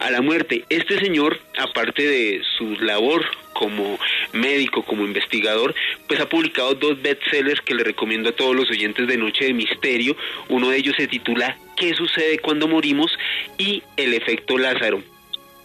a 0.00 0.10
la 0.10 0.20
muerte. 0.20 0.64
Este 0.70 0.98
señor, 0.98 1.38
aparte 1.56 2.02
de 2.02 2.42
su 2.58 2.66
labor 2.80 3.24
como 3.54 3.98
médico, 4.32 4.82
como 4.82 5.06
investigador, 5.06 5.74
pues 6.06 6.20
ha 6.20 6.28
publicado 6.28 6.74
dos 6.74 7.00
bestsellers 7.00 7.60
que 7.62 7.74
le 7.74 7.84
recomiendo 7.84 8.28
a 8.28 8.32
todos 8.36 8.54
los 8.54 8.70
oyentes 8.70 9.06
de 9.06 9.16
Noche 9.16 9.46
de 9.46 9.54
Misterio. 9.54 10.16
Uno 10.48 10.68
de 10.68 10.76
ellos 10.76 10.94
se 10.98 11.06
titula 11.06 11.56
¿Qué 11.76 11.94
sucede 11.94 12.38
cuando 12.38 12.68
morimos? 12.68 13.10
y 13.56 13.82
El 13.96 14.12
efecto 14.14 14.58
Lázaro. 14.58 15.13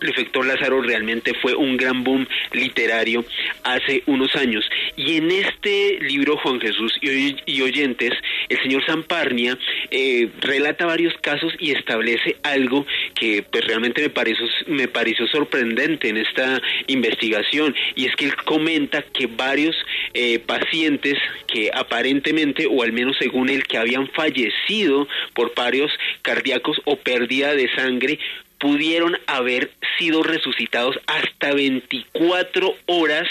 El 0.01 0.09
efecto 0.09 0.43
Lázaro 0.43 0.81
realmente 0.81 1.33
fue 1.41 1.55
un 1.55 1.77
gran 1.77 2.03
boom 2.03 2.27
literario 2.53 3.25
hace 3.63 4.03
unos 4.05 4.35
años. 4.35 4.63
Y 4.95 5.17
en 5.17 5.31
este 5.31 5.99
libro, 6.01 6.37
Juan 6.37 6.59
Jesús 6.59 6.93
y, 7.01 7.61
oyentes, 7.61 8.13
el 8.47 8.61
señor 8.61 8.85
Zamparnia 8.85 9.57
eh, 9.91 10.29
relata 10.41 10.85
varios 10.85 11.13
casos 11.21 11.53
y 11.59 11.71
establece 11.71 12.37
algo 12.43 12.85
que 13.15 13.43
pues, 13.43 13.65
realmente 13.65 14.01
me 14.01 14.09
pareció, 14.09 14.45
me 14.67 14.87
pareció 14.87 15.27
sorprendente 15.27 16.09
en 16.09 16.17
esta 16.17 16.61
investigación. 16.87 17.75
Y 17.95 18.05
es 18.05 18.15
que 18.15 18.25
él 18.25 18.35
comenta 18.37 19.01
que 19.01 19.27
varios 19.27 19.75
eh, 20.13 20.39
pacientes 20.39 21.17
que 21.47 21.71
aparentemente, 21.73 22.67
o 22.69 22.83
al 22.83 22.93
menos 22.93 23.17
según 23.19 23.49
él, 23.49 23.63
que 23.65 23.77
habían 23.77 24.07
fallecido 24.09 25.07
por 25.33 25.53
parios 25.53 25.91
cardíacos 26.21 26.81
o 26.85 26.97
pérdida 26.97 27.53
de 27.53 27.69
sangre, 27.75 28.19
pudieron 28.59 29.17
haber 29.27 29.71
sido 29.97 30.23
resucitados 30.23 30.99
hasta 31.07 31.53
24 31.53 32.75
horas 32.85 33.27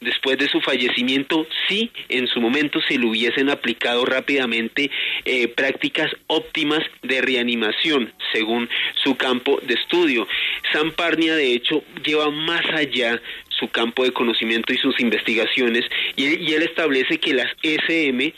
después 0.00 0.38
de 0.38 0.48
su 0.48 0.60
fallecimiento 0.60 1.46
si 1.68 1.90
en 2.08 2.26
su 2.28 2.40
momento 2.40 2.80
se 2.88 2.98
le 2.98 3.06
hubiesen 3.06 3.50
aplicado 3.50 4.04
rápidamente 4.04 4.90
eh, 5.24 5.48
prácticas 5.48 6.10
óptimas 6.26 6.80
de 7.02 7.20
reanimación 7.20 8.12
según 8.32 8.68
su 9.02 9.16
campo 9.16 9.60
de 9.62 9.74
estudio. 9.74 10.26
Samparnia 10.72 11.34
de 11.34 11.52
hecho 11.52 11.82
lleva 12.04 12.30
más 12.30 12.64
allá 12.72 13.20
su 13.48 13.68
campo 13.68 14.04
de 14.04 14.12
conocimiento 14.12 14.72
y 14.72 14.78
sus 14.78 14.98
investigaciones 15.00 15.84
y 16.16 16.38
y 16.38 16.54
él 16.54 16.62
establece 16.62 17.18
que 17.18 17.34
las 17.34 17.48
SM 17.62 18.32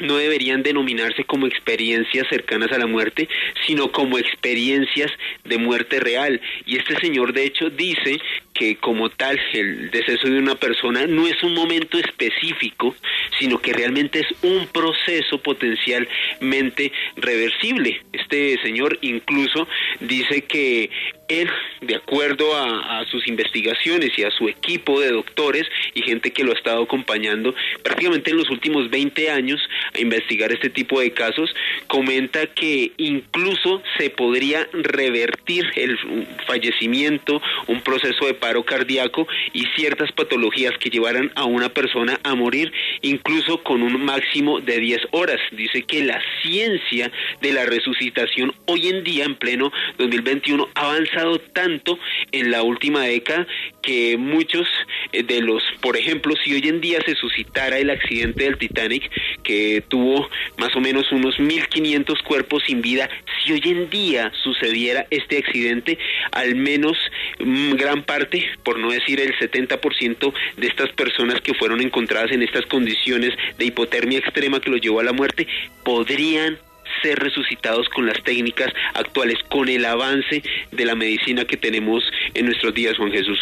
no 0.00 0.16
deberían 0.16 0.62
denominarse 0.62 1.24
como 1.24 1.46
experiencias 1.46 2.26
cercanas 2.28 2.70
a 2.72 2.78
la 2.78 2.86
muerte, 2.86 3.28
sino 3.66 3.90
como 3.90 4.18
experiencias 4.18 5.10
de 5.44 5.58
muerte 5.58 6.00
real. 6.00 6.40
Y 6.66 6.76
este 6.76 6.98
señor, 7.00 7.32
de 7.32 7.44
hecho, 7.44 7.70
dice 7.70 8.18
que 8.54 8.76
como 8.76 9.08
tal 9.10 9.38
el 9.52 9.90
deceso 9.90 10.28
de 10.28 10.38
una 10.38 10.54
persona 10.54 11.06
no 11.06 11.26
es 11.26 11.42
un 11.42 11.54
momento 11.54 11.98
específico, 11.98 12.94
sino 13.38 13.58
que 13.58 13.72
realmente 13.72 14.20
es 14.20 14.26
un 14.42 14.66
proceso 14.66 15.38
potencialmente 15.38 16.92
reversible. 17.16 18.02
Este 18.12 18.58
señor 18.62 18.98
incluso 19.00 19.68
dice 20.00 20.42
que 20.42 20.90
él, 21.28 21.48
de 21.80 21.96
acuerdo 21.96 22.56
a, 22.56 23.04
sus 23.10 23.26
investigaciones 23.28 24.10
y 24.16 24.24
a 24.24 24.30
su 24.30 24.48
equipo 24.48 25.00
de 25.00 25.12
doctores 25.12 25.64
y 25.94 26.02
gente 26.02 26.32
que 26.32 26.44
lo 26.44 26.52
ha 26.52 26.54
estado 26.54 26.82
acompañando 26.82 27.54
prácticamente 27.82 28.30
en 28.30 28.38
los 28.38 28.50
últimos 28.50 28.90
20 28.90 29.30
años 29.30 29.60
a 29.94 30.00
investigar 30.00 30.52
este 30.52 30.68
tipo 30.68 31.00
de 31.00 31.12
casos, 31.12 31.54
comenta 31.86 32.46
que 32.46 32.92
incluso 32.96 33.82
se 33.98 34.10
podría 34.10 34.68
revertir 34.72 35.66
el 35.76 35.98
fallecimiento, 36.46 37.40
un 37.66 37.80
proceso 37.80 38.26
de 38.26 38.34
paro 38.34 38.64
cardíaco 38.64 39.26
y 39.52 39.64
ciertas 39.76 40.10
patologías 40.12 40.76
que 40.78 40.90
llevaran 40.90 41.30
a 41.34 41.44
una 41.44 41.68
persona 41.68 42.18
a 42.24 42.34
morir 42.34 42.72
incluso 43.02 43.62
con 43.62 43.82
un 43.82 44.04
máximo 44.04 44.60
de 44.60 44.78
10 44.80 45.00
horas. 45.12 45.38
Dice 45.52 45.82
que 45.82 46.04
la 46.04 46.20
ciencia 46.42 47.10
de 47.40 47.52
la 47.52 47.64
resucitación 47.64 48.54
hoy 48.66 48.88
en 48.88 49.04
día, 49.04 49.24
en 49.24 49.36
pleno 49.36 49.72
2021, 49.98 50.68
avanza 50.74 51.17
tanto 51.52 51.98
en 52.32 52.50
la 52.50 52.62
última 52.62 53.02
década 53.02 53.46
que 53.82 54.16
muchos 54.16 54.66
eh, 55.12 55.22
de 55.22 55.40
los, 55.40 55.62
por 55.80 55.96
ejemplo, 55.96 56.34
si 56.44 56.52
hoy 56.54 56.68
en 56.68 56.80
día 56.80 57.00
se 57.04 57.14
suscitara 57.14 57.78
el 57.78 57.90
accidente 57.90 58.44
del 58.44 58.58
Titanic, 58.58 59.10
que 59.42 59.82
tuvo 59.88 60.28
más 60.58 60.74
o 60.76 60.80
menos 60.80 61.10
unos 61.12 61.38
1.500 61.38 62.22
cuerpos 62.22 62.62
sin 62.66 62.82
vida, 62.82 63.08
si 63.42 63.52
hoy 63.52 63.62
en 63.64 63.90
día 63.90 64.32
sucediera 64.42 65.06
este 65.10 65.38
accidente, 65.38 65.98
al 66.32 66.54
menos 66.54 66.96
mm, 67.38 67.72
gran 67.74 68.02
parte, 68.02 68.44
por 68.62 68.78
no 68.78 68.90
decir 68.90 69.20
el 69.20 69.34
70% 69.36 70.32
de 70.56 70.66
estas 70.66 70.90
personas 70.92 71.40
que 71.40 71.54
fueron 71.54 71.80
encontradas 71.80 72.32
en 72.32 72.42
estas 72.42 72.66
condiciones 72.66 73.32
de 73.56 73.64
hipotermia 73.64 74.18
extrema 74.18 74.60
que 74.60 74.70
los 74.70 74.80
llevó 74.80 75.00
a 75.00 75.04
la 75.04 75.12
muerte, 75.12 75.46
podrían 75.84 76.58
ser 77.02 77.18
resucitados 77.18 77.88
con 77.88 78.06
las 78.06 78.22
técnicas 78.22 78.72
actuales, 78.94 79.38
con 79.48 79.68
el 79.68 79.84
avance 79.84 80.42
de 80.70 80.84
la 80.84 80.94
medicina 80.94 81.44
que 81.44 81.56
tenemos 81.56 82.02
en 82.34 82.46
nuestros 82.46 82.74
días, 82.74 82.96
Juan 82.96 83.12
Jesús. 83.12 83.38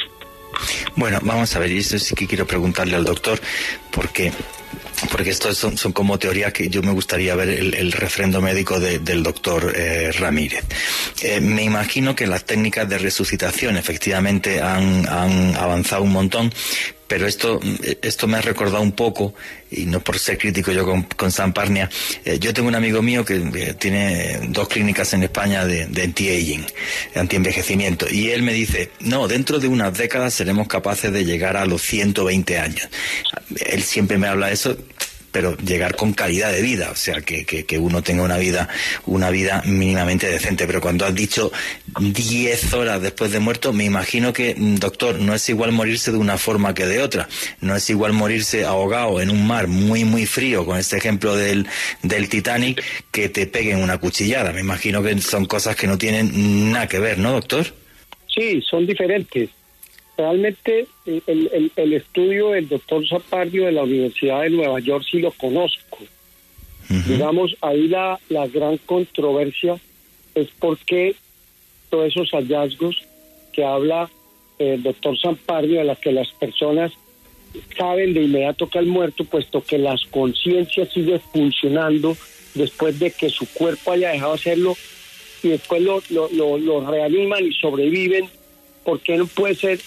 Bueno, 0.94 1.18
vamos 1.22 1.54
a 1.54 1.58
ver, 1.58 1.70
esto 1.72 1.98
sí 1.98 2.14
que 2.14 2.26
quiero 2.26 2.46
preguntarle 2.46 2.96
al 2.96 3.04
doctor, 3.04 3.38
porque 3.90 4.32
porque 5.10 5.30
esto 5.30 5.54
son, 5.54 5.76
como 5.92 6.18
teorías 6.18 6.52
que 6.52 6.68
yo 6.68 6.82
me 6.82 6.92
gustaría 6.92 7.34
ver 7.34 7.48
el, 7.48 7.92
refrendo 7.92 8.40
médico 8.40 8.80
del 8.80 9.22
doctor 9.22 9.72
eh, 9.76 10.10
Ramírez. 10.12 10.64
Eh, 11.22 11.40
me 11.40 11.62
imagino 11.62 12.14
que 12.14 12.26
las 12.26 12.44
técnicas 12.44 12.88
de 12.88 12.98
resucitación 12.98 13.76
efectivamente 13.76 14.60
han, 14.60 15.06
avanzado 15.56 16.02
un 16.02 16.12
montón, 16.12 16.52
pero 17.06 17.26
esto, 17.26 17.60
esto 18.02 18.26
me 18.26 18.38
ha 18.38 18.40
recordado 18.40 18.82
un 18.82 18.92
poco, 18.92 19.34
y 19.70 19.84
no 19.84 20.00
por 20.00 20.18
ser 20.18 20.38
crítico 20.38 20.72
yo 20.72 20.84
con, 20.84 21.02
con 21.02 21.30
San 21.30 21.54
eh, 22.24 22.38
yo 22.40 22.52
tengo 22.52 22.68
un 22.68 22.74
amigo 22.74 23.00
mío 23.00 23.24
que 23.24 23.74
tiene 23.78 24.40
dos 24.48 24.68
clínicas 24.68 25.12
en 25.14 25.22
España 25.22 25.64
de, 25.64 25.86
de 25.86 26.02
anti-aging, 26.02 26.66
anti-envejecimiento, 27.14 28.06
y 28.10 28.30
él 28.30 28.42
me 28.42 28.52
dice, 28.52 28.90
no, 29.00 29.28
dentro 29.28 29.60
de 29.60 29.68
unas 29.68 29.96
décadas 29.96 30.34
seremos 30.34 30.66
capaces 30.66 31.12
de 31.12 31.24
llegar 31.24 31.56
a 31.56 31.64
los 31.64 31.82
120 31.82 32.58
años. 32.58 32.88
Él 33.66 33.82
siempre 33.82 34.18
me 34.18 34.26
habla 34.26 34.48
de 34.48 34.54
eso, 34.54 34.65
pero 35.36 35.54
llegar 35.58 35.96
con 35.96 36.14
calidad 36.14 36.50
de 36.50 36.62
vida, 36.62 36.90
o 36.90 36.96
sea, 36.96 37.20
que, 37.20 37.44
que, 37.44 37.78
uno 37.78 38.02
tenga 38.02 38.22
una 38.22 38.38
vida, 38.38 38.70
una 39.04 39.28
vida 39.28 39.62
mínimamente 39.66 40.30
decente. 40.30 40.66
Pero 40.66 40.80
cuando 40.80 41.04
has 41.04 41.14
dicho 41.14 41.52
10 42.00 42.72
horas 42.72 43.02
después 43.02 43.32
de 43.32 43.38
muerto, 43.38 43.74
me 43.74 43.84
imagino 43.84 44.32
que, 44.32 44.54
mm, 44.56 44.76
doctor, 44.76 45.20
no 45.20 45.34
es 45.34 45.46
igual 45.50 45.72
morirse 45.72 46.10
de 46.10 46.16
una 46.16 46.38
forma 46.38 46.72
que 46.72 46.86
de 46.86 47.02
otra. 47.02 47.28
No 47.60 47.76
es 47.76 47.90
igual 47.90 48.14
morirse 48.14 48.64
ahogado 48.64 49.20
en 49.20 49.28
un 49.28 49.46
mar 49.46 49.66
muy, 49.66 50.04
muy 50.04 50.24
frío, 50.24 50.64
con 50.64 50.78
este 50.78 50.96
ejemplo 50.96 51.36
del, 51.36 51.66
del 52.02 52.30
Titanic, 52.30 52.82
que 53.10 53.28
te 53.28 53.46
peguen 53.46 53.82
una 53.82 53.98
cuchillada. 53.98 54.52
Me 54.52 54.60
imagino 54.60 55.02
que 55.02 55.20
son 55.20 55.44
cosas 55.44 55.76
que 55.76 55.86
no 55.86 55.98
tienen 55.98 56.72
nada 56.72 56.88
que 56.88 56.98
ver, 56.98 57.18
¿no, 57.18 57.32
doctor? 57.32 57.66
Sí, 58.34 58.62
son 58.62 58.86
diferentes. 58.86 59.50
Realmente 60.16 60.86
el, 61.04 61.70
el, 61.76 61.92
estudio 61.92 62.50
del 62.50 62.68
doctor 62.68 63.06
Zapardio 63.06 63.66
de 63.66 63.72
la 63.72 63.82
Universidad 63.82 64.42
de 64.42 64.50
Nueva 64.50 64.80
York 64.80 65.04
sí 65.10 65.18
lo 65.18 65.30
conozco. 65.32 65.98
Digamos, 66.88 67.56
ahí 67.60 67.88
la, 67.88 68.18
la 68.28 68.46
gran 68.46 68.78
controversia 68.78 69.78
es 70.34 70.48
por 70.58 70.78
qué 70.78 71.16
todos 71.90 72.06
esos 72.06 72.30
hallazgos 72.30 73.04
que 73.52 73.64
habla 73.64 74.08
el 74.58 74.82
doctor 74.82 75.18
Zapardio 75.20 75.78
de 75.78 75.84
las 75.84 75.98
que 75.98 76.12
las 76.12 76.30
personas 76.32 76.92
saben 77.76 78.14
de 78.14 78.22
inmediato 78.22 78.68
que 78.68 78.78
al 78.78 78.86
muerto, 78.86 79.24
puesto 79.24 79.62
que 79.62 79.78
las 79.78 80.02
conciencias 80.06 80.90
siguen 80.92 81.20
funcionando 81.20 82.16
después 82.54 82.98
de 82.98 83.10
que 83.10 83.28
su 83.28 83.46
cuerpo 83.52 83.92
haya 83.92 84.10
dejado 84.10 84.34
hacerlo 84.34 84.76
y 85.42 85.48
después 85.48 85.82
lo, 85.82 86.02
lo, 86.10 86.28
lo, 86.30 86.58
lo 86.58 86.90
reaniman 86.90 87.44
y 87.44 87.52
sobreviven, 87.52 88.28
¿por 88.84 89.00
qué 89.00 89.16
no 89.16 89.26
puede 89.26 89.54
ser 89.54 89.78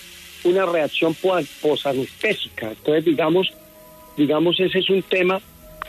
una 0.44 0.66
reacción 0.66 1.16
posanestésica. 1.62 2.70
Entonces, 2.70 3.06
digamos, 3.06 3.52
digamos, 4.18 4.60
ese 4.60 4.80
es 4.80 4.90
un 4.90 5.02
tema 5.04 5.42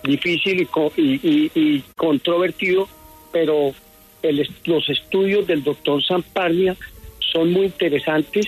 difícil 0.04 0.66
y, 0.96 1.50
y, 1.54 1.84
controvertido, 1.96 2.88
pero 3.32 3.74
los 4.64 4.88
estudios 4.88 5.46
del 5.46 5.62
doctor 5.62 6.02
Zamparnia 6.04 6.76
son 7.32 7.52
muy 7.52 7.66
interesantes 7.66 8.46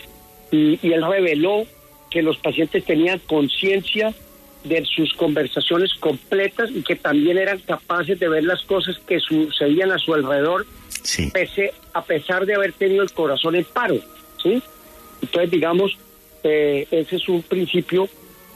y, 0.51 0.79
él 0.83 1.05
reveló 1.07 1.65
que 2.11 2.23
los 2.23 2.37
pacientes 2.39 2.85
tenían 2.85 3.19
conciencia 3.21 4.13
de 4.65 4.85
sus 4.85 5.13
conversaciones 5.15 5.95
completas 5.95 6.71
y 6.71 6.83
que 6.83 6.95
también 6.95 7.39
eran 7.39 7.59
capaces 7.59 8.19
de 8.19 8.29
ver 8.29 8.45
las 8.45 8.63
cosas 8.63 8.99
que 9.07 9.19
sucedían 9.19 9.91
a 9.91 9.99
su 9.99 10.15
alrededor, 10.15 10.67
pese, 11.33 11.73
a 11.95 12.05
pesar 12.05 12.47
de 12.47 12.55
haber 12.55 12.73
tenido 12.73 13.03
el 13.03 13.11
corazón 13.13 13.57
en 13.57 13.65
paro. 13.65 13.97
¿sí? 14.43 14.63
Entonces, 15.23 15.51
digamos, 15.51 15.97
eh, 16.43 16.87
ese 16.91 17.17
es 17.17 17.29
un 17.29 17.43
principio 17.43 18.09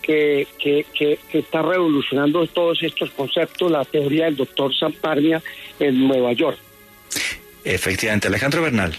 que, 0.03 0.47
que, 0.59 0.87
que, 0.93 1.19
está 1.39 1.63
revolucionando 1.63 2.47
todos 2.47 2.83
estos 2.83 3.11
conceptos, 3.11 3.71
la 3.71 3.85
teoría 3.85 4.27
del 4.27 4.37
doctor 4.37 4.75
Samparnia 4.75 5.43
en 5.81 6.07
Nueva 6.07 6.33
York. 6.33 6.59
Efectivamente, 7.65 8.29
Alejandro 8.29 8.63
Bernal. 8.63 8.95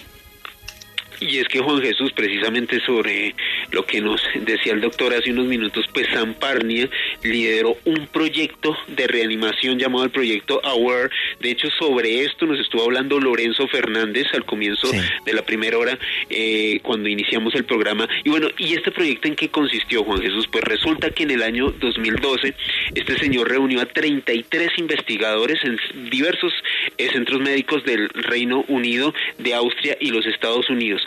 Y 1.20 1.39
es 1.39 1.47
que 1.47 1.59
Juan 1.59 1.82
Jesús, 1.82 2.11
precisamente 2.13 2.80
sobre 2.82 3.36
lo 3.72 3.86
que 3.86 4.01
nos 4.01 4.22
decía 4.36 4.74
el 4.74 4.82
doctor 4.82 5.13
hace 5.13 5.32
unos 5.32 5.47
minutos, 5.47 5.86
pues 5.93 6.07
Samparnia 6.13 6.89
lideró 7.24 7.76
un 7.86 8.07
proyecto 8.07 8.78
de 8.88 9.07
reanimación 9.07 9.80
llamado 9.80 10.05
el 10.05 10.11
proyecto 10.11 10.61
AWARE. 10.63 11.09
De 11.39 11.51
hecho, 11.51 11.70
sobre 11.72 12.24
esto 12.24 12.45
nos 12.45 12.59
estuvo 12.59 12.84
hablando 12.84 13.20
Lorenzo 13.20 13.68
Fernández 13.68 14.28
al 14.34 14.45
comienzo 14.45 14.89
de 15.26 15.34
la 15.34 15.41
primera 15.41 15.78
hora, 15.78 15.97
eh, 16.30 16.80
cuando 16.84 17.09
iniciamos 17.09 17.55
el 17.55 17.65
programa. 17.65 18.07
Y 18.24 18.30
bueno, 18.30 18.49
¿y 18.57 18.74
este 18.74 18.91
proyecto 18.91 19.28
en 19.28 19.36
qué 19.36 19.49
consistió, 19.49 20.03
Juan 20.03 20.22
Jesús? 20.22 20.47
Pues 20.51 20.63
resulta 20.63 21.09
que 21.09 21.24
en 21.24 21.32
el 21.32 21.43
año 21.43 21.72
2012 21.72 22.53
este 22.95 23.18
señor 23.18 23.49
reunió 23.49 23.82
a 23.82 23.86
33 23.86 24.72
investigadores 24.78 25.59
en 25.63 25.78
diversos 26.09 26.53
eh, 26.97 27.09
centros 27.11 27.41
médicos 27.41 27.84
del 27.84 28.09
Reino 28.09 28.63
Unido, 28.68 29.13
de 29.38 29.53
Austria 29.53 29.97
y 29.99 30.11
los 30.11 30.26
Estados 30.26 30.70
Unidos. 30.70 31.07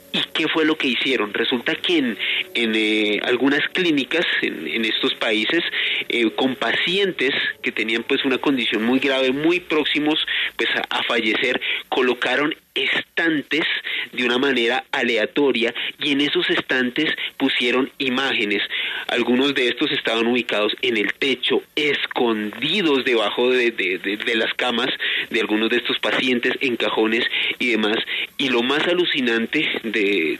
¿Y 0.13 0.19
qué 0.33 0.47
fue 0.49 0.65
lo 0.65 0.77
que 0.77 0.87
hicieron? 0.87 1.33
Resulta 1.33 1.75
que 1.75 1.97
en, 1.97 2.17
eh, 2.53 3.19
algunas 3.23 3.61
clínicas 3.69 4.25
en, 4.41 4.83
estos 4.83 5.13
países, 5.15 5.63
eh, 6.09 6.29
con 6.35 6.55
pacientes 6.55 7.31
que 7.61 7.71
tenían 7.71 8.03
pues 8.03 8.25
una 8.25 8.37
condición 8.37 8.83
muy 8.83 8.99
grave, 8.99 9.31
muy 9.31 9.59
próximos 9.61 10.19
pues 10.57 10.69
a 10.89 11.03
fallecer, 11.03 11.61
colocaron 11.89 12.53
estantes 12.73 13.65
de 14.13 14.23
una 14.23 14.37
manera 14.37 14.85
aleatoria 14.91 15.73
y 15.99 16.11
en 16.11 16.21
esos 16.21 16.49
estantes 16.49 17.13
pusieron 17.37 17.91
imágenes. 17.97 18.61
Algunos 19.07 19.53
de 19.53 19.67
estos 19.67 19.91
estaban 19.91 20.27
ubicados 20.27 20.73
en 20.81 20.97
el 20.97 21.13
techo, 21.13 21.63
escondidos 21.75 23.03
debajo 23.05 23.49
de, 23.49 23.71
de, 23.71 24.35
las 24.35 24.53
camas 24.53 24.89
de 25.29 25.41
algunos 25.41 25.69
de 25.69 25.77
estos 25.77 25.99
pacientes 25.99 26.53
en 26.61 26.77
cajones 26.77 27.25
y 27.59 27.71
demás. 27.71 27.97
Y 28.37 28.49
lo 28.49 28.63
más 28.63 28.87
alucinante 28.87 29.67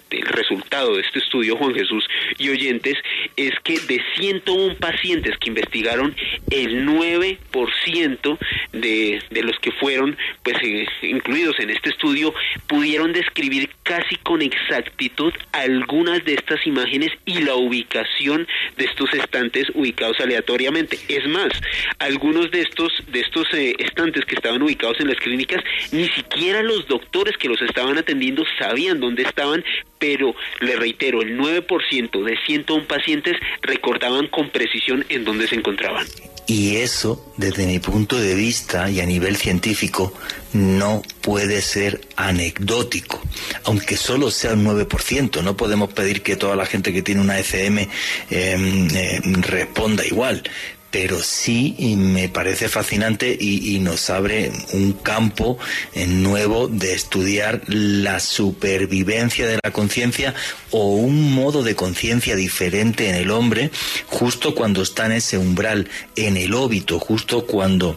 del 0.09 0.21
resultado 0.27 0.95
de 0.95 1.01
este 1.01 1.19
estudio, 1.19 1.57
Juan 1.57 1.73
Jesús 1.73 2.05
y 2.37 2.49
oyentes, 2.49 2.97
es 3.35 3.51
que 3.63 3.79
de 3.79 4.01
101 4.17 4.75
pacientes 4.77 5.37
que 5.37 5.49
investigaron, 5.49 6.15
el 6.49 6.85
9% 6.87 8.37
de, 8.73 9.21
de 9.29 9.43
los 9.43 9.57
que 9.59 9.71
fueron 9.71 10.17
pues 10.43 10.57
eh, 10.63 10.85
incluidos 11.03 11.59
en 11.59 11.69
este 11.69 11.89
estudio 11.89 12.33
pudieron 12.67 13.13
describir 13.13 13.69
casi 13.83 14.15
con 14.17 14.41
exactitud 14.41 15.33
algunas 15.51 16.23
de 16.23 16.35
estas 16.35 16.65
imágenes 16.65 17.11
y 17.25 17.41
la 17.41 17.55
ubicación 17.55 18.47
de 18.77 18.85
estos 18.85 19.13
estantes 19.13 19.67
ubicados 19.73 20.19
aleatoriamente. 20.19 20.97
Es 21.07 21.27
más, 21.27 21.51
algunos 21.99 22.51
de 22.51 22.61
estos, 22.61 22.91
de 23.11 23.19
estos 23.19 23.47
eh, 23.53 23.75
estantes 23.79 24.25
que 24.25 24.35
estaban 24.35 24.61
ubicados 24.61 24.99
en 24.99 25.09
las 25.09 25.17
clínicas, 25.17 25.61
ni 25.91 26.07
siquiera 26.09 26.63
los 26.63 26.87
doctores 26.87 27.35
que 27.37 27.49
los 27.49 27.61
estaban 27.61 27.97
atendiendo 27.97 28.43
sabían 28.57 28.99
dónde 28.99 29.23
estaban, 29.23 29.50
pero 29.99 30.33
le 30.59 30.75
reitero, 30.75 31.21
el 31.21 31.37
9% 31.37 32.23
de 32.23 32.37
101 32.45 32.87
pacientes 32.87 33.35
recordaban 33.61 34.27
con 34.27 34.49
precisión 34.49 35.05
en 35.09 35.23
dónde 35.23 35.47
se 35.47 35.55
encontraban. 35.55 36.07
Y 36.47 36.77
eso, 36.77 37.33
desde 37.37 37.65
mi 37.65 37.79
punto 37.79 38.19
de 38.19 38.35
vista 38.35 38.89
y 38.89 38.99
a 38.99 39.05
nivel 39.05 39.37
científico, 39.37 40.13
no 40.53 41.01
puede 41.21 41.61
ser 41.61 42.01
anecdótico, 42.17 43.21
aunque 43.63 43.95
solo 43.95 44.31
sea 44.31 44.53
un 44.53 44.65
9%. 44.65 45.43
No 45.43 45.55
podemos 45.55 45.93
pedir 45.93 46.23
que 46.23 46.35
toda 46.35 46.55
la 46.55 46.65
gente 46.65 46.91
que 46.91 47.03
tiene 47.03 47.21
una 47.21 47.39
FM 47.39 47.87
em, 48.29 48.87
em, 48.95 49.41
responda 49.43 50.05
igual 50.05 50.43
pero 50.91 51.21
sí 51.23 51.75
me 51.97 52.29
parece 52.29 52.69
fascinante 52.69 53.35
y, 53.39 53.71
nos 53.81 54.09
abre 54.09 54.51
un 54.73 54.91
campo 54.93 55.57
eh, 55.93 56.05
nuevo 56.05 56.67
de 56.67 56.93
estudiar 56.93 57.61
la 57.67 58.19
supervivencia 58.19 59.47
de 59.47 59.59
la 59.63 59.71
conciencia 59.71 60.35
o 60.69 60.95
un 60.97 61.33
modo 61.33 61.63
de 61.63 61.75
conciencia 61.75 62.35
diferente 62.35 63.09
en 63.09 63.15
el 63.15 63.31
hombre 63.31 63.71
justo 64.07 64.53
cuando 64.53 64.83
está 64.83 65.05
en 65.05 65.13
ese 65.13 65.37
umbral, 65.37 65.89
en 66.15 66.37
el 66.37 66.53
óbito, 66.53 66.99
justo 66.99 67.45
cuando 67.47 67.95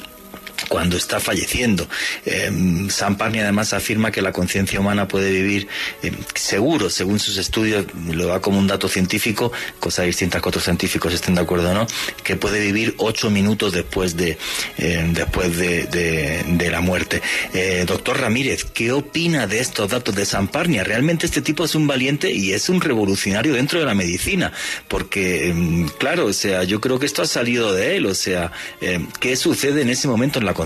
cuando 0.75 0.97
está 0.97 1.21
falleciendo. 1.21 1.87
Eh, 2.27 2.51
Sam 2.89 3.17
Parney 3.17 3.43
además 3.43 3.73
afirma 3.73 4.11
que 4.11 4.21
la 4.21 4.33
conciencia 4.33 4.81
humana 4.81 5.07
puede 5.07 5.31
vivir 5.31 5.69
eh, 6.03 6.11
seguro, 6.35 6.91
según 6.91 7.21
sus 7.21 7.37
estudios, 7.37 7.87
lo 8.11 8.27
da 8.27 8.41
como 8.41 8.59
un 8.59 8.67
dato 8.67 8.89
científico, 8.89 9.53
cosa 9.79 10.03
distinta 10.03 10.41
que 10.41 10.49
otros 10.49 10.65
científicos 10.65 11.15
estén 11.15 11.37
de 11.37 11.43
acuerdo 11.43 11.71
o 11.71 11.75
no, 11.75 11.87
que 12.25 12.35
puede 12.35 12.59
vivir 12.59 12.97
ocho 12.99 13.31
minutos 13.31 13.73
después 13.73 14.17
de, 14.17 14.37
eh, 14.77 15.11
después 15.13 15.57
de, 15.57 16.69
la 16.73 16.81
muerte. 16.81 17.23
Eh, 17.53 17.85
doctor 17.87 18.19
Ramírez, 18.19 18.65
¿qué 18.65 18.91
opina 18.91 19.47
de 19.47 19.61
estos 19.61 19.89
datos 19.89 20.13
de 20.17 20.27
Sam 20.27 20.49
Parnia? 20.49 20.83
Realmente 20.83 21.27
este 21.27 21.41
tipo 21.41 21.67
es 21.67 21.77
un 21.77 21.87
valiente 21.87 22.33
y 22.33 22.51
es 22.51 22.69
un 22.69 22.81
revolucionario 22.81 23.55
dentro 23.55 23.79
de 23.79 23.87
la 23.87 23.95
medicina, 23.95 24.51
porque, 24.89 25.51
em, 25.51 25.89
claro, 26.01 26.27
o 26.27 26.33
sea, 26.33 26.65
yo 26.65 26.81
creo 26.81 26.99
que 26.99 27.07
esto 27.07 27.23
ha 27.23 27.27
salido 27.29 27.73
de 27.73 27.97
él, 27.97 28.07
o 28.07 28.15
sea, 28.17 28.51
em, 28.81 29.07
¿qué 29.21 29.37
sucede 29.37 29.83
en 29.83 29.91
ese 29.91 30.09
momento 30.09 30.41
en 30.41 30.47
la 30.47 30.55
conciencia. 30.55 30.64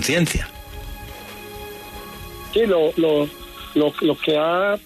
Sí, 2.52 2.66
lo, 2.66 2.92
lo, 2.96 3.28
lo, 3.74 3.92
lo, 4.00 4.18
que 4.18 4.36
ha 4.36 4.78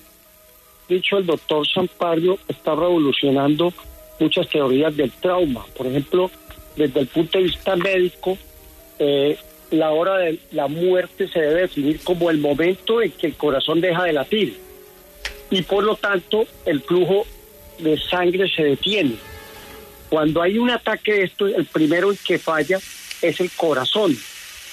dicho 0.88 1.18
el 1.18 1.26
doctor 1.26 1.66
Sampario, 1.66 2.38
está 2.48 2.74
revolucionando 2.74 3.72
muchas 4.18 4.48
teorías 4.48 4.96
del 4.96 5.10
trauma. 5.12 5.64
Por 5.76 5.86
ejemplo, 5.86 6.30
desde 6.76 7.00
el 7.00 7.06
punto 7.06 7.38
de 7.38 7.44
vista 7.44 7.76
médico, 7.76 8.36
eh, 8.98 9.38
la 9.70 9.90
hora 9.90 10.18
de 10.18 10.38
la 10.50 10.68
muerte 10.68 11.28
se 11.28 11.40
debe 11.40 11.62
definir 11.62 12.00
como 12.00 12.30
el 12.30 12.38
momento 12.38 13.00
en 13.00 13.10
que 13.12 13.28
el 13.28 13.34
corazón 13.34 13.80
deja 13.80 14.04
de 14.04 14.12
latir 14.12 14.60
y 15.50 15.62
por 15.62 15.84
lo 15.84 15.96
tanto 15.96 16.46
el 16.64 16.80
flujo 16.82 17.26
de 17.78 17.98
sangre 17.98 18.50
se 18.54 18.64
detiene. 18.64 19.16
Cuando 20.08 20.42
hay 20.42 20.58
un 20.58 20.70
ataque 20.70 21.12
de 21.12 21.22
esto, 21.24 21.46
el 21.46 21.66
primero 21.66 22.10
en 22.10 22.18
que 22.24 22.38
falla 22.38 22.78
es 23.20 23.40
el 23.40 23.50
corazón, 23.50 24.16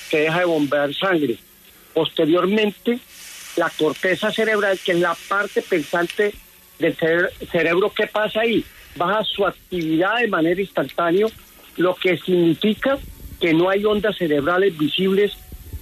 que 0.10 0.22
deja 0.22 0.40
de 0.40 0.46
bombear 0.46 0.94
sangre. 0.94 1.38
Posteriormente, 1.94 3.00
la 3.56 3.70
corteza 3.70 4.32
cerebral, 4.32 4.80
que 4.84 4.94
es 4.94 5.00
la 5.00 5.16
parte 5.28 5.62
pensante 5.62 6.34
del 6.80 6.96
cerebro, 7.52 7.92
¿qué 7.96 8.08
pasa 8.08 8.42
ahí? 8.42 8.64
Baja 8.96 9.24
su 9.24 9.46
actividad 9.46 10.20
de 10.20 10.28
manera 10.28 10.62
instantánea, 10.62 11.28
lo 11.78 11.96
que 11.96 12.18
significa 12.18 12.98
que 13.40 13.54
no 13.54 13.70
hay 13.70 13.86
ondas 13.86 14.18
cerebrales 14.18 14.78
visibles 14.78 15.34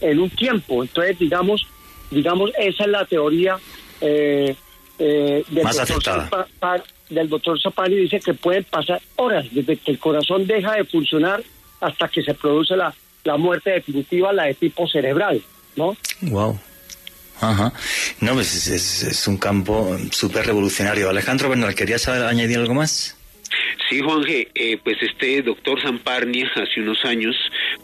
en 0.02 0.20
un 0.20 0.30
tiempo. 0.30 0.84
Entonces, 0.84 1.18
digamos, 1.18 1.68
digamos, 2.12 2.52
esa 2.58 2.84
es 2.84 2.90
la 2.90 3.06
teoría 3.06 3.58
eh, 4.02 4.56
eh, 5.00 5.44
del, 5.50 5.64
Más 5.64 5.88
doctor 5.88 6.28
del 7.10 7.30
doctor 7.30 7.60
Zapali, 7.62 7.96
dice 7.96 8.20
que 8.20 8.34
pueden 8.34 8.64
pasar 8.66 9.02
horas 9.16 9.46
desde 9.52 9.78
que 9.78 9.92
el 9.92 10.00
corazón 10.00 10.46
deja 10.46 10.74
de 10.74 10.84
funcionar 10.84 11.42
hasta 11.80 12.08
que 12.10 12.22
se 12.22 12.34
produce 12.34 12.76
la, 12.76 12.94
la 13.28 13.38
muerte 13.38 13.72
definitiva, 13.72 14.32
la 14.32 14.46
de 14.46 14.54
tipo 14.54 14.88
cerebral, 14.88 15.44
¿no? 15.76 15.96
Wow. 16.22 16.58
Ajá. 17.42 17.74
No, 18.22 18.34
pues 18.34 18.68
es, 18.68 19.04
es, 19.04 19.28
un 19.28 19.38
campo 19.38 19.96
súper 20.12 20.48
revolucionario. 20.48 21.10
Alejandro 21.10 21.50
Bernal, 21.50 21.76
¿querías 21.76 22.08
añadir 22.08 22.58
algo 22.58 22.74
más? 22.74 23.17
Sí, 23.90 24.02
Juanje, 24.02 24.50
eh, 24.54 24.78
pues 24.84 24.98
este 25.02 25.42
doctor 25.42 25.82
Zamparnia 25.82 26.52
hace 26.56 26.82
unos 26.82 27.04
años 27.06 27.36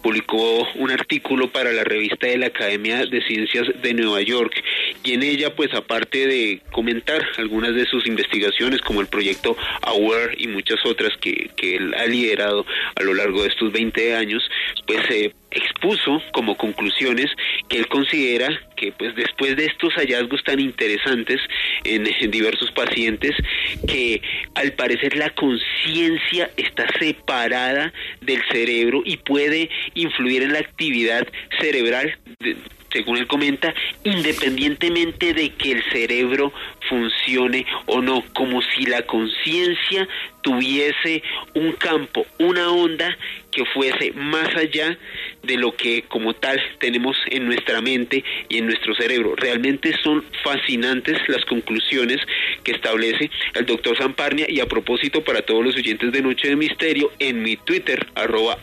publicó 0.02 0.68
un 0.76 0.92
artículo 0.92 1.50
para 1.50 1.72
la 1.72 1.84
revista 1.84 2.28
de 2.28 2.38
la 2.38 2.48
Academia 2.48 3.06
de 3.06 3.22
Ciencias 3.26 3.68
de 3.82 3.94
Nueva 3.94 4.22
York 4.22 4.54
y 5.04 5.14
en 5.14 5.24
ella, 5.24 5.56
pues 5.56 5.74
aparte 5.74 6.28
de 6.28 6.62
comentar 6.72 7.26
algunas 7.38 7.74
de 7.76 7.86
sus 7.86 8.06
investigaciones 8.06 8.82
como 8.82 9.02
el 9.02 9.08
proyecto 9.08 9.56
AWARE 9.82 10.36
y 10.38 10.48
muchas 10.48 10.86
otras 10.86 11.12
que, 11.22 11.50
que 11.56 11.78
él 11.78 11.94
ha 11.94 12.06
liderado 12.06 12.66
a 12.96 13.04
lo 13.04 13.14
largo 13.14 13.44
de 13.44 13.50
estos 13.50 13.72
20 13.72 14.16
años, 14.16 14.44
pues 14.86 15.00
eh, 15.10 15.34
expuso 15.54 16.22
como 16.32 16.58
conclusiones 16.58 17.28
que 17.70 17.78
él 17.78 17.88
considera 17.88 18.50
que 18.76 18.92
pues 18.92 19.16
después 19.16 19.56
de 19.56 19.66
estos 19.66 19.94
hallazgos 19.94 20.44
tan 20.44 20.60
interesantes 20.60 21.40
en, 21.84 22.04
diversos 22.32 22.72
pacientes 22.72 23.32
que 23.88 24.22
al 24.56 24.74
parecer 24.74 25.16
la 25.16 25.30
conciencia 25.32 26.50
está 26.58 26.88
separada 27.00 27.94
del 28.22 28.42
cerebro 28.52 29.02
y 29.06 29.18
puede 29.18 29.70
influir 29.94 30.44
en 30.44 30.54
la 30.54 30.60
actividad 30.60 31.28
cerebral 31.60 32.18
según 32.92 33.18
él 33.18 33.28
comenta, 33.28 33.74
independientemente 34.04 35.34
de 35.34 35.50
que 35.50 35.72
el 35.72 35.84
cerebro 35.92 36.54
funcione 36.88 37.66
o 37.88 38.02
no, 38.02 38.24
como 38.34 38.62
si 38.62 38.86
la 38.86 39.02
conciencia 39.02 40.08
tuviese 40.44 41.24
un 41.56 41.72
campo, 41.72 42.26
una 42.38 42.70
onda 42.70 43.18
que 43.52 43.66
fuese 43.66 44.12
más 44.14 44.56
allá 44.56 44.98
de 45.44 45.58
lo 45.58 45.76
que 45.76 46.04
como 46.08 46.34
tal 46.34 46.60
tenemos 46.80 47.16
en 47.30 47.46
nuestra 47.46 47.82
mente 47.82 48.24
y 48.50 48.58
en 48.58 48.66
nuestro 48.66 48.96
cerebro. 48.96 49.36
Realmente 49.36 49.94
son 50.04 50.24
fascinantes 50.44 51.18
las 51.28 51.44
conclusiones 51.46 52.18
que 52.64 52.72
establece 52.72 53.30
el 53.56 53.66
doctor 53.66 53.98
Zamparnia. 53.98 54.46
Y 54.50 54.60
a 54.60 54.68
propósito 54.68 55.24
para 55.24 55.42
todos 55.42 55.64
los 55.64 55.76
oyentes 55.76 56.12
de 56.12 56.22
Noche 56.22 56.50
de 56.50 56.56
Misterio, 56.56 57.12
en 57.20 57.44
mi 57.44 57.58
Twitter, 57.58 58.06
arroba 58.16 58.58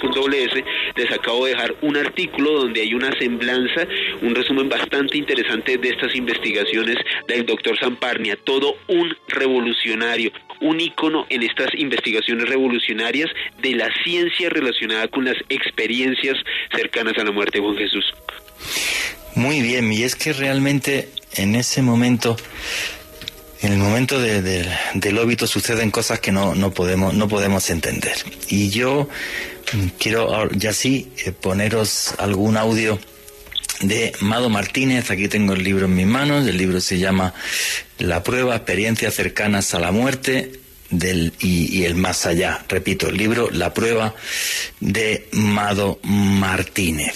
con 0.00 0.10
doble 0.12 0.40
les 0.96 1.12
acabo 1.12 1.44
de 1.44 1.52
dejar 1.52 1.74
un 1.82 1.96
artículo 1.96 2.52
donde 2.52 2.80
hay 2.80 2.94
una 2.94 3.16
semblanza, 3.18 3.86
un 4.22 4.34
resumen 4.34 4.68
bastante 4.68 5.18
interesante 5.18 5.76
de 5.76 5.88
estas 5.88 6.14
investigaciones 6.14 6.96
del 7.28 7.46
doctor 7.46 7.78
Zamparnia, 7.78 8.36
todo 8.44 8.76
un 8.88 9.14
revolucionario, 9.28 10.32
un 10.60 10.80
ícono 10.80 11.26
en 11.28 11.42
estas 11.42 11.68
investigaciones 11.74 12.48
revolucionarias 12.48 13.30
de 13.60 13.74
la 13.74 13.88
ciencia 14.04 14.48
relacionada 14.50 15.08
con 15.08 15.24
las 15.24 15.36
experiencias 15.48 16.36
cercanas 16.74 17.16
a 17.18 17.24
la 17.24 17.32
muerte 17.32 17.58
de 17.58 17.64
Juan 17.64 17.76
Jesús. 17.76 18.04
Muy 19.34 19.62
bien, 19.62 19.92
y 19.92 20.02
es 20.02 20.16
que 20.16 20.32
realmente 20.32 21.08
en 21.34 21.54
ese 21.54 21.82
momento, 21.82 22.36
en 23.62 23.72
el 23.72 23.78
momento 23.78 24.20
del 24.20 25.18
óbito 25.18 25.46
suceden 25.46 25.90
cosas 25.90 26.20
que 26.20 26.32
no, 26.32 26.54
no, 26.54 26.72
podemos, 26.72 27.14
no 27.14 27.28
podemos 27.28 27.70
entender. 27.70 28.16
Y 28.48 28.70
yo 28.70 29.08
quiero 29.98 30.50
ya 30.50 30.72
sí 30.72 31.12
eh, 31.24 31.32
poneros 31.32 32.14
algún 32.18 32.56
audio 32.56 32.98
de 33.80 34.12
Mado 34.20 34.48
Martínez. 34.48 35.10
Aquí 35.10 35.28
tengo 35.28 35.54
el 35.54 35.64
libro 35.64 35.86
en 35.86 35.94
mis 35.94 36.06
manos. 36.06 36.46
El 36.46 36.56
libro 36.56 36.80
se 36.80 36.98
llama 36.98 37.34
La 37.98 38.22
prueba, 38.22 38.56
experiencias 38.56 39.14
cercanas 39.14 39.74
a 39.74 39.80
la 39.80 39.90
muerte 39.90 40.60
del, 40.90 41.32
y, 41.40 41.84
el 41.84 41.94
más 41.94 42.26
allá. 42.26 42.64
Repito, 42.68 43.08
el 43.08 43.16
libro 43.16 43.50
La 43.50 43.72
prueba 43.72 44.14
de 44.80 45.28
Mado 45.32 45.98
Martínez. 46.02 47.14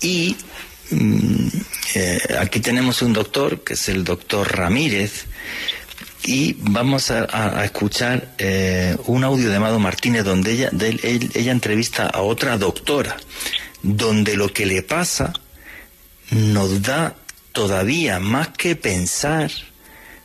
Y 0.00 0.36
mm, 0.90 1.48
eh, 1.94 2.20
aquí 2.38 2.60
tenemos 2.60 3.02
un 3.02 3.12
doctor, 3.12 3.62
que 3.62 3.74
es 3.74 3.88
el 3.88 4.04
doctor 4.04 4.56
Ramírez, 4.56 5.26
y 6.22 6.54
vamos 6.58 7.10
a, 7.10 7.64
escuchar 7.64 8.34
eh, 8.36 8.94
un 9.06 9.24
audio 9.24 9.50
de 9.50 9.58
Mado 9.58 9.78
Martínez 9.78 10.22
donde 10.22 10.52
ella, 10.52 10.70
ella 10.70 11.50
entrevista 11.50 12.08
a 12.08 12.20
otra 12.20 12.58
doctora, 12.58 13.16
donde 13.82 14.36
lo 14.36 14.52
que 14.52 14.66
le 14.66 14.82
pasa 14.82 15.32
nos 16.30 16.82
da 16.82 17.14
todavía 17.52 18.20
más 18.20 18.48
que 18.48 18.76
pensar 18.76 19.50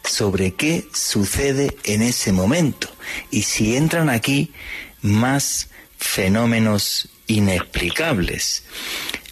sobre 0.03 0.53
qué 0.53 0.85
sucede 0.93 1.75
en 1.83 2.01
ese 2.01 2.31
momento 2.31 2.87
y 3.31 3.41
si 3.41 3.75
entran 3.75 4.09
aquí 4.09 4.51
más 5.01 5.69
fenómenos 5.97 7.09
inexplicables. 7.27 8.63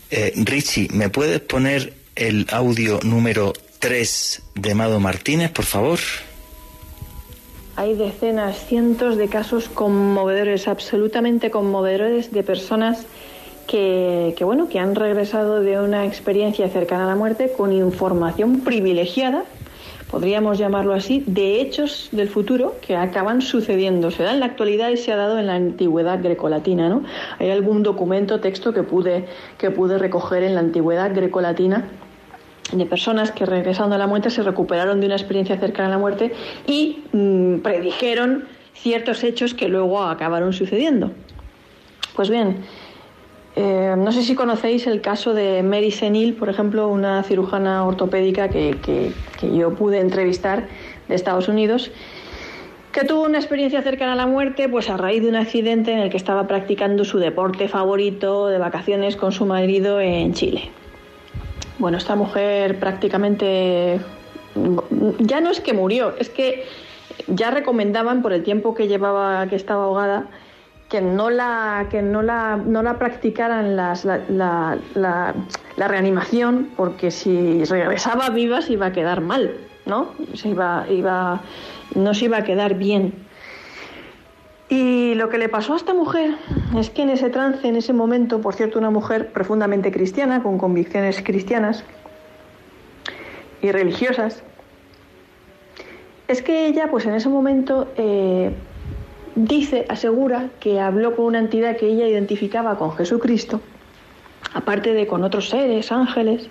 Eh, 0.09 0.33
Richie, 0.35 0.89
¿me 0.91 1.09
puedes 1.09 1.39
poner 1.41 1.93
el 2.15 2.47
audio 2.51 2.99
número 3.03 3.53
3 3.79 4.41
de 4.55 4.75
Mado 4.75 4.99
Martínez, 4.99 5.51
por 5.51 5.65
favor? 5.65 5.99
Hay 7.75 7.95
decenas, 7.95 8.67
cientos 8.67 9.17
de 9.17 9.27
casos 9.27 9.67
conmovedores, 9.67 10.67
absolutamente 10.67 11.49
conmovedores 11.49 12.31
de 12.31 12.43
personas 12.43 13.05
que, 13.67 14.35
bueno, 14.41 14.69
que 14.69 14.79
han 14.79 14.95
regresado 14.95 15.61
de 15.61 15.79
una 15.79 16.05
experiencia 16.05 16.67
cercana 16.69 17.05
a 17.05 17.07
la 17.07 17.15
muerte 17.15 17.51
con 17.55 17.71
información 17.71 18.61
privilegiada 18.61 19.45
podríamos 20.13 20.59
llamarlo 20.59 20.93
así, 20.93 21.23
de 21.25 21.59
hechos 21.59 22.09
del 22.11 22.29
futuro 22.29 22.75
que 22.85 22.95
acaban 22.95 23.41
sucediendo. 23.41 24.11
Se 24.11 24.21
da 24.21 24.31
en 24.31 24.41
la 24.41 24.45
actualidad 24.45 24.91
y 24.91 24.97
se 24.97 25.11
ha 25.11 25.15
dado 25.15 25.39
en 25.39 25.47
la 25.47 25.55
antigüedad 25.55 26.21
grecolatina. 26.21 26.87
¿no? 26.87 27.03
Hay 27.39 27.49
algún 27.49 27.81
documento, 27.81 28.39
texto 28.39 28.73
que 28.73 28.83
pude, 28.83 29.25
que 29.57 29.71
pude 29.71 29.97
recoger 29.97 30.43
en 30.43 30.53
la 30.53 30.59
antigüedad 30.59 31.15
grecolatina 31.15 31.85
de 32.71 32.85
personas 32.85 33.31
que 33.31 33.47
regresando 33.47 33.95
a 33.95 33.97
la 33.97 34.05
muerte 34.05 34.29
se 34.29 34.43
recuperaron 34.43 34.99
de 34.99 35.07
una 35.07 35.15
experiencia 35.15 35.57
cercana 35.57 35.87
a 35.87 35.91
la 35.91 35.97
muerte 35.97 36.31
y 36.67 37.03
mm, 37.11 37.61
predijeron 37.61 38.45
ciertos 38.75 39.23
hechos 39.23 39.55
que 39.55 39.67
luego 39.67 40.03
acabaron 40.03 40.53
sucediendo. 40.53 41.11
Pues 42.15 42.29
bien, 42.29 42.57
eh, 43.55 43.93
no 43.97 44.11
sé 44.11 44.23
si 44.23 44.33
conocéis 44.33 44.87
el 44.87 45.01
caso 45.01 45.33
de 45.33 45.61
Mary 45.61 45.91
Senil, 45.91 46.33
por 46.33 46.49
ejemplo, 46.49 46.87
una 46.87 47.21
cirujana 47.23 47.85
ortopédica 47.85 48.49
que, 48.49 48.77
que, 48.81 49.13
yo 49.55 49.75
pude 49.75 49.99
entrevistar 49.99 50.67
de 51.07 51.15
Estados 51.15 51.47
Unidos, 51.47 51.91
que 52.91 53.03
tuvo 53.03 53.23
una 53.23 53.37
experiencia 53.37 53.83
cercana 53.83 54.13
a 54.13 54.15
la 54.15 54.25
muerte 54.25 54.69
pues 54.69 54.89
a 54.89 54.97
raíz 54.97 55.21
de 55.21 55.29
un 55.29 55.35
accidente 55.35 55.91
en 55.91 55.99
el 55.99 56.09
que 56.09 56.17
estaba 56.17 56.47
practicando 56.47 57.05
su 57.05 57.19
deporte 57.19 57.67
favorito 57.67 58.47
de 58.47 58.57
vacaciones 58.57 59.15
con 59.15 59.31
su 59.31 59.45
marido 59.45 59.99
en 59.99 60.33
Chile. 60.33 60.69
Bueno, 61.77 61.97
esta 61.97 62.15
mujer 62.15 62.79
prácticamente 62.79 63.99
ya 65.19 65.41
no 65.41 65.51
es 65.51 65.59
que 65.59 65.73
murió, 65.73 66.15
es 66.17 66.29
que 66.29 66.65
ya 67.27 67.51
recomendaban 67.51 68.21
por 68.21 68.33
el 68.33 68.43
tiempo 68.43 68.73
que 68.73 68.87
llevaba 68.87 69.45
que 69.47 69.55
estaba 69.55 69.85
ahogada 69.85 70.27
que 70.93 71.01
no 71.01 71.31
la, 71.31 71.87
que 71.89 72.03
no 72.03 72.21
la, 72.21 72.55
no 72.55 72.83
la 72.83 72.99
practicaran 72.99 73.75
la, 73.75 73.97
la, 74.29 74.77
la, 74.93 75.87
reanimación, 75.87 76.69
porque 76.77 77.09
si 77.09 77.63
regresaba 77.63 78.29
viva 78.29 78.61
se 78.61 78.73
iba 78.73 78.85
a 78.85 78.91
quedar 78.91 79.19
mal, 79.19 79.57
¿no? 79.87 80.09
Se 80.35 80.49
iba, 80.49 80.85
iba, 80.87 81.41
no 81.95 82.13
se 82.13 82.25
iba 82.25 82.37
a 82.37 82.43
quedar 82.43 82.75
bien. 82.75 83.15
Y 84.69 85.15
lo 85.15 85.29
que 85.29 85.39
le 85.39 85.49
pasó 85.49 85.73
a 85.73 85.77
esta 85.77 85.95
mujer 85.95 86.35
es 86.77 86.91
que 86.91 87.01
en 87.01 87.09
ese 87.09 87.31
trance, 87.31 87.67
en 87.67 87.75
ese 87.75 87.93
momento, 87.93 88.39
por 88.39 88.53
cierto, 88.53 88.77
una 88.77 88.91
mujer 88.91 89.31
profundamente 89.33 89.91
cristiana, 89.91 90.43
con 90.43 90.59
convicciones 90.59 91.23
cristianas 91.23 91.83
y 93.63 93.71
religiosas, 93.71 94.43
es 96.27 96.43
que 96.43 96.67
ella, 96.67 96.87
pues 96.91 97.07
en 97.07 97.15
ese 97.15 97.29
momento, 97.29 97.91
eh, 97.97 98.53
dice, 99.35 99.85
asegura 99.89 100.49
que 100.59 100.79
habló 100.79 101.15
con 101.15 101.25
una 101.25 101.39
entidad 101.39 101.77
que 101.77 101.87
ella 101.87 102.07
identificaba 102.07 102.77
con 102.77 102.91
Jesucristo, 102.93 103.61
aparte 104.53 104.93
de 104.93 105.07
con 105.07 105.23
otros 105.23 105.49
seres, 105.49 105.91
ángeles, 105.91 106.49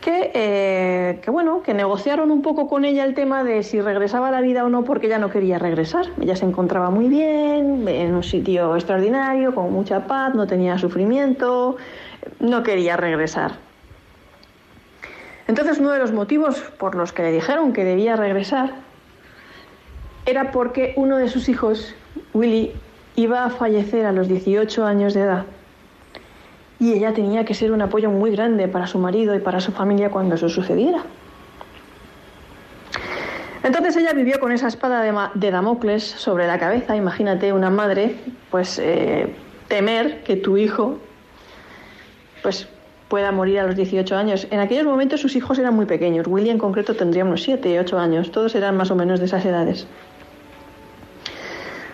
que, 0.00 0.32
eh, 0.34 1.20
bueno, 1.28 1.62
que 1.62 1.74
negociaron 1.74 2.30
un 2.32 2.42
poco 2.42 2.68
con 2.68 2.84
ella 2.84 3.04
el 3.04 3.14
tema 3.14 3.44
de 3.44 3.62
si 3.62 3.80
regresaba 3.80 4.28
a 4.28 4.30
la 4.32 4.40
vida 4.40 4.64
o 4.64 4.68
no, 4.68 4.82
porque 4.82 5.06
ella 5.06 5.18
no 5.18 5.30
quería 5.30 5.60
regresar. 5.60 6.06
Ella 6.20 6.34
se 6.34 6.44
encontraba 6.44 6.90
muy 6.90 7.08
bien, 7.08 7.86
en 7.86 8.14
un 8.14 8.24
sitio 8.24 8.74
extraordinario, 8.74 9.54
con 9.54 9.72
mucha 9.72 10.06
paz, 10.08 10.34
no 10.34 10.46
tenía 10.48 10.76
sufrimiento, 10.76 11.76
no 12.40 12.62
quería 12.64 12.96
regresar. 12.96 13.52
Entonces 15.46 15.78
uno 15.78 15.90
de 15.90 15.98
los 16.00 16.12
motivos 16.12 16.60
por 16.78 16.94
los 16.96 17.12
que 17.12 17.22
le 17.22 17.32
dijeron 17.32 17.72
que 17.72 17.84
debía 17.84 18.16
regresar 18.16 18.72
era 20.26 20.52
porque 20.52 20.92
uno 20.96 21.16
de 21.16 21.28
sus 21.28 21.48
hijos, 21.48 21.94
Willy, 22.34 22.72
iba 23.16 23.44
a 23.44 23.50
fallecer 23.50 24.06
a 24.06 24.12
los 24.12 24.28
18 24.28 24.84
años 24.84 25.14
de 25.14 25.22
edad 25.22 25.44
y 26.82 26.92
ella 26.92 27.14
tenía 27.14 27.44
que 27.44 27.54
ser 27.54 27.70
un 27.70 27.80
apoyo 27.80 28.10
muy 28.10 28.32
grande 28.32 28.66
para 28.66 28.88
su 28.88 28.98
marido 28.98 29.36
y 29.36 29.38
para 29.38 29.60
su 29.60 29.70
familia 29.70 30.10
cuando 30.10 30.34
eso 30.34 30.48
sucediera. 30.48 31.04
Entonces 33.62 33.96
ella 33.96 34.12
vivió 34.12 34.40
con 34.40 34.50
esa 34.50 34.66
espada 34.66 35.00
de, 35.34 35.50
Damocles 35.52 36.02
sobre 36.02 36.48
la 36.48 36.58
cabeza. 36.58 36.96
Imagínate 36.96 37.52
una 37.52 37.70
madre, 37.70 38.16
pues 38.50 38.80
eh, 38.80 39.32
temer 39.68 40.24
que 40.24 40.34
tu 40.34 40.56
hijo, 40.56 40.98
pues 42.42 42.66
pueda 43.06 43.30
morir 43.30 43.60
a 43.60 43.66
los 43.66 43.76
18 43.76 44.16
años. 44.16 44.48
En 44.50 44.58
aquellos 44.58 44.84
momentos 44.84 45.20
sus 45.20 45.36
hijos 45.36 45.60
eran 45.60 45.74
muy 45.74 45.86
pequeños. 45.86 46.26
Willy 46.26 46.50
en 46.50 46.58
concreto 46.58 46.96
tendría 46.96 47.24
unos 47.24 47.44
7, 47.44 47.78
8 47.78 47.98
años. 47.98 48.32
Todos 48.32 48.56
eran 48.56 48.76
más 48.76 48.90
o 48.90 48.96
menos 48.96 49.20
de 49.20 49.26
esas 49.26 49.44
edades. 49.44 49.86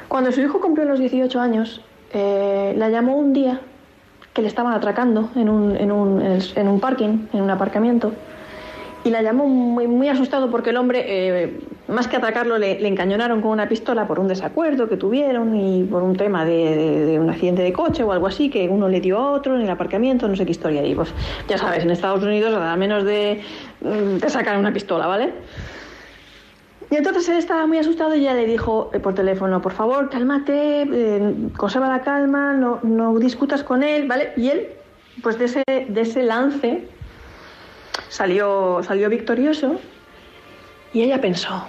Cuando 0.09 0.33
su 0.33 0.41
hijo 0.41 0.61
cumplió 0.61 0.87
los 0.87 0.99
18 0.99 1.41
años, 1.41 1.83
eh, 2.13 2.75
la 2.77 2.89
llamó 2.89 3.17
un 3.17 3.33
día 3.35 3.61
que 4.33 4.43
le 4.43 4.49
estaban 4.49 4.73
atracando 4.73 5.31
en 5.37 5.49
un, 5.49 5.77
en 5.77 5.93
un, 5.93 6.23
en 6.23 6.69
un 6.69 6.81
parking, 6.81 7.27
en 7.33 7.43
un 7.43 7.51
aparcamiento. 7.51 8.13
Y 9.05 9.11
la 9.11 9.23
llamó 9.23 9.47
muy, 9.47 9.87
muy 9.87 10.09
asustado 10.09 10.51
porque 10.51 10.71
el 10.71 10.77
hombre, 10.77 11.05
eh, 11.07 11.61
más 11.89 12.09
que 12.09 12.17
atacarlo, 12.17 12.59
le, 12.59 12.87
encañonaron 12.87 13.41
con 13.41 13.53
una 13.53 13.69
pistola 13.69 14.07
por 14.07 14.19
un 14.19 14.29
desacuerdo 14.29 14.89
que 14.89 14.97
tuvieron 14.97 15.55
y 15.55 15.85
por 15.85 16.03
un 16.03 16.17
tema 16.17 16.45
de, 16.45 17.19
un 17.21 17.31
accidente 17.31 17.63
de 17.63 17.73
coche 17.73 18.03
o 18.03 18.13
algo 18.13 18.27
así, 18.27 18.51
que 18.51 18.69
uno 18.69 18.89
le 18.89 19.01
dio 19.01 19.19
a 19.19 19.31
otro 19.33 19.57
en 19.57 19.63
el 19.63 19.71
aparcamiento, 19.71 20.27
no 20.27 20.37
sé 20.37 20.45
qué 20.45 20.53
historia. 20.53 20.85
Y 20.85 20.95
pues 20.95 21.11
ya 21.49 21.59
sabes, 21.59 21.85
en 21.85 21.91
Estados 21.91 22.23
Unidos, 22.25 22.55
a 22.55 22.77
menos 22.77 23.05
de, 23.05 23.41
mm, 23.81 24.17
de 24.19 24.31
sacar 24.31 24.59
una 24.59 24.73
pistola, 24.73 25.07
¿vale? 25.07 25.33
Y 26.91 26.97
entonces 26.97 27.28
él 27.28 27.36
estaba 27.36 27.66
muy 27.66 27.78
asustado 27.78 28.14
y 28.14 28.22
ya 28.22 28.34
le 28.34 28.47
dijo 28.47 28.91
eh, 28.95 28.99
por 28.99 29.14
teléfono, 29.14 29.61
por 29.61 29.72
favor, 29.72 30.09
cálmate, 30.09 30.82
eh, 30.82 31.34
conserva 31.57 31.89
la 31.89 32.01
calma, 32.01 32.55
no, 32.55 32.80
no, 32.82 33.18
discutas 33.18 33.62
con 33.62 33.82
él, 33.82 34.09
¿vale? 34.09 34.32
Y 34.36 34.49
él, 34.49 34.68
pues 35.22 35.39
de 35.39 35.45
ese, 35.45 35.62
de 35.66 36.01
ese 36.01 36.22
lance, 36.22 36.89
salió, 38.09 38.80
salió 38.82 39.11
victorioso 39.11 39.78
y 40.95 41.03
ella 41.03 41.20
pensó, 41.20 41.66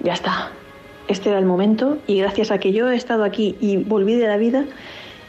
ya 0.00 0.14
está, 0.14 0.50
este 1.06 1.30
era 1.30 1.38
el 1.38 1.46
momento 1.46 1.98
y 2.08 2.18
gracias 2.18 2.50
a 2.50 2.58
que 2.58 2.72
yo 2.72 2.90
he 2.90 2.96
estado 2.96 3.22
aquí 3.22 3.56
y 3.60 3.76
volví 3.76 4.14
de 4.16 4.26
la 4.26 4.38
vida, 4.38 4.64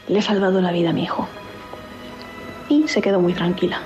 le 0.08 0.18
he 0.18 0.22
salvado 0.22 0.60
la 0.60 0.72
vida 0.72 0.90
a 0.90 0.92
mi 0.92 1.04
hijo. 1.04 1.28
Y 2.68 2.88
se 2.88 3.00
quedó 3.00 3.20
muy 3.20 3.32
tranquila. 3.32 3.78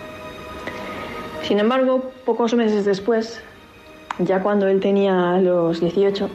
Sin 1.43 1.59
embargo, 1.59 2.12
pocos 2.24 2.55
meses 2.55 2.85
después, 2.85 3.43
ya 4.19 4.43
cuando 4.43 4.66
él 4.66 4.81
tenía 4.81 5.39
los 5.41 5.81
18, 5.81 6.29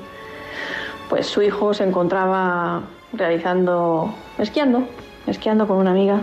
pues 1.10 1.28
su 1.28 1.42
hijo 1.42 1.74
se 1.74 1.84
encontraba 1.84 2.84
realizando, 3.12 4.14
esquiando, 4.38 4.84
esquiando 5.28 5.68
con 5.68 5.78
una 5.78 5.92
amiga 5.92 6.22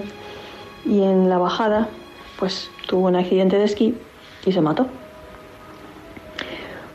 y 0.84 1.02
en 1.02 1.28
la 1.28 1.38
bajada 1.38 1.88
pues 2.38 2.70
tuvo 2.86 3.08
un 3.08 3.16
accidente 3.16 3.58
de 3.58 3.64
esquí 3.64 3.94
y 4.46 4.52
se 4.52 4.60
mató. 4.60 4.86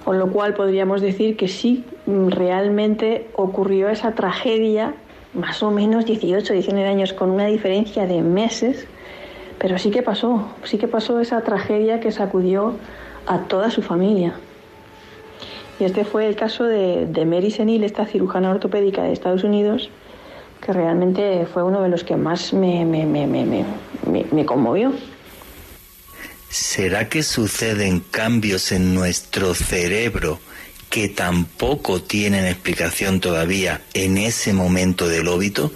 Con 0.03 0.19
lo 0.19 0.31
cual 0.31 0.53
podríamos 0.53 1.01
decir 1.01 1.37
que 1.37 1.47
sí, 1.47 1.83
realmente 2.05 3.27
ocurrió 3.35 3.89
esa 3.89 4.13
tragedia, 4.13 4.93
más 5.33 5.63
o 5.63 5.71
menos 5.71 6.05
18, 6.05 6.53
19 6.53 6.87
años, 6.87 7.13
con 7.13 7.31
una 7.31 7.45
diferencia 7.45 8.05
de 8.05 8.21
meses, 8.21 8.87
pero 9.57 9.77
sí 9.79 9.89
que 9.89 10.03
pasó, 10.03 10.47
sí 10.63 10.77
que 10.77 10.87
pasó 10.87 11.19
esa 11.19 11.41
tragedia 11.41 11.99
que 11.99 12.11
sacudió 12.11 12.73
a 13.25 13.39
toda 13.39 13.71
su 13.71 13.81
familia. 13.81 14.35
Y 15.79 15.83
este 15.83 16.05
fue 16.05 16.27
el 16.27 16.35
caso 16.35 16.63
de, 16.63 17.25
Mary 17.25 17.51
Senil, 17.51 17.83
esta 17.83 18.05
cirujana 18.05 18.51
ortopédica 18.51 19.03
de 19.03 19.11
Estados 19.11 19.43
Unidos, 19.43 19.89
que 20.61 20.71
realmente 20.71 21.45
fue 21.53 21.63
uno 21.63 21.81
de 21.81 21.89
los 21.89 22.03
que 22.03 22.15
más 22.15 22.53
me, 22.53 22.85
me, 22.85 23.05
me, 23.05 23.65
me 24.31 24.45
conmovió. 24.45 24.93
¿Será 26.49 27.09
que 27.09 27.23
suceden 27.23 27.99
cambios 27.99 28.71
en 28.71 28.95
nuestro 28.95 29.53
cerebro 29.53 30.39
que 30.89 31.09
tampoco 31.09 32.01
tienen 32.01 32.45
explicación 32.45 33.19
todavía 33.19 33.81
en 33.93 34.17
ese 34.17 34.53
momento 34.53 35.09
del 35.09 35.27
óbito? 35.27 35.73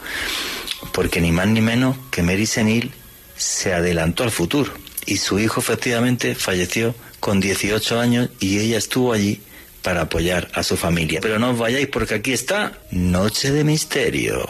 Porque 0.94 1.20
ni 1.20 1.34
más 1.34 1.48
ni 1.48 1.60
menos 1.60 1.98
que 2.12 2.24
Mary 2.24 2.46
Senil 2.46 2.94
se 3.36 3.74
adelantó 3.74 4.24
al 4.24 4.32
futuro 4.32 4.72
y 5.06 5.18
su 5.18 5.40
hijo 5.40 5.60
efectivamente 5.60 6.36
falleció 6.36 6.96
con 7.20 7.40
18 7.40 8.00
años 8.00 8.30
y 8.40 8.60
ella 8.60 8.78
estuvo 8.78 9.12
allí 9.12 9.42
para 9.82 10.02
apoyar 10.02 10.48
a 10.54 10.64
su 10.64 10.78
familia. 10.78 11.20
Pero 11.22 11.40
no 11.40 11.52
os 11.52 11.58
vayáis 11.58 11.88
porque 11.88 12.16
aquí 12.16 12.34
está 12.34 12.74
Noche 12.92 13.52
de 13.52 13.64
Misterio. 13.64 14.46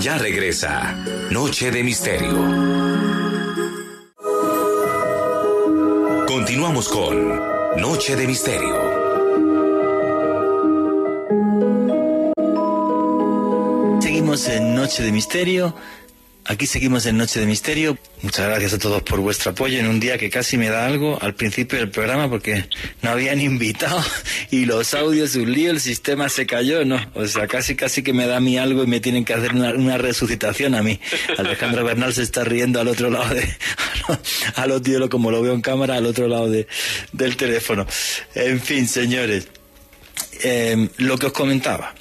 Ya 0.00 0.18
regresa 0.18 0.96
Noche 1.30 1.70
de 1.70 1.84
Misterio. 1.84 2.90
Continuamos 6.26 6.88
con 6.88 7.38
Noche 7.76 8.16
de 8.16 8.26
Misterio. 8.26 8.76
Seguimos 14.00 14.48
en 14.48 14.74
Noche 14.74 15.02
de 15.02 15.12
Misterio 15.12 15.74
Aquí 16.46 16.66
seguimos 16.66 17.06
en 17.06 17.16
Noche 17.16 17.38
de 17.38 17.46
Misterio. 17.46 17.98
Muchas 18.22 18.46
gracias 18.46 18.72
a 18.72 18.78
todos 18.78 19.02
por 19.02 19.20
vuestro 19.20 19.52
apoyo 19.52 19.78
en 19.78 19.86
un 19.86 20.00
día 20.00 20.18
que 20.18 20.30
casi 20.30 20.56
me 20.56 20.68
da 20.68 20.86
algo 20.86 21.18
al 21.20 21.34
principio 21.34 21.78
del 21.78 21.90
programa 21.90 22.28
porque 22.28 22.64
no 23.02 23.10
habían 23.10 23.40
invitado 23.40 24.02
y 24.50 24.64
los 24.64 24.94
audios 24.94 25.36
un 25.36 25.52
lío, 25.52 25.70
el 25.70 25.80
sistema 25.80 26.28
se 26.28 26.46
cayó, 26.46 26.84
¿no? 26.84 26.98
O 27.14 27.26
sea, 27.26 27.46
casi 27.46 27.76
casi 27.76 28.02
que 28.02 28.12
me 28.12 28.26
da 28.26 28.38
a 28.38 28.40
mí 28.40 28.58
algo 28.58 28.82
y 28.82 28.86
me 28.86 29.00
tienen 29.00 29.24
que 29.24 29.34
hacer 29.34 29.54
una, 29.54 29.98
resucitación 29.98 30.74
a 30.74 30.82
mí. 30.82 30.98
Alejandro 31.38 31.84
Bernal 31.84 32.14
se 32.14 32.22
está 32.22 32.42
riendo 32.42 32.80
al 32.80 32.88
otro 32.88 33.10
lado 33.10 33.34
de, 33.34 33.48
a 34.56 34.66
los 34.66 34.82
tíos 34.82 35.08
como 35.08 35.30
lo 35.30 35.42
veo 35.42 35.52
en 35.52 35.60
cámara, 35.60 35.96
al 35.96 36.06
otro 36.06 36.26
lado 36.26 36.50
de, 36.50 36.66
del 37.12 37.36
teléfono. 37.36 37.86
En 38.34 38.60
fin, 38.60 38.88
señores, 38.88 39.48
eh, 40.42 40.88
lo 40.96 41.18
que 41.18 41.26
os 41.26 41.32
comentaba. 41.32 41.94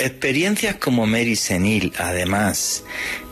Experiencias 0.00 0.76
como 0.76 1.06
Mary 1.06 1.34
Senil, 1.34 1.92
además, 1.98 2.84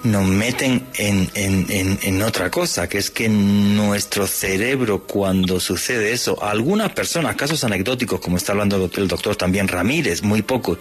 nos 0.03 0.27
meten 0.27 0.85
en, 0.95 1.31
en, 1.35 1.99
en, 2.03 2.23
otra 2.23 2.51
cosa, 2.51 2.89
que 2.89 2.99
es 2.99 3.11
que 3.11 3.29
nuestro 3.29 4.27
cerebro, 4.27 5.05
cuando 5.05 5.61
sucede 5.61 6.13
eso, 6.13 6.43
algunas 6.43 6.91
personas, 6.91 7.37
casos 7.37 7.63
anecdóticos, 7.63 8.19
como 8.19 8.37
está 8.37 8.51
hablando 8.51 8.91
el 8.97 9.07
doctor 9.07 9.37
también 9.37 9.69
Ramírez, 9.69 10.23
muy 10.23 10.43
poco, 10.43 10.77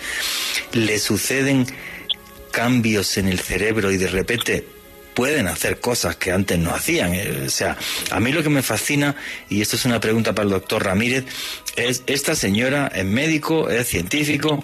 le 0.73 0.97
suceden 0.97 1.67
cambios 2.49 3.17
en 3.17 3.27
el 3.27 3.39
cerebro 3.39 3.91
y 3.91 3.97
de 3.97 4.07
repente 4.07 4.65
pueden 5.13 5.47
hacer 5.47 5.79
cosas 5.79 6.15
que 6.15 6.31
antes 6.31 6.57
no 6.59 6.71
hacían. 6.71 7.13
Eh, 7.13 7.43
o 7.45 7.49
sea, 7.49 7.77
a 8.11 8.19
mí 8.19 8.31
lo 8.31 8.43
que 8.43 8.49
me 8.49 8.61
fascina, 8.61 9.15
y 9.49 9.61
esto 9.61 9.75
es 9.75 9.85
una 9.85 9.99
pregunta 9.99 10.33
para 10.33 10.45
el 10.45 10.51
doctor 10.51 10.83
Ramírez, 10.83 11.25
es 11.75 12.03
esta 12.07 12.35
señora 12.35 12.91
es 12.93 13.05
médico, 13.05 13.69
es 13.69 13.87
científico, 13.87 14.63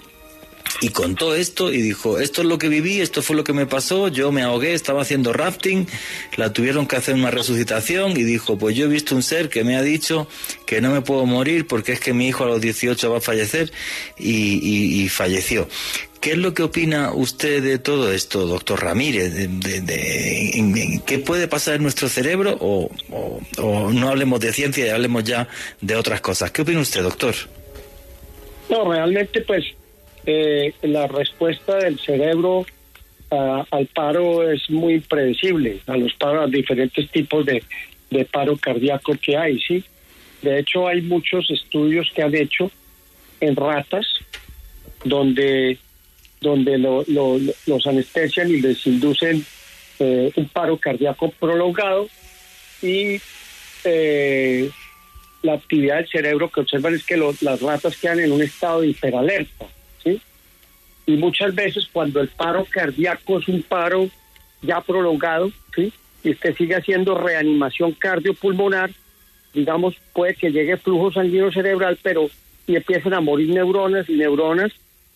y 0.80 0.89
contó 0.89 1.36
esto 1.36 1.72
y 1.72 1.82
dijo, 1.82 2.19
esto 2.19 2.41
es 2.41 2.47
lo 2.47 2.57
que 2.57 2.69
viví, 2.69 3.01
esto 3.01 3.22
fue 3.22 3.36
lo 3.36 3.43
que 3.43 3.53
me 3.53 3.65
pasó, 3.65 4.07
yo 4.07 4.32
me 4.32 4.41
ahogué, 4.41 4.74
estaba 4.74 5.01
haciendo 5.01 5.34
rafting, 5.34 5.88
la 6.38 6.53
tuvieron 6.53 6.88
que 6.88 6.95
hacer 6.95 7.15
una 7.15 7.32
resucitación 7.32 8.11
y 8.11 8.24
dijo, 8.24 8.57
pues 8.57 8.76
yo 8.76 8.86
he 8.86 8.88
visto 8.88 9.15
un 9.15 9.24
ser 9.24 9.49
que 9.49 9.63
me 9.63 9.76
ha 9.76 9.82
dicho 9.82 10.28
que 10.65 10.82
no 10.82 10.91
me 10.91 11.01
puedo 11.01 11.26
morir 11.26 11.67
porque 11.67 11.91
es 11.91 11.99
que 11.99 12.13
mi 12.13 12.28
hijo 12.28 12.45
a 12.45 12.47
los 12.47 12.61
18 12.61 13.11
va 13.11 13.17
a 13.17 13.22
fallecer 13.22 13.72
y, 14.17 15.07
falleció. 15.09 15.67
¿Qué 16.22 16.32
es 16.32 16.38
lo 16.38 16.53
que 16.53 16.61
opina 16.61 17.11
usted 17.13 17.63
de 17.63 17.80
todo 17.80 18.11
esto, 18.11 18.45
doctor 18.45 18.84
Ramírez? 18.84 19.34
¿Qué 21.05 21.19
puede 21.19 21.47
pasar 21.47 21.76
en 21.76 21.84
nuestro 21.84 22.07
cerebro? 22.07 22.55
O, 22.59 22.91
o, 23.57 23.91
no 23.91 24.09
hablemos 24.09 24.39
de 24.39 24.53
ciencia 24.53 24.86
y 24.86 24.89
hablemos 24.89 25.24
ya 25.24 25.47
de 25.82 25.95
otras 25.95 26.22
cosas. 26.22 26.51
¿Qué 26.51 26.61
opina 26.61 26.80
usted, 26.80 27.01
doctor? 27.01 27.34
No, 28.69 28.89
realmente 28.89 29.41
pues 29.41 29.65
eh, 30.26 30.74
la 30.84 31.07
respuesta 31.07 31.78
del 31.78 31.99
cerebro 31.99 32.65
al 33.32 33.86
paro 33.88 34.49
es 34.49 34.69
muy 34.69 34.95
impredecible, 34.95 35.80
a 35.88 35.95
los 35.95 36.13
paros, 36.15 36.51
diferentes 36.51 37.09
tipos 37.11 37.45
de, 37.45 37.63
paro 38.26 38.57
cardíaco 38.57 39.13
que 39.22 39.38
hay, 39.38 39.57
¿sí? 39.61 39.84
De 40.41 40.59
hecho, 40.59 40.88
hay 40.88 41.01
muchos 41.01 41.49
estudios 41.49 42.11
que 42.13 42.24
han 42.24 42.36
hecho 42.36 42.69
en 43.39 43.55
ratas 43.55 44.05
donde, 45.05 45.78
donde 46.41 46.78
los 46.78 47.88
anestesian 47.88 48.49
y 48.49 48.59
les 48.59 48.86
inducen 48.86 49.45
eh, 49.99 50.32
un 50.36 50.49
paro 50.49 50.78
cardíaco 50.78 51.30
prolongado 51.39 52.09
y 52.82 53.22
eh, 53.84 54.69
la 55.41 55.53
actividad 55.53 55.97
del 55.97 56.09
cerebro 56.09 56.51
que 56.51 56.61
observan 56.61 56.95
es 56.95 57.05
que 57.05 57.17
las 57.17 57.61
ratas 57.61 57.95
quedan 57.97 58.19
en 58.19 58.32
un 58.32 58.41
estado 58.41 58.82
de 58.82 58.89
hiperalerta. 58.89 59.67
Y 61.06 61.18
muchas 61.18 61.54
veces 61.56 61.88
cuando 61.91 62.22
el 62.22 62.28
paro 62.28 62.66
cardíaco 62.70 63.39
es 63.39 63.47
un 63.47 63.64
paro 63.64 64.10
ya 64.62 64.82
prolongado, 64.82 65.52
¿sí? 65.76 65.91
Y 66.24 66.32
usted 66.32 66.56
sigue 66.56 66.76
haciendo 66.76 67.16
reanimación 67.16 67.93
cardiopulmonar, 67.93 68.91
digamos, 69.54 69.95
puede 70.14 70.36
que 70.36 70.52
llegue 70.52 70.78
flujo 70.78 71.12
sanguíneo 71.12 71.52
cerebral, 71.52 71.97
pero 72.02 72.30
y 72.68 72.76
empiecen 72.76 73.14
a 73.14 73.22
morir 73.22 73.49
neuronas 73.49 74.08
y 74.08 74.14
neuronas, 74.14 74.72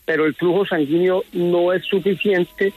pero 0.06 0.26
el 0.26 0.34
flujo 0.36 0.66
sanguíneo 0.66 1.24
no 1.32 1.74
es 1.74 1.86
suficiente 1.86 2.74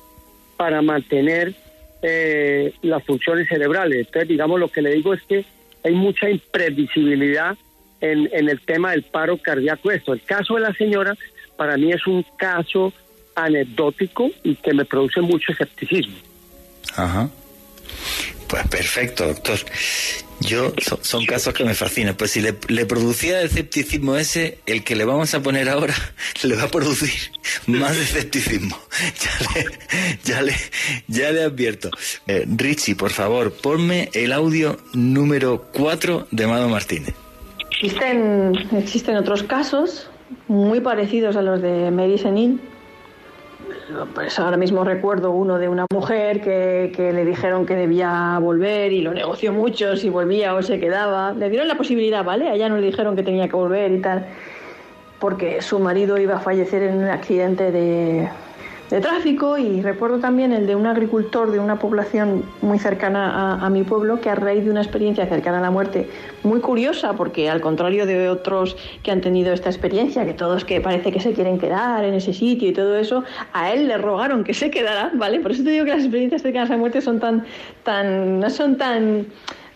para 0.56 0.82
mantener 0.82 1.54
eh, 2.02 2.72
las 2.82 3.02
funciones 3.04 3.48
cerebrales. 3.48 4.06
Entonces, 4.06 4.28
digamos, 4.28 4.60
lo 4.60 4.68
que 4.68 4.82
le 4.82 4.92
digo 4.92 5.14
es 5.14 5.22
que 5.22 5.44
hay 5.84 5.94
mucha 5.94 6.30
imprevisibilidad 6.30 7.56
en, 8.00 8.28
en 8.32 8.48
el 8.48 8.60
tema 8.60 8.92
del 8.92 9.02
paro 9.02 9.38
cardíaco. 9.38 9.90
Esto, 9.90 10.12
el 10.12 10.22
caso 10.22 10.54
de 10.54 10.60
la 10.60 10.74
señora, 10.74 11.16
para 11.58 11.76
mí 11.76 11.92
es 11.92 12.06
un 12.06 12.24
caso 12.36 12.92
anecdótico 13.34 14.30
y 14.44 14.54
que 14.54 14.72
me 14.72 14.84
produce 14.84 15.20
mucho 15.20 15.52
escepticismo. 15.52 16.14
Ajá. 16.96 17.28
Pues 18.46 18.66
perfecto, 18.68 19.26
doctor. 19.26 19.58
Yo, 20.40 20.72
son, 21.02 21.26
casos 21.26 21.52
que 21.52 21.64
me 21.64 21.74
fascinan. 21.74 22.14
Pues 22.14 22.30
si 22.30 22.40
le, 22.40 22.52
producía 22.52 23.42
escepticismo 23.42 24.16
ese, 24.16 24.58
el 24.66 24.84
que 24.84 24.94
le 24.94 25.04
vamos 25.04 25.34
a 25.34 25.42
poner 25.42 25.68
ahora 25.68 25.94
le 26.44 26.54
va 26.54 26.62
a 26.62 26.68
producir 26.68 27.32
más 27.66 27.96
escepticismo. 28.06 28.78
Ya 30.24 30.42
le, 30.42 30.54
ya 31.08 31.32
le, 31.32 31.42
advierto. 31.42 31.90
Eh, 32.26 32.44
Richie, 32.46 32.94
por 32.94 33.10
favor, 33.10 33.52
ponme 33.52 34.10
el 34.12 34.32
audio 34.32 34.78
número 34.92 35.68
4 35.72 36.28
de 36.30 36.46
Mado 36.46 36.68
Martínez. 36.68 37.14
Existen, 37.70 38.52
existen 38.76 39.16
otros 39.16 39.42
casos 39.42 40.08
muy 40.46 40.80
parecidos 40.80 41.36
a 41.36 41.42
los 41.42 41.60
de 41.62 41.90
Mary 41.90 42.18
Senil 42.18 42.60
pues 44.14 44.38
ahora 44.38 44.56
mismo 44.56 44.84
recuerdo 44.84 45.30
uno 45.30 45.58
de 45.58 45.68
una 45.68 45.86
mujer 45.92 46.40
que, 46.40 46.92
que, 46.94 47.12
le 47.12 47.24
dijeron 47.24 47.66
que 47.66 47.74
debía 47.74 48.38
volver 48.40 48.92
y 48.92 49.00
lo 49.00 49.12
negoció 49.12 49.52
mucho, 49.52 49.96
si 49.96 50.10
volvía 50.10 50.54
o 50.54 50.62
se 50.62 50.78
quedaba. 50.78 51.32
Le 51.32 51.48
dieron 51.48 51.68
la 51.68 51.76
posibilidad, 51.76 52.24
¿vale? 52.24 52.48
A 52.48 52.54
ella 52.54 52.68
no 52.68 52.76
le 52.76 52.86
dijeron 52.86 53.16
que 53.16 53.22
tenía 53.22 53.48
que 53.48 53.56
volver 53.56 53.90
y 53.92 54.00
tal, 54.00 54.26
porque 55.18 55.62
su 55.62 55.78
marido 55.78 56.18
iba 56.18 56.36
a 56.36 56.40
fallecer 56.40 56.82
en 56.82 56.98
un 56.98 57.08
accidente 57.08 57.72
de, 57.72 58.28
de 58.90 59.00
tráfico 59.00 59.58
y 59.58 59.82
recuerdo 59.82 60.18
también 60.18 60.52
el 60.52 60.66
de 60.66 60.74
un 60.74 60.86
agricultor 60.86 61.50
de 61.50 61.58
una 61.58 61.78
población 61.78 62.44
muy 62.62 62.78
cercana 62.78 63.64
a, 63.64 63.70
mi 63.70 63.82
pueblo 63.82 64.20
que 64.20 64.30
a 64.30 64.34
raíz 64.34 64.64
de 64.64 64.70
una 64.70 64.80
experiencia 64.80 65.26
cercana 65.26 65.58
a 65.58 65.60
la 65.60 65.70
muerte 65.70 66.08
muy 66.42 66.60
curiosa 66.60 67.12
porque 67.12 67.50
al 67.50 67.60
contrario 67.60 68.06
de 68.06 68.30
otros 68.30 68.76
que 69.02 69.10
han 69.10 69.20
tenido 69.20 69.52
esta 69.52 69.68
experiencia 69.68 70.24
que 70.24 70.32
todos 70.32 70.64
que 70.64 70.80
parece 70.80 71.12
que 71.12 71.20
se 71.20 71.34
quieren 71.34 71.58
quedar 71.58 72.04
en 72.04 72.14
ese 72.14 72.32
sitio 72.32 72.68
y 72.68 72.72
todo 72.72 72.96
eso 72.96 73.24
a 73.52 73.72
él 73.72 73.88
le 73.88 73.98
rogaron 73.98 74.42
que 74.42 74.54
se 74.54 74.70
quedara 74.70 75.10
vale 75.14 75.40
por 75.40 75.52
eso 75.52 75.64
te 75.64 75.70
digo 75.70 75.84
que 75.84 75.90
las 75.90 76.00
experiencias 76.00 76.40
cercanas 76.40 76.70
a 76.70 76.74
la 76.74 76.78
muerte 76.78 77.02
son 77.02 77.20
tan 77.20 77.44
tan 77.84 78.40
no 78.40 78.48
son 78.48 78.78
tan 78.78 79.26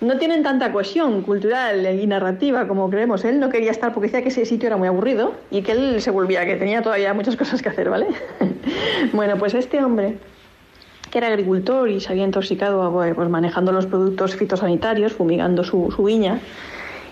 no 0.02 0.18
tienen 0.18 0.42
tanta 0.42 0.72
cohesión 0.72 1.22
cultural 1.22 1.86
y 1.98 2.06
narrativa 2.06 2.66
como 2.66 2.90
creemos. 2.90 3.24
Él 3.24 3.38
no 3.38 3.48
quería 3.48 3.70
estar 3.70 3.94
porque 3.94 4.08
decía 4.08 4.22
que 4.22 4.28
ese 4.28 4.44
sitio 4.44 4.66
era 4.66 4.76
muy 4.76 4.88
aburrido 4.88 5.34
y 5.50 5.62
que 5.62 5.72
él 5.72 6.02
se 6.02 6.10
volvía, 6.10 6.44
que 6.44 6.56
tenía 6.56 6.82
todavía 6.82 7.14
muchas 7.14 7.36
cosas 7.42 7.62
que 7.62 7.68
hacer, 7.68 7.88
¿vale? 7.88 8.08
bueno, 9.12 9.36
pues 9.38 9.54
este 9.54 9.82
hombre, 9.82 10.18
que 11.10 11.18
era 11.18 11.28
agricultor 11.28 11.88
y 11.88 12.00
se 12.00 12.10
había 12.10 12.24
intoxicado 12.24 12.92
pues, 12.92 13.28
manejando 13.28 13.70
los 13.70 13.86
productos 13.86 14.34
fitosanitarios, 14.34 15.12
fumigando 15.12 15.62
su, 15.62 15.88
viña, 16.04 16.40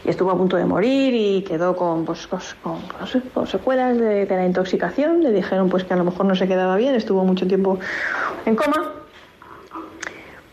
y 0.04 0.08
estuvo 0.08 0.30
a 0.30 0.36
punto 0.36 0.56
de 0.56 0.64
morir 0.64 1.14
y 1.14 1.42
quedó 1.42 1.76
con, 1.76 2.04
pues, 2.04 2.26
con, 2.26 3.46
secuelas 3.46 3.98
de, 3.98 4.26
de, 4.26 4.36
la 4.36 4.46
intoxicación. 4.46 5.22
Le 5.22 5.30
dijeron 5.30 5.68
pues 5.68 5.84
que 5.84 5.94
a 5.94 5.96
lo 5.96 6.04
mejor 6.04 6.26
no 6.26 6.34
se 6.34 6.48
quedaba 6.48 6.76
bien, 6.76 6.94
estuvo 6.94 7.22
mucho 7.24 7.46
tiempo 7.46 7.78
en 8.46 8.56
coma 8.56 8.99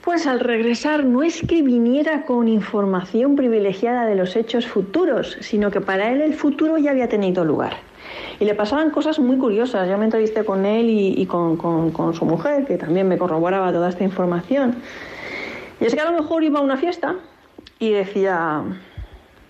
pues 0.07 0.25
al 0.25 0.39
regresar 0.39 1.03
no 1.03 1.21
es 1.21 1.41
que 1.45 1.61
viniera 1.61 2.23
con 2.23 2.47
información 2.47 3.35
privilegiada 3.35 4.05
de 4.05 4.15
los 4.15 4.37
hechos 4.37 4.65
futuros, 4.65 5.35
sino 5.41 5.69
que 5.69 5.81
para 5.81 6.13
él 6.13 6.21
el 6.21 6.33
futuro 6.33 6.77
ya 6.77 6.91
había 6.91 7.09
tenido 7.09 7.43
lugar. 7.43 7.75
Y 8.39 8.45
le 8.45 8.55
pasaban 8.55 8.89
cosas 8.91 9.19
muy 9.19 9.37
curiosas. 9.37 9.89
Yo 9.89 9.97
me 9.97 10.05
entrevisté 10.05 10.45
con 10.45 10.65
él 10.65 10.89
y, 10.89 11.25
con, 11.25 12.13
su 12.13 12.23
mujer, 12.23 12.65
que 12.65 12.77
también 12.77 13.09
me 13.09 13.17
corroboraba 13.17 13.73
toda 13.73 13.89
esta 13.89 14.05
información. 14.05 14.75
Y 15.81 15.83
es 15.83 15.93
que 15.93 15.99
a 15.99 16.09
lo 16.09 16.17
mejor 16.17 16.41
iba 16.41 16.59
a 16.59 16.63
una 16.63 16.77
fiesta 16.77 17.15
y 17.77 17.89
decía, 17.89 18.63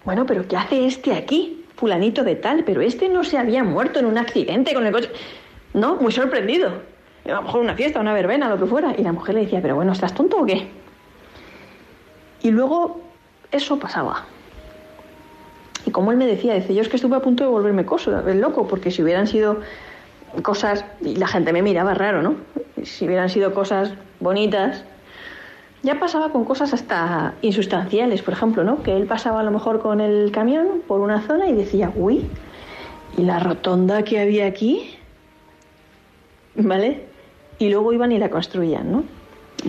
bueno, 0.05 0.25
pero 0.25 0.47
¿qué 0.47 0.57
hace 0.57 0.87
este 0.87 1.13
aquí? 1.13 1.65
Fulanito 1.75 2.23
de 2.23 2.33
tal, 2.33 2.63
pero 2.63 2.81
este 2.81 3.09
no 3.09 3.23
se 3.23 3.37
había 3.37 3.63
muerto 3.63 3.99
en 3.99 4.07
un 4.07 4.17
accidente 4.17 4.73
con 4.73 4.87
el 4.87 4.91
coche. 4.91 5.11
No, 5.75 5.97
muy 5.97 6.11
sorprendido 6.11 6.96
a 7.29 7.35
lo 7.35 7.41
mejor 7.43 7.61
una 7.61 7.75
fiesta, 7.75 7.99
una 7.99 8.13
verbena, 8.13 8.49
lo 8.49 8.57
que 8.57 8.65
fuera. 8.65 8.95
Y 8.97 9.03
la 9.03 9.11
mujer 9.11 9.35
le 9.35 9.41
decía, 9.41 9.61
pero 9.61 9.75
bueno, 9.75 9.91
¿estás 9.91 10.13
tonto 10.13 10.37
o 10.37 10.45
qué? 10.45 10.67
Y 12.43 12.51
luego 12.51 13.01
eso 13.51 13.79
pasaba. 13.79 14.25
Y 15.85 15.91
como 15.91 16.11
él 16.11 16.17
me 16.17 16.25
decía, 16.25 16.53
dice, 16.53 16.73
yo 16.73 16.81
es 16.81 16.89
que 16.89 16.97
estuve 16.97 17.15
a 17.15 17.21
punto 17.21 17.43
de 17.43 17.49
volverme 17.49 17.85
cosa, 17.85 18.23
el 18.27 18.41
loco, 18.41 18.67
porque 18.67 18.91
si 18.91 19.01
hubieran 19.01 19.25
sido 19.25 19.61
cosas, 20.41 20.85
y 21.01 21.15
la 21.15 21.27
gente 21.27 21.53
me 21.53 21.61
miraba 21.61 21.93
raro, 21.93 22.21
¿no? 22.21 22.35
Si 22.83 23.05
hubieran 23.05 23.29
sido 23.29 23.53
cosas 23.53 23.93
bonitas, 24.19 24.83
ya 25.83 25.99
pasaba 25.99 26.31
con 26.31 26.43
cosas 26.43 26.73
hasta 26.73 27.35
insustanciales, 27.41 28.21
por 28.21 28.33
ejemplo, 28.33 28.63
¿no? 28.63 28.83
Que 28.83 28.97
él 28.97 29.05
pasaba 29.05 29.39
a 29.39 29.43
lo 29.43 29.51
mejor 29.51 29.79
con 29.79 30.01
el 30.01 30.31
camión 30.31 30.81
por 30.85 30.99
una 30.99 31.21
zona 31.21 31.47
y 31.47 31.53
decía, 31.53 31.91
uy, 31.95 32.25
¿y 33.17 33.21
la 33.21 33.39
rotonda 33.39 34.03
que 34.03 34.19
había 34.19 34.47
aquí? 34.47 34.97
¿Vale? 36.55 37.06
Y 37.59 37.69
luego 37.69 37.93
iban 37.93 38.11
y 38.11 38.19
la 38.19 38.29
construían, 38.29 38.91
¿no? 38.91 39.03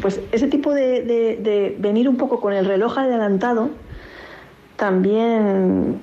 Pues 0.00 0.20
ese 0.32 0.48
tipo 0.48 0.74
de, 0.74 1.76
venir 1.78 2.08
un 2.08 2.16
poco 2.16 2.40
con 2.40 2.52
el 2.52 2.66
reloj 2.66 2.98
adelantado 2.98 3.70
también, 4.76 6.00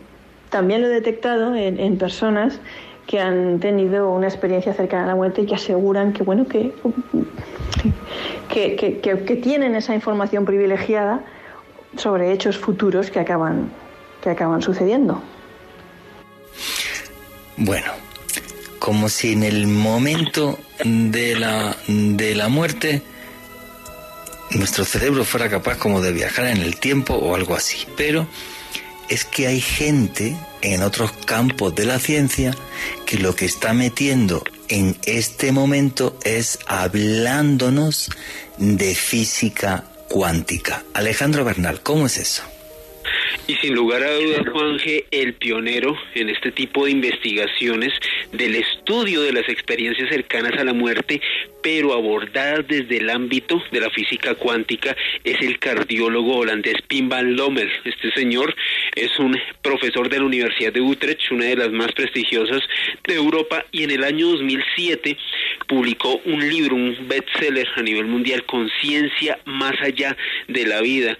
también 0.50 0.82
lo 0.82 0.88
he 0.88 0.90
detectado 0.90 1.56
en, 1.56 1.98
personas 1.98 2.60
que 3.08 3.20
han 3.20 3.60
tenido 3.60 4.12
una 4.12 4.28
experiencia 4.28 4.74
cercana 4.74 5.04
a 5.04 5.08
la 5.08 5.16
muerte 5.16 5.42
y 5.42 5.46
que 5.46 5.56
aseguran 5.56 6.14
que, 6.14 6.24
bueno, 6.24 6.48
que, 6.48 6.74
que, 8.50 9.00
que, 9.00 9.36
tienen 9.36 9.76
esa 9.76 9.94
información 9.94 10.46
privilegiada 10.46 11.22
sobre 11.96 12.32
hechos 12.32 12.58
futuros 12.58 13.12
que 13.12 13.20
acaban, 13.20 13.70
que 14.22 14.32
acaban 14.32 14.64
sucediendo. 14.64 15.22
Bueno, 17.58 17.92
como 18.86 19.10
si 19.10 19.32
en 19.32 19.42
el 19.42 19.66
momento 19.66 20.60
de 20.84 21.36
la, 21.36 21.76
de 21.88 22.36
la 22.36 22.50
muerte 22.50 23.02
nuestro 24.52 24.86
cerebro 24.86 25.26
fuera 25.26 25.50
capaz 25.50 25.80
como 25.80 26.02
de 26.02 26.14
viajar 26.14 26.46
en 26.46 26.58
el 26.58 26.80
tiempo 26.80 27.16
o 27.16 27.34
algo 27.34 27.56
así. 27.56 27.88
Pero 27.98 28.28
es 29.10 29.26
que 29.26 29.48
hay 29.48 29.60
gente 29.60 30.38
en 30.62 30.84
otros 30.84 31.14
campos 31.14 31.74
de 31.74 31.88
la 31.88 31.98
ciencia 31.98 32.56
que 33.08 33.18
lo 33.18 33.36
que 33.36 33.46
está 33.46 33.74
metiendo 33.74 34.44
en 34.70 34.96
este 35.08 35.52
momento 35.52 36.20
es 36.24 36.60
hablándonos 36.68 38.12
de 38.60 38.94
física 38.94 39.84
cuántica. 40.10 40.84
Alejandro 40.94 41.44
Bernal, 41.44 41.82
¿cómo 41.82 42.06
es 42.06 42.18
eso? 42.18 42.44
Y 43.48 43.56
sin 43.56 43.74
lugar 43.74 44.04
a 44.04 44.14
dudas, 44.14 44.42
Juanje, 44.52 45.06
el 45.10 45.34
pionero 45.34 45.96
en 46.14 46.30
este 46.30 46.52
tipo 46.52 46.86
de 46.86 46.92
investigaciones 46.92 47.94
del 48.32 48.56
estudio 48.56 49.22
de 49.22 49.34
las 49.34 49.48
experiencias 49.50 50.10
cercanas 50.10 50.54
a 50.60 50.64
la 50.64 50.74
muerte, 50.74 51.22
pero 51.62 51.94
abordadas 51.94 52.68
desde 52.68 52.98
el 52.98 53.10
ámbito 53.10 53.62
de 53.72 53.80
la 53.80 53.90
física 53.90 54.36
cuántica, 54.36 54.96
es 55.24 55.42
el 55.42 55.58
cardiólogo 55.58 56.38
holandés 56.38 56.76
Pim 56.88 57.10
van 57.10 57.36
Lommel. 57.36 57.72
Este 57.84 58.12
señor 58.12 58.56
es 58.96 59.18
un 59.18 59.36
profesor 59.62 60.10
de 60.10 60.20
la 60.20 60.26
Universidad 60.26 60.72
de 60.72 60.82
Utrecht, 60.82 61.32
una 61.32 61.46
de 61.46 61.56
las 61.56 61.72
más 61.72 61.92
prestigiosas 61.94 62.62
de 63.08 63.16
Europa, 63.16 63.66
y 63.72 63.84
en 63.84 63.92
el 63.92 64.04
año 64.04 64.28
2007 64.28 65.18
publicó 65.68 66.22
un 66.26 66.48
libro, 66.48 66.76
un 66.76 67.08
bestseller 67.08 67.68
a 67.76 67.82
nivel 67.82 68.06
mundial, 68.06 68.46
Conciencia 68.46 69.40
más 69.46 69.74
allá 69.82 70.16
de 70.48 70.66
la 70.66 70.82
vida. 70.82 71.18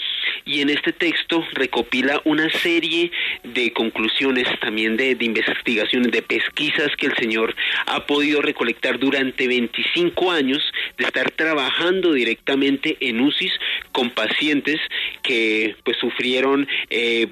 y 0.48 0.62
en 0.62 0.70
este 0.70 0.92
texto 0.92 1.44
recopila 1.54 2.22
una 2.24 2.50
serie 2.52 3.12
de 3.44 3.74
conclusiones 3.74 4.48
también 4.60 4.96
de, 4.96 5.16
de 5.16 5.26
investigaciones, 5.26 6.12
de 6.12 6.22
pesquisas 6.22 6.95
que 6.96 7.08
el 7.08 7.16
señor 7.16 7.56
ha 7.86 8.06
podido 8.06 8.42
recolectar 8.42 9.00
durante 9.00 9.48
25 9.48 10.32
años 10.32 10.64
de 10.98 11.06
estar 11.06 11.32
trabajando 11.32 12.14
directamente 12.14 12.98
en 13.00 13.20
UCIs 13.20 13.54
con 13.92 14.10
pacientes 14.12 14.80
que 15.22 15.76
pues 15.84 15.98
sufrieron 15.98 16.68
eh, 16.90 17.28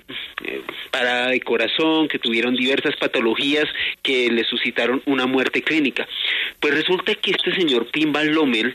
parada 0.92 1.30
de 1.30 1.42
corazón, 1.42 2.08
que 2.08 2.20
tuvieron 2.20 2.56
diversas 2.56 2.96
patologías 2.98 3.66
que 4.02 4.30
le 4.30 4.44
suscitaron 4.44 5.02
una 5.06 5.26
muerte 5.26 5.62
clínica. 5.62 6.08
Pues 6.60 6.74
resulta 6.74 7.16
que 7.16 7.32
este 7.32 7.54
señor 7.54 7.90
Pimbal 7.92 8.28
Lomel 8.28 8.74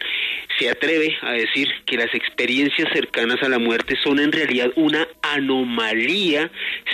se 0.59 0.71
atreve 0.71 1.17
a 1.23 1.33
decir 1.33 1.69
que 1.87 1.97
las 1.97 2.13
experiencias 2.15 2.89
cercanas 2.93 3.43
a 3.43 3.49
la 3.49 3.59
muerte 3.59 3.97
son 4.03 4.19
en 4.19 4.33
realidad 4.33 4.71
una 4.77 5.07
anomalía 5.23 6.51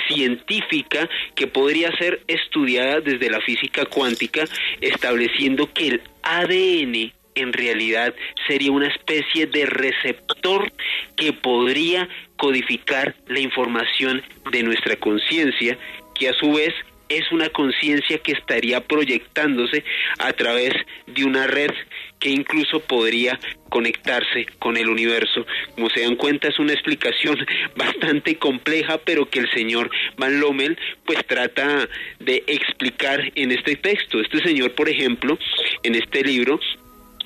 científica 0.08 1.08
que 1.34 1.46
podría 1.46 1.90
ser 1.96 2.22
estudiada 2.26 3.00
desde 3.00 3.30
la 3.30 3.40
física 3.40 3.84
cuántica, 3.86 4.44
estableciendo 4.80 5.72
que 5.72 5.88
el 5.88 6.02
ADN 6.22 7.12
en 7.34 7.52
realidad 7.52 8.14
sería 8.46 8.70
una 8.70 8.88
especie 8.88 9.46
de 9.46 9.66
receptor 9.66 10.70
que 11.16 11.32
podría 11.32 12.08
codificar 12.36 13.14
la 13.26 13.40
información 13.40 14.22
de 14.50 14.62
nuestra 14.62 14.96
conciencia, 14.96 15.78
que 16.14 16.28
a 16.28 16.32
su 16.34 16.52
vez 16.52 16.72
es 17.16 17.30
una 17.32 17.48
conciencia 17.50 18.18
que 18.18 18.32
estaría 18.32 18.80
proyectándose 18.80 19.84
a 20.18 20.32
través 20.32 20.72
de 21.06 21.24
una 21.24 21.46
red 21.46 21.70
que 22.18 22.30
incluso 22.30 22.80
podría 22.80 23.38
conectarse 23.68 24.46
con 24.58 24.76
el 24.76 24.88
universo. 24.88 25.46
Como 25.74 25.90
se 25.90 26.02
dan 26.02 26.16
cuenta 26.16 26.48
es 26.48 26.58
una 26.58 26.72
explicación 26.72 27.36
bastante 27.76 28.36
compleja, 28.36 28.98
pero 28.98 29.28
que 29.28 29.40
el 29.40 29.50
señor 29.50 29.90
Van 30.16 30.40
Lommel 30.40 30.78
pues 31.04 31.18
trata 31.26 31.88
de 32.20 32.42
explicar 32.46 33.20
en 33.34 33.52
este 33.52 33.76
texto. 33.76 34.20
Este 34.20 34.38
señor, 34.38 34.74
por 34.74 34.88
ejemplo, 34.88 35.38
en 35.82 35.94
este 35.96 36.22
libro 36.22 36.58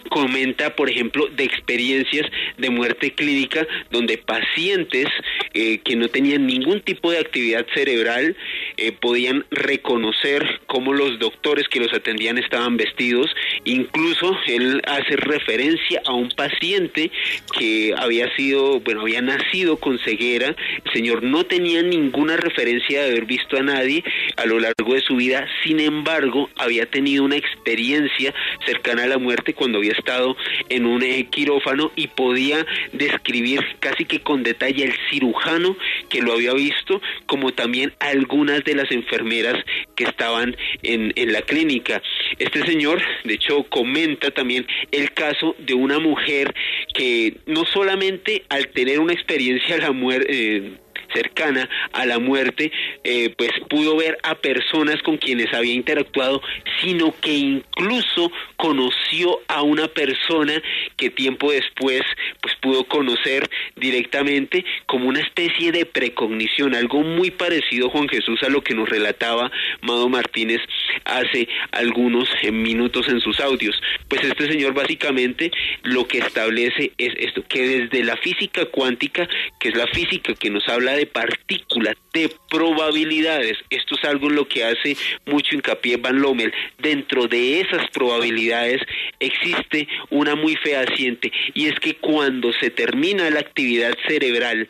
comenta, 0.09 0.74
por 0.76 0.90
ejemplo, 0.90 1.26
de 1.28 1.44
experiencias 1.44 2.26
de 2.56 2.70
muerte 2.70 3.12
clínica 3.12 3.66
donde 3.90 4.18
pacientes 4.18 5.06
eh, 5.55 5.78
que 5.78 5.97
no 5.97 6.09
tenían 6.09 6.47
ningún 6.47 6.80
tipo 6.80 7.10
de 7.10 7.18
actividad 7.18 7.66
cerebral 7.74 8.36
eh, 8.76 8.93
podían 8.93 9.44
reconocer 9.51 10.60
cómo 10.66 10.93
los 10.93 11.18
doctores 11.18 11.66
que 11.68 11.80
los 11.80 11.93
atendían 11.93 12.39
estaban 12.39 12.76
vestidos. 12.76 13.30
Incluso 13.64 14.36
él 14.47 14.82
hace 14.86 15.16
referencia 15.16 16.01
a 16.05 16.12
un 16.12 16.30
paciente 16.30 17.10
que 17.59 17.94
había 17.97 18.35
sido, 18.36 18.80
bueno, 18.80 19.02
había 19.02 19.22
nacido 19.22 19.76
con 19.76 19.98
ceguera. 19.98 20.55
El 20.85 20.93
señor 20.93 21.22
no 21.22 21.44
tenía 21.44 21.82
ninguna 21.82 22.36
referencia 22.36 23.02
de 23.02 23.10
haber 23.10 23.24
visto 23.24 23.56
a 23.56 23.62
nadie 23.62 24.05
a 24.36 24.47
lo 24.47 24.59
largo 24.60 24.94
de 24.94 25.01
su 25.01 25.16
vida. 25.16 25.47
Sin 25.64 25.80
embargo, 25.80 26.51
había 26.56 26.86
tenido 26.86 27.24
una 27.24 27.36
experiencia 27.36 28.35
cercana 28.66 29.05
a 29.05 29.09
la 29.09 29.18
muerte 29.18 29.55
cuando 29.55 29.78
había 29.78 29.93
estado 29.98 30.36
en 30.68 30.86
un 30.86 31.02
eh, 31.02 31.26
quirófano 31.30 31.90
y 31.96 32.08
podía 32.08 32.64
describir 32.92 33.60
casi 33.80 34.04
que 34.04 34.20
con 34.20 34.42
detalle 34.42 34.84
el 34.84 34.94
cirujano 35.10 35.76
que 36.08 36.22
lo 36.22 36.32
había 36.32 36.54
visto, 36.54 37.00
como 37.26 37.52
también 37.52 37.92
algunas 37.98 38.64
de 38.64 38.74
las 38.74 38.90
enfermeras 38.90 39.62
que 39.94 40.04
estaban 40.04 40.56
en, 40.82 41.12
en 41.16 41.32
la 41.32 41.42
clínica. 41.42 42.02
Este 42.38 42.64
señor, 42.66 43.02
de 43.24 43.34
hecho, 43.34 43.64
comenta 43.64 44.30
también 44.30 44.66
el 44.90 45.12
caso 45.12 45.54
de 45.58 45.74
una 45.74 45.98
mujer 45.98 46.54
que 46.94 47.36
no 47.46 47.64
solamente 47.64 48.44
al 48.48 48.68
tener 48.68 49.00
una 49.00 49.12
experiencia 49.12 49.76
a 49.76 49.78
la 49.78 49.92
muerte, 49.92 50.26
eh, 50.30 50.72
cercana 51.12 51.68
a 51.93 52.06
la 52.06 52.18
muerte, 52.18 52.72
eh, 53.05 53.35
pues 53.36 53.51
pudo 53.68 53.97
ver 53.97 54.18
a 54.22 54.35
personas 54.36 55.02
con 55.02 55.16
quienes 55.16 55.52
había 55.55 55.74
interactuado, 55.74 56.40
sino 56.80 57.14
que 57.20 57.32
incluso 57.32 58.30
conoció 58.56 59.40
a 59.48 59.62
una 59.62 59.89
persona 59.89 60.62
que 60.97 61.10
tiempo 61.10 61.52
después 61.52 62.02
pues 62.40 62.55
pudo 62.60 62.85
conocer 62.85 63.48
directamente 63.76 64.64
como 64.86 65.09
una 65.09 65.20
especie 65.20 65.72
de 65.72 65.86
precognición, 65.86 66.74
algo 66.74 67.02
muy 67.02 67.30
parecido 67.30 67.90
Juan 67.90 68.09
Jesús 68.09 68.43
a 68.43 68.48
lo 68.48 68.62
que 68.62 68.74
nos 68.74 68.89
relataba 68.89 69.51
Mado 69.82 70.09
Martínez 70.09 70.60
hace 71.05 71.48
algunos 71.73 72.28
minutos 72.52 73.09
en 73.09 73.20
sus 73.20 73.40
audios. 73.40 73.81
Pues 74.09 74.23
este 74.24 74.51
señor 74.51 74.74
básicamente 74.74 75.51
lo 75.82 76.06
que 76.06 76.19
establece 76.19 76.93
es 76.98 77.12
esto, 77.19 77.43
que 77.48 77.81
desde 77.81 78.05
la 78.05 78.16
física 78.16 78.66
cuántica, 78.66 79.28
que 79.59 79.69
es 79.69 79.77
la 79.77 79.86
física 79.89 80.35
que 80.35 80.51
nos 80.51 80.69
habla 80.69 80.93
de 80.93 81.06
partículas, 81.06 81.97
de 82.12 82.31
probabilidades. 82.51 83.59
Esto 83.70 83.94
es 83.94 84.05
algo 84.05 84.28
en 84.28 84.36
lo 84.36 84.48
que 84.48 84.65
hace 84.65 84.97
mucho 85.27 85.55
hincapié 85.55 85.97
Van 85.97 86.20
Lommel. 86.20 86.52
Dentro 86.78 87.27
de 87.27 87.60
esas 87.60 87.89
probabilidades 87.90 88.81
existe 89.20 89.89
una 90.10 90.35
muy 90.35 90.56
fehaciente 90.56 91.32
y 91.55 91.66
es 91.66 91.78
que 91.81 91.97
cuando 91.97 92.52
se 92.52 92.70
termina 92.70 93.31
la 93.31 93.40
actividad 93.40 93.94
cerebral, 94.06 94.69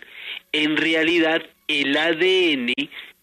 en 0.53 0.77
realidad 0.77 1.43
el 1.69 1.97
ADN 1.97 2.73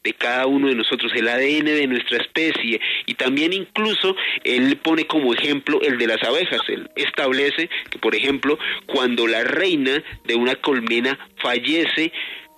de 0.05 0.13
cada 0.13 0.45
uno 0.45 0.67
de 0.69 0.75
nosotros, 0.75 1.11
el 1.15 1.27
ADN 1.27 1.65
de 1.65 1.87
nuestra 1.87 2.19
especie 2.19 2.79
y 3.05 3.15
también 3.15 3.51
incluso 3.51 4.15
él 4.43 4.77
pone 4.77 5.05
como 5.05 5.33
ejemplo 5.33 5.81
el 5.81 5.97
de 5.97 6.07
las 6.07 6.23
abejas. 6.23 6.61
Él 6.69 6.89
establece 6.95 7.69
que, 7.89 7.99
por 7.99 8.15
ejemplo, 8.15 8.57
cuando 8.85 9.27
la 9.27 9.43
reina 9.43 10.03
de 10.25 10.35
una 10.35 10.55
colmena 10.55 11.17
fallece, 11.41 12.13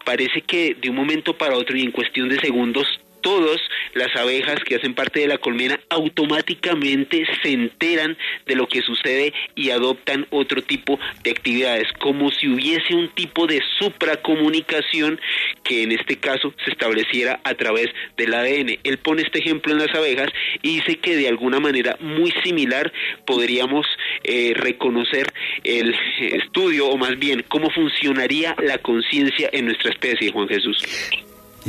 parece 0.05 0.41
que 0.41 0.75
de 0.75 0.89
un 0.89 0.95
momento 0.95 1.37
para 1.37 1.55
otro 1.55 1.75
y 1.77 1.83
en 1.83 1.91
cuestión 1.91 2.29
de 2.29 2.39
segundos 2.39 2.85
todas 3.21 3.59
las 3.93 4.15
abejas 4.15 4.63
que 4.63 4.75
hacen 4.75 4.93
parte 4.93 5.21
de 5.21 5.27
la 5.27 5.37
colmena 5.37 5.79
automáticamente 5.89 7.25
se 7.41 7.51
enteran 7.51 8.17
de 8.45 8.55
lo 8.55 8.67
que 8.67 8.81
sucede 8.81 9.33
y 9.55 9.69
adoptan 9.69 10.27
otro 10.29 10.61
tipo 10.61 10.99
de 11.23 11.31
actividades, 11.31 11.87
como 11.99 12.31
si 12.31 12.47
hubiese 12.47 12.95
un 12.95 13.09
tipo 13.09 13.47
de 13.47 13.61
supracomunicación 13.79 15.19
que 15.63 15.83
en 15.83 15.91
este 15.91 16.17
caso 16.17 16.53
se 16.63 16.71
estableciera 16.71 17.39
a 17.43 17.53
través 17.55 17.87
del 18.17 18.33
ADN. 18.33 18.79
Él 18.83 18.97
pone 18.99 19.21
este 19.21 19.39
ejemplo 19.39 19.73
en 19.73 19.79
las 19.79 19.95
abejas 19.95 20.29
y 20.61 20.77
dice 20.77 20.97
que 20.97 21.15
de 21.15 21.27
alguna 21.27 21.59
manera 21.59 21.97
muy 21.99 22.31
similar 22.43 22.91
podríamos 23.25 23.85
eh, 24.23 24.53
reconocer 24.55 25.27
el 25.63 25.95
estudio 26.19 26.87
o 26.87 26.97
más 26.97 27.17
bien 27.17 27.43
cómo 27.47 27.69
funcionaría 27.69 28.55
la 28.63 28.77
conciencia 28.77 29.49
en 29.51 29.65
nuestra 29.65 29.91
especie, 29.91 30.31
Juan 30.31 30.47
Jesús. 30.47 30.77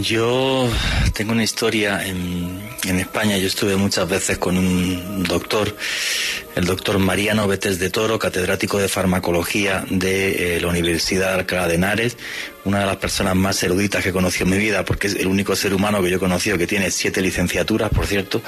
Yo 0.01 0.69
tengo 1.13 1.33
una 1.33 1.43
historia 1.43 2.07
en, 2.07 2.63
en, 2.85 3.01
España. 3.01 3.37
Yo 3.37 3.49
estuve 3.49 3.75
muchas 3.75 4.09
veces 4.09 4.39
con 4.39 4.57
un 4.57 5.25
doctor, 5.25 5.75
el 6.55 6.67
doctor 6.67 7.01
Mariano 7.01 7.49
Betes 7.49 7.81
de 7.81 7.91
Toro, 7.91 8.17
catedrático 8.17 8.79
de 8.79 8.89
farmacología 8.89 9.85
de 9.91 10.57
eh, 10.57 10.61
la 10.61 10.69
Universidad 10.69 11.35
Alcalá 11.35 11.67
de 11.67 11.75
Henares, 11.75 12.17
una 12.65 12.81
de 12.81 12.87
las 12.87 12.97
personas 12.97 13.35
más 13.37 13.63
eruditas 13.63 14.03
que 14.03 14.11
he 14.11 14.13
conocido 14.13 14.47
en 14.47 14.51
mi 14.51 14.59
vida, 14.59 14.85
porque 14.85 15.07
es 15.07 15.15
el 15.15 15.27
único 15.27 15.57
ser 15.57 15.75
humano 15.75 16.03
que 16.03 16.11
yo 16.11 16.17
he 16.17 16.21
conocido 16.21 16.59
que 16.59 16.67
tiene 16.67 16.91
siete 16.91 17.21
licenciaturas, 17.21 17.91
por 17.91 18.07
cierto. 18.07 18.43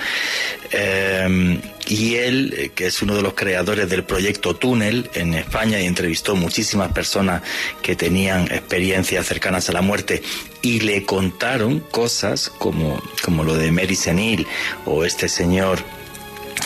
Eh, 0.72 1.60
y 1.86 2.14
él, 2.16 2.72
que 2.74 2.86
es 2.86 3.02
uno 3.02 3.16
de 3.16 3.22
los 3.22 3.34
creadores 3.34 3.88
del 3.88 4.04
proyecto 4.04 4.54
Túnel 4.54 5.10
en 5.14 5.34
España 5.34 5.80
y 5.80 5.86
entrevistó 5.86 6.36
muchísimas 6.36 6.92
personas 6.92 7.42
que 7.82 7.96
tenían 7.96 8.42
experiencias 8.42 9.26
cercanas 9.26 9.68
a 9.68 9.72
la 9.72 9.82
muerte 9.82 10.22
y 10.62 10.80
le 10.80 11.04
contaron 11.04 11.80
cosas 11.80 12.50
como, 12.58 13.02
como 13.22 13.44
lo 13.44 13.54
de 13.54 13.72
Mary 13.72 13.96
Senil 13.96 14.46
o 14.84 15.04
este 15.04 15.28
señor 15.28 15.78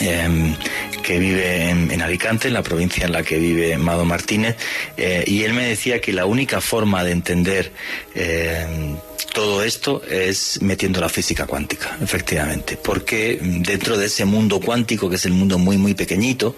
eh, 0.00 0.56
que 1.02 1.18
vive 1.18 1.68
en, 1.68 2.02
Alicante, 2.02 2.48
en 2.48 2.54
la 2.54 2.62
provincia 2.62 3.04
en 3.04 3.12
la 3.12 3.22
que 3.22 3.38
vive 3.38 3.76
Mado 3.78 4.04
Martínez, 4.04 4.56
eh, 4.96 5.24
y 5.26 5.42
él 5.42 5.52
me 5.52 5.66
decía 5.66 6.00
que 6.00 6.12
la 6.12 6.26
única 6.26 6.60
forma 6.60 7.04
de 7.04 7.12
entender 7.12 7.72
eh, 8.14 8.96
todo 9.32 9.62
esto 9.62 10.02
es 10.08 10.62
metiendo 10.62 11.00
la 11.00 11.08
física 11.08 11.46
cuántica, 11.46 11.96
efectivamente, 12.02 12.76
porque 12.76 13.38
dentro 13.40 13.98
de 13.98 14.06
ese 14.06 14.24
mundo 14.24 14.60
cuántico, 14.60 15.10
que 15.10 15.16
es 15.16 15.26
el 15.26 15.32
mundo 15.32 15.58
muy, 15.58 15.76
muy 15.76 15.94
pequeñito, 15.94 16.56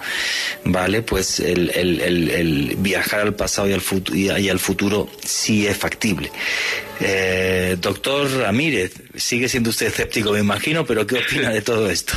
¿vale? 0.64 1.02
Pues 1.02 1.40
el 1.40 2.74
viajar 2.78 3.20
al 3.20 3.34
pasado 3.34 3.68
y 3.68 3.72
al, 3.72 3.80
futuro, 3.80 4.16
y 4.16 4.48
al 4.48 4.58
futuro 4.58 5.08
sí 5.24 5.66
es 5.66 5.76
factible. 5.76 6.30
Eh, 7.00 7.76
doctor 7.80 8.30
Ramírez, 8.30 8.92
sigue 9.14 9.48
siendo 9.48 9.70
usted 9.70 9.86
escéptico, 9.86 10.32
me 10.32 10.40
imagino, 10.40 10.86
pero 10.86 11.06
¿qué 11.06 11.18
opina 11.18 11.50
de 11.50 11.62
todo 11.62 11.90
esto? 11.90 12.14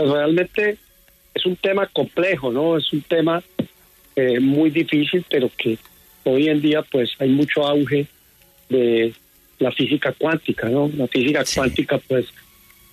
Pues 0.00 0.12
realmente 0.12 0.78
es 1.34 1.44
un 1.44 1.56
tema 1.56 1.86
complejo, 1.86 2.50
¿no? 2.50 2.78
Es 2.78 2.90
un 2.90 3.02
tema 3.02 3.42
eh, 4.16 4.40
muy 4.40 4.70
difícil, 4.70 5.26
pero 5.28 5.50
que 5.54 5.76
hoy 6.24 6.48
en 6.48 6.62
día 6.62 6.80
pues 6.80 7.10
hay 7.18 7.28
mucho 7.28 7.66
auge 7.66 8.06
de 8.70 9.12
la 9.58 9.70
física 9.72 10.12
cuántica, 10.12 10.70
¿no? 10.70 10.90
La 10.96 11.06
física 11.06 11.44
sí. 11.44 11.56
cuántica 11.56 11.98
pues 11.98 12.28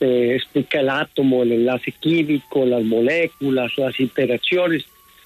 eh, 0.01 0.33
explica 0.35 0.81
el 0.81 0.89
átomo, 0.89 1.43
el 1.43 1.53
enlace 1.53 1.93
químico, 1.93 2.65
las 2.65 2.83
moléculas, 2.83 3.71
las 3.77 3.97
interacciones, 4.01 4.83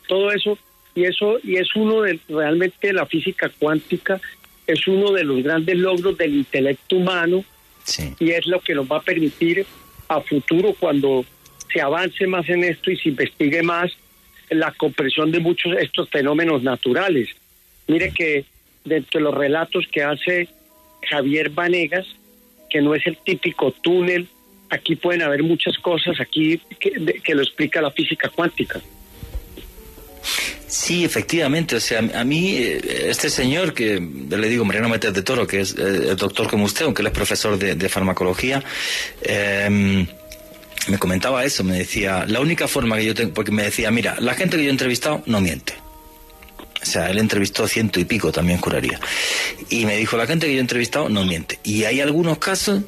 todo 0.08 0.32
eso 0.32 0.60
y 0.94 1.06
eso 1.06 1.40
y 1.44 1.56
es 1.56 1.76
uno 1.76 2.04
de 2.04 2.20
realmente 2.30 2.94
la 2.94 3.08
física 3.08 3.50
cuántica 3.58 4.22
es 4.68 4.86
uno 4.86 5.14
de 5.14 5.24
los 5.24 5.42
grandes 5.42 5.78
logros 5.80 6.16
del 6.16 6.36
intelecto 6.36 6.98
humano 6.98 7.44
y 8.20 8.30
es 8.30 8.46
lo 8.46 8.60
que 8.60 8.76
nos 8.76 8.86
va 8.86 8.98
a 8.98 9.02
permitir 9.02 9.66
a 10.10 10.22
futuro 10.22 10.76
cuando 10.80 11.26
se 11.72 11.82
avance 11.82 12.28
más 12.28 12.48
en 12.50 12.64
esto 12.64 12.92
y 12.92 12.98
se 12.98 13.10
investigue 13.10 13.64
más 13.64 13.92
la 14.50 14.72
comprensión 14.72 15.32
de 15.32 15.40
muchos 15.40 15.76
de 15.76 15.84
estos 15.84 16.10
fenómenos 16.10 16.62
naturales. 16.64 17.30
Mire 17.88 18.12
que 18.12 18.46
dentro 18.84 19.20
de 19.20 19.24
los 19.24 19.34
relatos 19.34 19.86
que 19.92 20.04
hace 20.04 20.50
Javier 21.10 21.50
Vanegas, 21.50 22.06
que 22.70 22.82
no 22.82 22.94
es 22.96 23.06
el 23.08 23.18
típico 23.18 23.72
túnel, 23.72 24.28
aquí 24.70 24.96
pueden 24.96 25.22
haber 25.22 25.44
muchas 25.44 25.78
cosas 25.78 26.20
aquí 26.20 26.60
que, 26.80 27.36
lo 27.36 27.42
explica 27.42 27.82
la 27.82 27.92
física 27.92 28.30
cuántica. 28.30 28.82
Sí, 30.68 31.04
efectivamente. 31.04 31.76
O 31.76 31.80
sea, 31.80 32.00
a 32.00 32.24
mí, 32.24 32.56
eh, 32.56 33.10
este 33.10 33.30
señor 33.30 33.74
que 33.74 34.00
le 34.00 34.50
digo, 34.50 34.64
Mariano 34.64 34.88
Méndez 34.88 35.14
de 35.14 35.22
Toro, 35.22 35.46
que 35.46 35.62
es 35.62 35.76
eh, 35.78 36.16
doctor 36.16 36.50
como 36.50 36.66
usted, 36.66 36.86
aunque 36.86 37.02
él 37.02 37.08
es 37.08 37.14
profesor 37.14 37.58
de, 37.58 37.90
farmacología, 37.90 38.64
em, 39.22 40.08
me 40.88 40.98
comentaba 40.98 41.44
eso, 41.44 41.64
me 41.64 41.78
decía, 41.78 42.26
la 42.28 42.40
única 42.40 42.68
forma 42.68 42.98
que 42.98 43.06
yo 43.06 43.16
tengo, 43.16 43.34
porque 43.34 43.52
me 43.52 43.64
decía, 43.64 43.92
mira, 43.92 44.16
la 44.20 44.34
gente 44.34 44.58
que 44.58 44.64
yo 44.64 44.70
he 44.70 44.72
entrevistado 44.72 45.24
no 45.26 45.42
miente. 45.42 45.74
O 46.82 46.86
sea, 46.86 47.10
él 47.12 47.20
entrevistó 47.20 47.68
ciento 47.68 48.00
y 48.00 48.06
pico, 48.06 48.32
también 48.32 48.60
curaría. 48.60 49.00
Y 49.70 49.86
me 49.86 49.98
dijo, 49.98 50.18
la 50.18 50.26
gente 50.26 50.48
que 50.48 50.54
yo 50.54 50.58
he 50.58 50.62
entrevistado 50.62 51.10
no 51.10 51.24
miente. 51.26 51.60
Y 51.64 51.84
hay 51.84 52.02
algunos 52.02 52.40
casos 52.40 52.82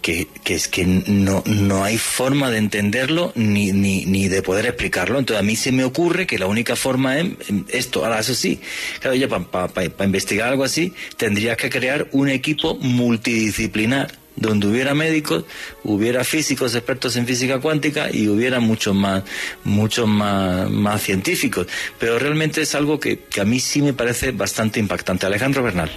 que, 0.00 0.26
es 0.46 0.66
que 0.68 0.84
no, 0.84 1.42
no 1.46 1.84
hay 1.84 1.98
forma 1.98 2.50
de 2.50 2.58
entenderlo 2.58 3.32
ni, 3.34 3.72
ni, 3.72 4.06
ni 4.06 4.28
de 4.28 4.42
poder 4.42 4.64
explicarlo. 4.64 5.18
Entonces 5.18 5.40
a 5.40 5.46
mí 5.46 5.56
se 5.56 5.72
me 5.72 5.84
ocurre 5.84 6.26
que 6.26 6.38
la 6.38 6.46
única 6.46 6.74
forma 6.74 7.18
es 7.18 7.26
esto. 7.68 8.04
Ahora, 8.04 8.20
eso 8.20 8.34
sí, 8.34 8.60
claro, 9.00 9.14
ya 9.14 9.28
para 9.28 10.04
investigar 10.04 10.48
algo 10.48 10.64
así 10.64 10.92
tendrías 11.18 11.56
que 11.58 11.68
crear 11.70 12.08
un 12.12 12.30
equipo 12.30 12.76
multidisciplinar 12.76 14.21
donde 14.36 14.66
hubiera 14.66 14.94
médicos, 14.94 15.44
hubiera 15.84 16.24
físicos 16.24 16.74
expertos 16.74 17.16
en 17.16 17.26
física 17.26 17.60
cuántica 17.60 18.10
y 18.10 18.28
hubiera 18.28 18.60
muchos 18.60 18.94
más, 18.94 19.22
muchos 19.64 20.08
más, 20.08 20.70
más 20.70 21.02
científicos. 21.02 21.66
Pero 21.98 22.18
realmente 22.18 22.62
es 22.62 22.74
algo 22.74 22.98
que, 22.98 23.20
que 23.20 23.40
a 23.40 23.44
mí 23.44 23.60
sí 23.60 23.82
me 23.82 23.92
parece 23.92 24.32
bastante 24.32 24.80
impactante. 24.80 25.26
Alejandro 25.26 25.62
Bernal. 25.62 25.90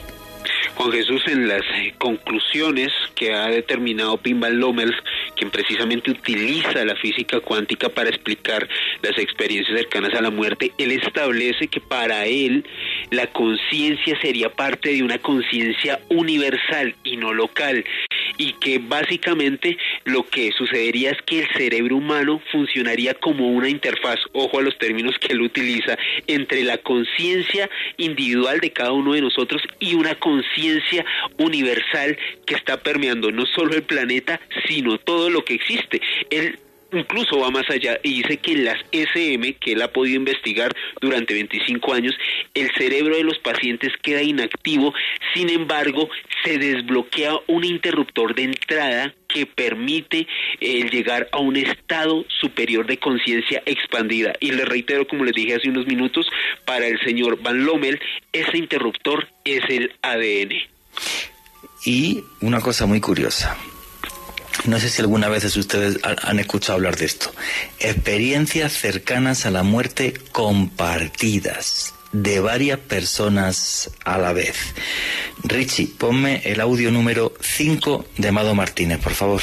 Juan 0.75 0.91
Jesús, 0.91 1.23
en 1.27 1.47
las 1.47 1.61
eh, 1.75 1.93
conclusiones 1.97 2.91
que 3.15 3.33
ha 3.33 3.47
determinado 3.47 4.17
Pimbal 4.17 4.57
Lommel, 4.57 4.93
quien 5.37 5.49
precisamente 5.49 6.11
utiliza 6.11 6.83
la 6.83 6.95
física 6.97 7.39
cuántica 7.39 7.87
para 7.87 8.09
explicar 8.09 8.67
las 9.01 9.17
experiencias 9.17 9.77
cercanas 9.77 10.13
a 10.15 10.21
la 10.21 10.31
muerte, 10.31 10.73
él 10.77 10.91
establece 10.91 11.69
que 11.69 11.79
para 11.79 12.25
él 12.25 12.65
la 13.11 13.27
conciencia 13.27 14.19
sería 14.21 14.49
parte 14.49 14.89
de 14.93 15.01
una 15.01 15.17
conciencia 15.19 16.01
universal 16.09 16.93
y 17.05 17.15
no 17.15 17.33
local 17.33 17.85
y 18.37 18.51
que 18.53 18.79
básicamente 18.79 19.77
lo 20.03 20.27
que 20.27 20.51
sucedería 20.51 21.11
es 21.11 21.21
que 21.21 21.39
el 21.39 21.47
cerebro 21.53 21.95
humano 21.95 22.41
funcionaría 22.51 23.13
como 23.13 23.47
una 23.47 23.69
interfaz, 23.69 24.19
ojo 24.33 24.59
a 24.59 24.61
los 24.61 24.77
términos 24.77 25.15
que 25.19 25.31
él 25.31 25.41
utiliza, 25.41 25.97
entre 26.27 26.63
la 26.63 26.77
conciencia 26.79 27.69
individual 27.95 28.59
de 28.59 28.71
cada 28.71 28.91
uno 28.91 29.13
de 29.13 29.21
nosotros 29.21 29.61
y 29.79 29.95
una 29.95 30.15
conciencia 30.15 30.64
universal 31.37 32.17
que 32.45 32.55
está 32.55 32.81
permeando 32.81 33.31
no 33.31 33.45
solo 33.45 33.73
el 33.73 33.83
planeta, 33.83 34.39
sino 34.67 34.97
todo 34.97 35.29
lo 35.29 35.43
que 35.43 35.55
existe. 35.55 36.01
Incluso 36.97 37.39
va 37.39 37.51
más 37.51 37.69
allá 37.69 37.99
y 38.03 38.21
dice 38.21 38.37
que 38.37 38.55
las 38.55 38.77
SM, 38.91 39.55
que 39.55 39.73
él 39.73 39.81
ha 39.81 39.91
podido 39.91 40.17
investigar 40.17 40.71
durante 41.01 41.33
25 41.33 41.93
años, 41.93 42.13
el 42.53 42.71
cerebro 42.77 43.15
de 43.15 43.23
los 43.23 43.39
pacientes 43.39 43.91
queda 44.01 44.21
inactivo, 44.21 44.93
sin 45.33 45.49
embargo, 45.49 46.09
se 46.43 46.57
desbloquea 46.57 47.33
un 47.47 47.63
interruptor 47.63 48.35
de 48.35 48.43
entrada 48.43 49.13
que 49.27 49.45
permite 49.45 50.27
el 50.61 50.89
llegar 50.89 51.27
a 51.31 51.39
un 51.39 51.57
estado 51.57 52.25
superior 52.39 52.85
de 52.87 52.97
conciencia 52.97 53.61
expandida. 53.65 54.33
Y 54.39 54.51
le 54.51 54.63
reitero, 54.65 55.07
como 55.07 55.25
les 55.25 55.33
dije 55.33 55.55
hace 55.55 55.69
unos 55.69 55.85
minutos, 55.87 56.27
para 56.65 56.87
el 56.87 56.99
señor 57.01 57.41
Van 57.41 57.65
Lommel, 57.65 57.99
ese 58.31 58.57
interruptor 58.57 59.27
es 59.43 59.61
el 59.69 59.91
ADN. 60.01 60.53
Y 61.85 62.23
una 62.41 62.61
cosa 62.61 62.85
muy 62.85 63.01
curiosa, 63.01 63.57
no 64.67 64.79
sé 64.79 64.89
si 64.89 65.01
alguna 65.01 65.29
vez 65.29 65.55
ustedes 65.55 65.99
han 66.03 66.39
escuchado 66.39 66.73
hablar 66.73 66.95
de 66.95 67.05
esto. 67.05 67.31
Experiencias 67.79 68.73
cercanas 68.73 69.45
a 69.45 69.51
la 69.51 69.63
muerte 69.63 70.13
compartidas 70.31 71.93
de 72.11 72.39
varias 72.39 72.79
personas 72.79 73.91
a 74.05 74.17
la 74.17 74.33
vez. 74.33 74.73
Richie, 75.43 75.87
ponme 75.87 76.41
el 76.45 76.61
audio 76.61 76.91
número 76.91 77.33
5 77.41 78.05
de 78.17 78.27
Amado 78.27 78.55
Martínez, 78.55 78.99
por 78.99 79.13
favor. 79.13 79.41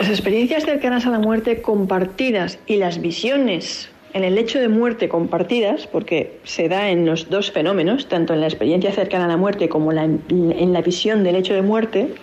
Las 0.00 0.08
experiencias 0.08 0.64
cercanas 0.64 1.06
a 1.06 1.10
la 1.10 1.18
muerte 1.18 1.62
compartidas 1.62 2.58
y 2.66 2.76
las 2.76 3.00
visiones 3.00 3.88
en 4.16 4.24
el 4.24 4.38
hecho 4.38 4.58
de 4.58 4.68
muerte 4.68 5.10
compartidas, 5.10 5.86
porque 5.86 6.40
se 6.42 6.70
da 6.70 6.88
en 6.88 7.04
los 7.04 7.28
dos 7.28 7.50
fenómenos, 7.52 8.08
tanto 8.08 8.32
en 8.32 8.40
la 8.40 8.46
experiencia 8.46 8.90
cercana 8.90 9.26
a 9.26 9.28
la 9.28 9.36
muerte 9.36 9.68
como 9.68 9.92
en 9.92 10.72
la 10.72 10.80
visión 10.80 11.22
del 11.22 11.36
hecho 11.36 11.52
de 11.52 11.60
muerte, 11.60 12.14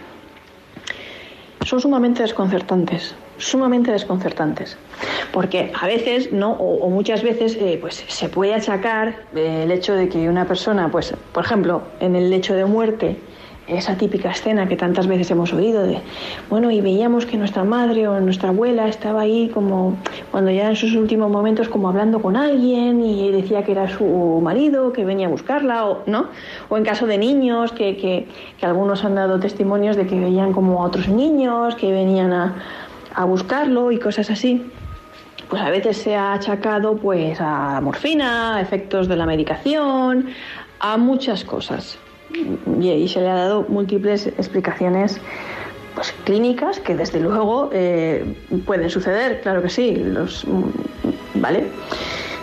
son 1.68 1.80
sumamente 1.80 2.24
desconcertantes, 2.24 3.14
sumamente 3.38 3.92
desconcertantes. 3.92 4.76
Porque 5.32 5.72
a 5.80 5.86
veces, 5.86 6.34
¿no? 6.34 6.54
o, 6.54 6.90
muchas 6.90 7.22
veces, 7.22 7.58
eh, 7.62 7.78
pues 7.80 8.04
se 8.08 8.28
puede 8.28 8.56
achacar 8.56 9.26
eh, 9.36 9.62
el 9.64 9.72
hecho 9.72 9.94
de 9.94 10.10
que 10.10 10.28
una 10.28 10.48
persona, 10.48 10.90
pues, 10.90 11.14
por 11.32 11.46
ejemplo, 11.46 11.84
en 12.00 12.16
el 12.16 12.34
hecho 12.34 12.56
de 12.56 12.66
muerte, 12.66 13.18
esa 13.68 13.96
típica 13.96 14.32
escena 14.32 14.68
que 14.68 14.76
tantas 14.76 15.08
veces 15.08 15.32
hemos 15.32 15.54
oído 15.54 15.84
de, 15.84 16.00
bueno, 16.50 16.70
y 16.70 16.82
veíamos 16.82 17.26
que 17.26 17.38
nuestra 17.38 17.64
madre 17.64 18.08
o 18.08 18.20
nuestra 18.20 18.50
abuela 18.50 18.88
estaba 18.88 19.22
ahí 19.22 19.50
como, 19.54 19.98
cuando 20.32 20.52
ya 20.52 20.70
en 20.70 20.76
sus 20.76 20.96
últimos 20.96 21.32
momentos, 21.32 21.70
como 21.70 21.88
hablando 21.88 22.22
con 22.22 22.36
alguien 22.36 23.04
y 23.04 23.32
decía 23.32 23.64
que 23.64 23.72
era 23.72 23.88
su 23.90 24.40
marido, 24.44 24.92
que 24.92 25.06
venía 25.06 25.28
a 25.28 25.30
buscarla, 25.30 25.86
o, 25.86 26.04
¿no? 26.08 26.28
O 26.70 26.78
en 26.78 26.84
caso 26.84 27.08
de 27.08 27.18
niños, 27.18 27.72
que, 27.72 27.96
que, 27.96 28.28
que 28.60 28.66
algunos 28.66 29.06
han 29.06 29.16
dado 29.16 29.40
testimonios 29.40 29.96
de 29.96 30.08
que 30.08 30.20
veían 30.20 30.52
como 30.52 30.84
a 30.84 30.88
otros 30.88 31.08
niños, 31.08 31.76
que 31.76 31.92
venían 31.92 32.34
a, 32.34 32.56
a 33.16 33.26
buscarlo 33.26 33.92
y 33.92 34.00
cosas 34.00 34.30
así 34.30 34.66
pues 35.50 35.62
a 35.62 35.70
veces 35.70 35.98
se 35.98 36.16
ha 36.16 36.34
achacado 36.34 36.96
pues 36.96 37.40
a 37.40 37.80
morfina, 37.80 38.56
a 38.56 38.62
efectos 38.62 39.08
de 39.08 39.16
la 39.16 39.28
medicación, 39.28 40.30
a 40.80 40.98
muchas 40.98 41.44
cosas 41.44 42.00
y, 42.34 43.08
se 43.08 43.22
le 43.22 43.30
ha 43.30 43.36
dado 43.36 43.66
múltiples 43.68 44.28
explicaciones 44.28 45.20
pues, 45.96 46.14
clínicas 46.24 46.80
que 46.80 46.96
desde 46.96 47.20
luego 47.20 47.70
eh, 47.72 48.36
pueden 48.66 48.90
suceder, 48.90 49.42
claro 49.42 49.62
que 49.62 49.70
sí, 49.70 49.96
los, 49.96 50.46
¿vale? 51.36 51.68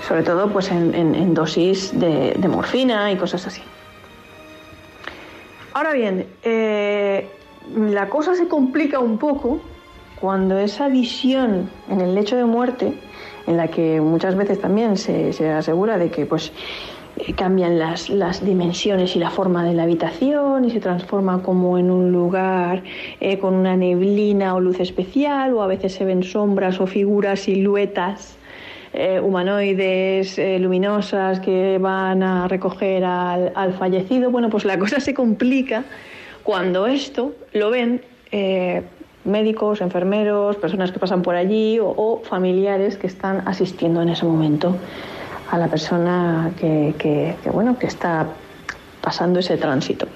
Sobre 0.07 0.23
todo 0.23 0.49
pues 0.49 0.71
en, 0.71 1.35
dosis 1.35 1.99
de, 1.99 2.37
morfina 2.49 3.13
y 3.13 3.17
cosas 3.17 3.47
así. 3.47 3.63
Ahora 5.73 5.93
bien, 5.93 6.27
eh, 6.43 7.29
la 7.77 8.09
cosa 8.09 8.35
se 8.35 8.49
complica 8.49 8.99
un 8.99 9.19
poco 9.19 9.61
cuando 10.21 10.59
esa 10.59 10.89
visión 10.89 11.71
en 11.89 12.01
el 12.01 12.15
lecho 12.15 12.37
de 12.37 12.45
muerte, 12.45 12.93
en 13.47 13.57
la 13.57 13.69
que 13.69 14.01
muchas 14.01 14.37
veces 14.37 14.61
también 14.61 14.97
se, 14.97 15.33
se 15.33 15.51
asegura 15.51 15.97
de 15.97 16.11
que 16.11 16.27
pues 16.27 16.53
cambian 17.37 17.79
las, 17.79 18.09
las, 18.11 18.45
dimensiones 18.45 19.17
y 19.17 19.19
la 19.19 19.31
forma 19.31 19.65
de 19.65 19.75
la 19.75 19.85
habitación 19.85 20.65
y 20.65 20.71
se 20.71 20.81
transforma 20.81 21.43
como 21.43 21.79
en 21.79 21.91
un 21.91 22.13
lugar 22.13 22.83
eh, 23.21 23.39
con 23.39 23.55
una 23.55 23.77
neblina 23.77 24.55
o 24.55 24.61
luz 24.61 24.81
especial 24.81 25.55
o 25.55 25.63
a 25.63 25.67
veces 25.67 25.95
se 25.95 26.05
ven 26.05 26.23
sombras 26.23 26.81
o 26.81 26.87
figuras, 26.87 27.41
siluetas 27.41 28.37
eh, 28.93 29.21
humanoides 29.21 30.41
luminosas 30.61 31.41
que 31.41 31.79
van 31.79 32.23
a 32.23 32.49
recoger 32.49 33.05
al, 33.05 33.53
al, 33.55 33.73
fallecido. 33.75 34.31
Bueno, 34.31 34.51
pues 34.51 34.65
la 34.65 34.79
cosa 34.79 34.99
se 34.99 35.15
complica 35.15 35.85
cuando 36.43 36.87
esto 36.87 37.33
lo 37.53 37.71
ven 37.71 38.03
médicos, 39.25 39.81
enfermeros, 39.81 40.57
personas 40.57 40.93
que 40.93 40.99
pasan 40.99 41.23
por 41.23 41.37
allí 41.37 41.79
o 41.81 42.23
familiares 42.25 42.97
que 42.97 43.07
están 43.07 43.47
asistiendo 43.47 44.03
en 44.03 44.09
ese 44.09 44.25
momento 44.25 44.77
a 45.51 45.59
la 45.59 45.69
persona 45.69 46.53
que, 46.57 47.35
bueno, 47.53 47.77
que 47.79 47.87
está 47.87 48.27
pasando 49.01 49.41
ese 49.41 49.57
tránsito. 49.57 50.07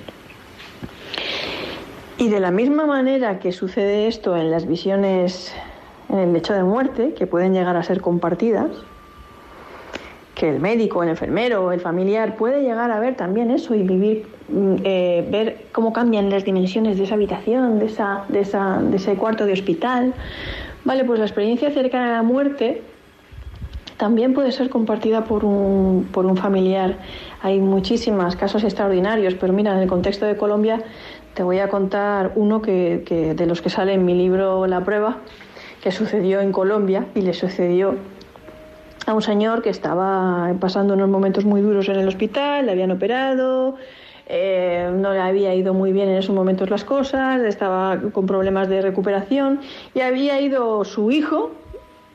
Y 2.18 2.28
de 2.28 2.38
la 2.38 2.52
misma 2.52 2.86
manera 2.86 3.40
que 3.40 3.50
sucede 3.50 4.06
esto 4.06 4.36
en 4.36 4.50
las 4.50 4.66
visiones 4.66 5.52
en 6.08 6.18
el 6.18 6.32
lecho 6.32 6.52
de 6.52 6.62
muerte, 6.62 7.14
que 7.14 7.26
pueden 7.26 7.52
llegar 7.52 7.76
a 7.76 7.82
ser 7.82 8.00
compartidas, 8.00 8.70
que 10.36 10.48
el 10.48 10.60
médico, 10.60 11.02
el 11.02 11.08
enfermero, 11.08 11.72
el 11.72 11.80
familiar 11.80 12.36
puede 12.36 12.62
llegar 12.62 12.92
a 12.92 13.00
ver 13.00 13.16
también 13.16 13.50
eso 13.50 13.74
y 13.74 13.82
vivir, 13.82 14.26
mm, 14.48 14.74
eh, 14.84 15.26
ver 15.30 15.66
cómo 15.72 15.92
cambian 15.92 16.30
las 16.30 16.44
dimensiones 16.44 16.98
de 16.98 17.04
esa 17.04 17.14
habitación, 17.14 17.80
de, 17.80 17.86
esa, 17.86 18.24
de, 18.28 18.40
esa, 18.40 18.78
de 18.80 18.96
ese 18.96 19.16
cuarto 19.16 19.46
de 19.46 19.52
hospital. 19.52 20.14
Vale, 20.84 21.04
pues 21.04 21.18
la 21.18 21.24
experiencia 21.24 21.70
cercana 21.72 22.10
a 22.10 22.12
la 22.12 22.22
muerte 22.22 22.82
también 23.96 24.34
puede 24.34 24.52
ser 24.52 24.70
compartida 24.70 25.24
por 25.24 25.44
un, 25.44 26.08
por 26.12 26.26
un 26.26 26.36
familiar. 26.36 26.98
Hay 27.42 27.60
muchísimos 27.60 28.36
casos 28.36 28.64
extraordinarios, 28.64 29.34
pero 29.34 29.52
mira, 29.52 29.72
en 29.72 29.78
el 29.78 29.88
contexto 29.88 30.26
de 30.26 30.36
Colombia 30.36 30.82
te 31.34 31.42
voy 31.42 31.58
a 31.58 31.68
contar 31.68 32.32
uno 32.36 32.62
que, 32.62 33.02
que 33.06 33.34
de 33.34 33.46
los 33.46 33.60
que 33.60 33.70
sale 33.70 33.94
en 33.94 34.04
mi 34.04 34.14
libro 34.14 34.66
La 34.66 34.84
prueba, 34.84 35.18
que 35.82 35.92
sucedió 35.92 36.40
en 36.40 36.52
Colombia 36.52 37.06
y 37.14 37.22
le 37.22 37.34
sucedió 37.34 37.96
a 39.06 39.12
un 39.12 39.22
señor 39.22 39.62
que 39.62 39.70
estaba 39.70 40.52
pasando 40.60 40.94
unos 40.94 41.08
momentos 41.08 41.44
muy 41.44 41.60
duros 41.60 41.88
en 41.88 41.96
el 41.96 42.08
hospital, 42.08 42.66
le 42.66 42.72
habían 42.72 42.90
operado, 42.90 43.76
eh, 44.26 44.90
no 44.94 45.12
le 45.12 45.20
había 45.20 45.54
ido 45.54 45.74
muy 45.74 45.92
bien 45.92 46.08
en 46.08 46.16
esos 46.16 46.34
momentos 46.34 46.70
las 46.70 46.84
cosas, 46.84 47.42
estaba 47.42 48.00
con 48.12 48.26
problemas 48.26 48.68
de 48.68 48.80
recuperación 48.80 49.60
y 49.94 50.00
había 50.00 50.40
ido 50.40 50.84
su 50.84 51.10
hijo 51.10 51.50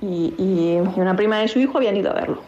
y, 0.02 0.34
y 0.38 1.00
una 1.00 1.16
prima 1.16 1.40
de 1.40 1.48
su 1.48 1.60
hijo 1.60 1.78
habían 1.78 1.98
ido 1.98 2.12
a 2.12 2.14
verlo. 2.14 2.42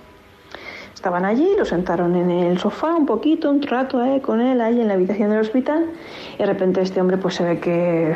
Estaban 1.02 1.26
allí, 1.26 1.56
lo 1.58 1.66
sentaron 1.66 2.16
en 2.16 2.30
el 2.30 2.60
sofá 2.60 2.94
un 2.94 3.08
poquito, 3.08 3.50
un 3.50 3.64
rato 3.64 4.06
eh, 4.06 4.22
con 4.22 4.40
él 4.40 4.62
ahí 4.62 4.80
en 4.80 4.88
la 4.88 4.94
habitación 4.94 5.32
del 5.32 5.40
hospital 5.40 5.88
y 6.36 6.38
de 6.38 6.46
repente 6.46 6.80
este 6.80 7.02
hombre 7.02 7.18
pues 7.18 7.34
se 7.34 7.44
ve 7.44 7.60
que 7.60 8.14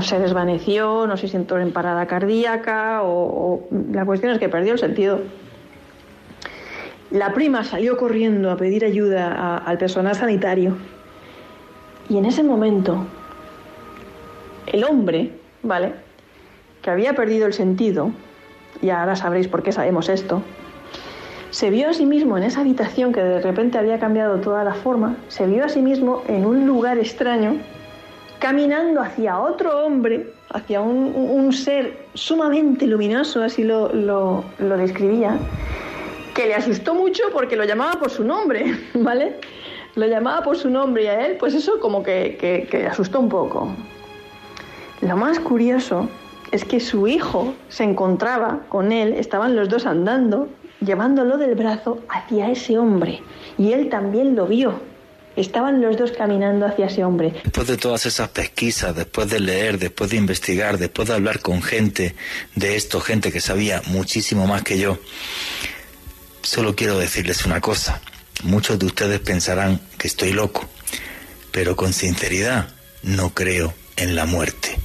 se 0.00 0.18
desvaneció, 0.18 1.06
no 1.06 1.18
sé 1.18 1.28
si 1.28 1.36
entró 1.36 1.60
en 1.60 1.72
parada 1.74 2.06
cardíaca 2.06 3.02
o, 3.02 3.68
la 3.92 4.06
cuestión 4.06 4.32
es 4.32 4.38
que 4.38 4.48
perdió 4.48 4.72
el 4.72 4.78
sentido 4.78 5.20
la 7.10 7.34
prima 7.34 7.64
salió 7.64 7.98
corriendo 7.98 8.50
a 8.50 8.56
pedir 8.56 8.86
ayuda 8.86 9.58
al 9.58 9.76
personal 9.76 10.14
sanitario 10.14 10.78
y 12.08 12.16
en 12.16 12.24
ese 12.24 12.42
momento 12.42 13.04
el 14.66 14.84
hombre, 14.84 15.32
¿vale? 15.62 15.92
Que 16.80 16.88
había 16.88 17.12
perdido 17.12 17.46
el 17.46 17.52
sentido, 17.52 18.10
y 18.80 18.90
ahora 18.90 19.16
sabréis 19.16 19.48
por 19.48 19.62
qué 19.62 19.72
sabemos 19.72 20.08
esto, 20.08 20.42
se 21.50 21.68
vio 21.68 21.90
a 21.90 21.92
sí 21.92 22.06
mismo 22.06 22.38
en 22.38 22.44
esa 22.44 22.60
habitación 22.60 23.12
que 23.12 23.22
de 23.22 23.40
repente 23.42 23.76
había 23.76 23.98
cambiado 23.98 24.40
toda 24.40 24.64
la 24.64 24.72
forma, 24.72 25.16
se 25.28 25.46
vio 25.46 25.66
a 25.66 25.68
sí 25.68 25.82
mismo 25.82 26.22
en 26.26 26.46
un 26.46 26.66
lugar 26.66 26.98
extraño, 26.98 27.58
caminando 28.38 29.02
hacia 29.02 29.38
otro 29.38 29.84
hombre, 29.84 30.32
hacia 30.48 30.80
un, 30.80 31.52
ser 31.52 32.06
sumamente 32.14 32.86
luminoso, 32.86 33.42
así 33.42 33.64
lo, 33.64 33.92
lo, 33.92 34.44
lo 34.58 34.76
describía, 34.78 35.36
que 36.34 36.46
le 36.46 36.54
asustó 36.54 36.94
mucho 36.94 37.24
porque 37.34 37.54
lo 37.54 37.64
llamaba 37.64 38.00
por 38.00 38.10
su 38.10 38.24
nombre, 38.24 38.74
¿vale? 38.94 39.36
Lo 39.94 40.06
llamaba 40.06 40.42
por 40.42 40.56
su 40.56 40.70
nombre 40.70 41.04
y 41.04 41.06
a 41.08 41.26
él, 41.26 41.36
pues 41.36 41.52
eso 41.52 41.78
como 41.80 42.02
que, 42.02 42.38
que, 42.40 42.66
que 42.70 42.78
le 42.78 42.86
asustó 42.86 43.20
un 43.20 43.28
poco. 43.28 43.68
Lo 45.02 45.16
más 45.18 45.38
curioso 45.38 46.08
es 46.52 46.64
que 46.66 46.80
su 46.80 47.08
hijo 47.08 47.54
se 47.68 47.82
encontraba 47.82 48.60
con 48.68 48.92
él, 48.92 49.14
estaban 49.14 49.56
los 49.56 49.68
dos 49.70 49.86
andando, 49.86 50.50
llevándolo 50.80 51.38
del 51.38 51.54
brazo 51.54 52.00
hacia 52.08 52.50
ese 52.50 52.78
hombre. 52.78 53.22
Y 53.58 53.72
él 53.72 53.88
también 53.88 54.36
lo 54.36 54.46
vio. 54.46 54.80
Estaban 55.34 55.80
los 55.80 55.96
dos 55.96 56.12
caminando 56.12 56.66
hacia 56.66 56.86
ese 56.86 57.04
hombre. 57.04 57.32
Después 57.42 57.66
de 57.66 57.78
todas 57.78 58.04
esas 58.04 58.28
pesquisas, 58.28 58.94
después 58.94 59.30
de 59.30 59.40
leer, 59.40 59.78
después 59.78 60.10
de 60.10 60.18
investigar, 60.18 60.76
después 60.76 61.08
de 61.08 61.14
hablar 61.14 61.40
con 61.40 61.62
gente 61.62 62.14
de 62.54 62.76
esto, 62.76 63.00
gente 63.00 63.32
que 63.32 63.40
sabía 63.40 63.80
muchísimo 63.86 64.46
más 64.46 64.62
que 64.62 64.78
yo, 64.78 64.98
solo 66.42 66.76
quiero 66.76 66.98
decirles 66.98 67.46
una 67.46 67.62
cosa. 67.62 68.02
Muchos 68.42 68.78
de 68.78 68.86
ustedes 68.86 69.20
pensarán 69.20 69.80
que 69.96 70.06
estoy 70.06 70.34
loco, 70.34 70.68
pero 71.50 71.76
con 71.76 71.94
sinceridad 71.94 72.68
no 73.02 73.30
creo 73.30 73.72
en 73.96 74.14
la 74.16 74.26
muerte. 74.26 74.78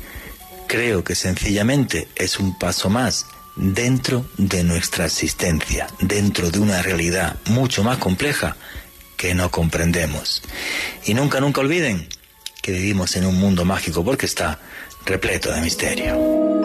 Creo 0.67 1.03
que 1.03 1.15
sencillamente 1.15 2.07
es 2.15 2.39
un 2.39 2.57
paso 2.57 2.89
más 2.89 3.25
dentro 3.55 4.25
de 4.37 4.63
nuestra 4.63 5.05
existencia, 5.05 5.87
dentro 5.99 6.51
de 6.51 6.59
una 6.59 6.81
realidad 6.81 7.37
mucho 7.45 7.83
más 7.83 7.97
compleja 7.97 8.55
que 9.15 9.33
no 9.33 9.49
comprendemos. 9.49 10.43
Y 11.05 11.13
nunca, 11.13 11.39
nunca 11.39 11.61
olviden 11.61 12.07
que 12.61 12.71
vivimos 12.73 13.15
en 13.15 13.25
un 13.25 13.39
mundo 13.39 13.65
mágico 13.65 14.03
porque 14.03 14.25
está 14.25 14.59
repleto 15.05 15.51
de 15.51 15.61
misterio. 15.61 16.56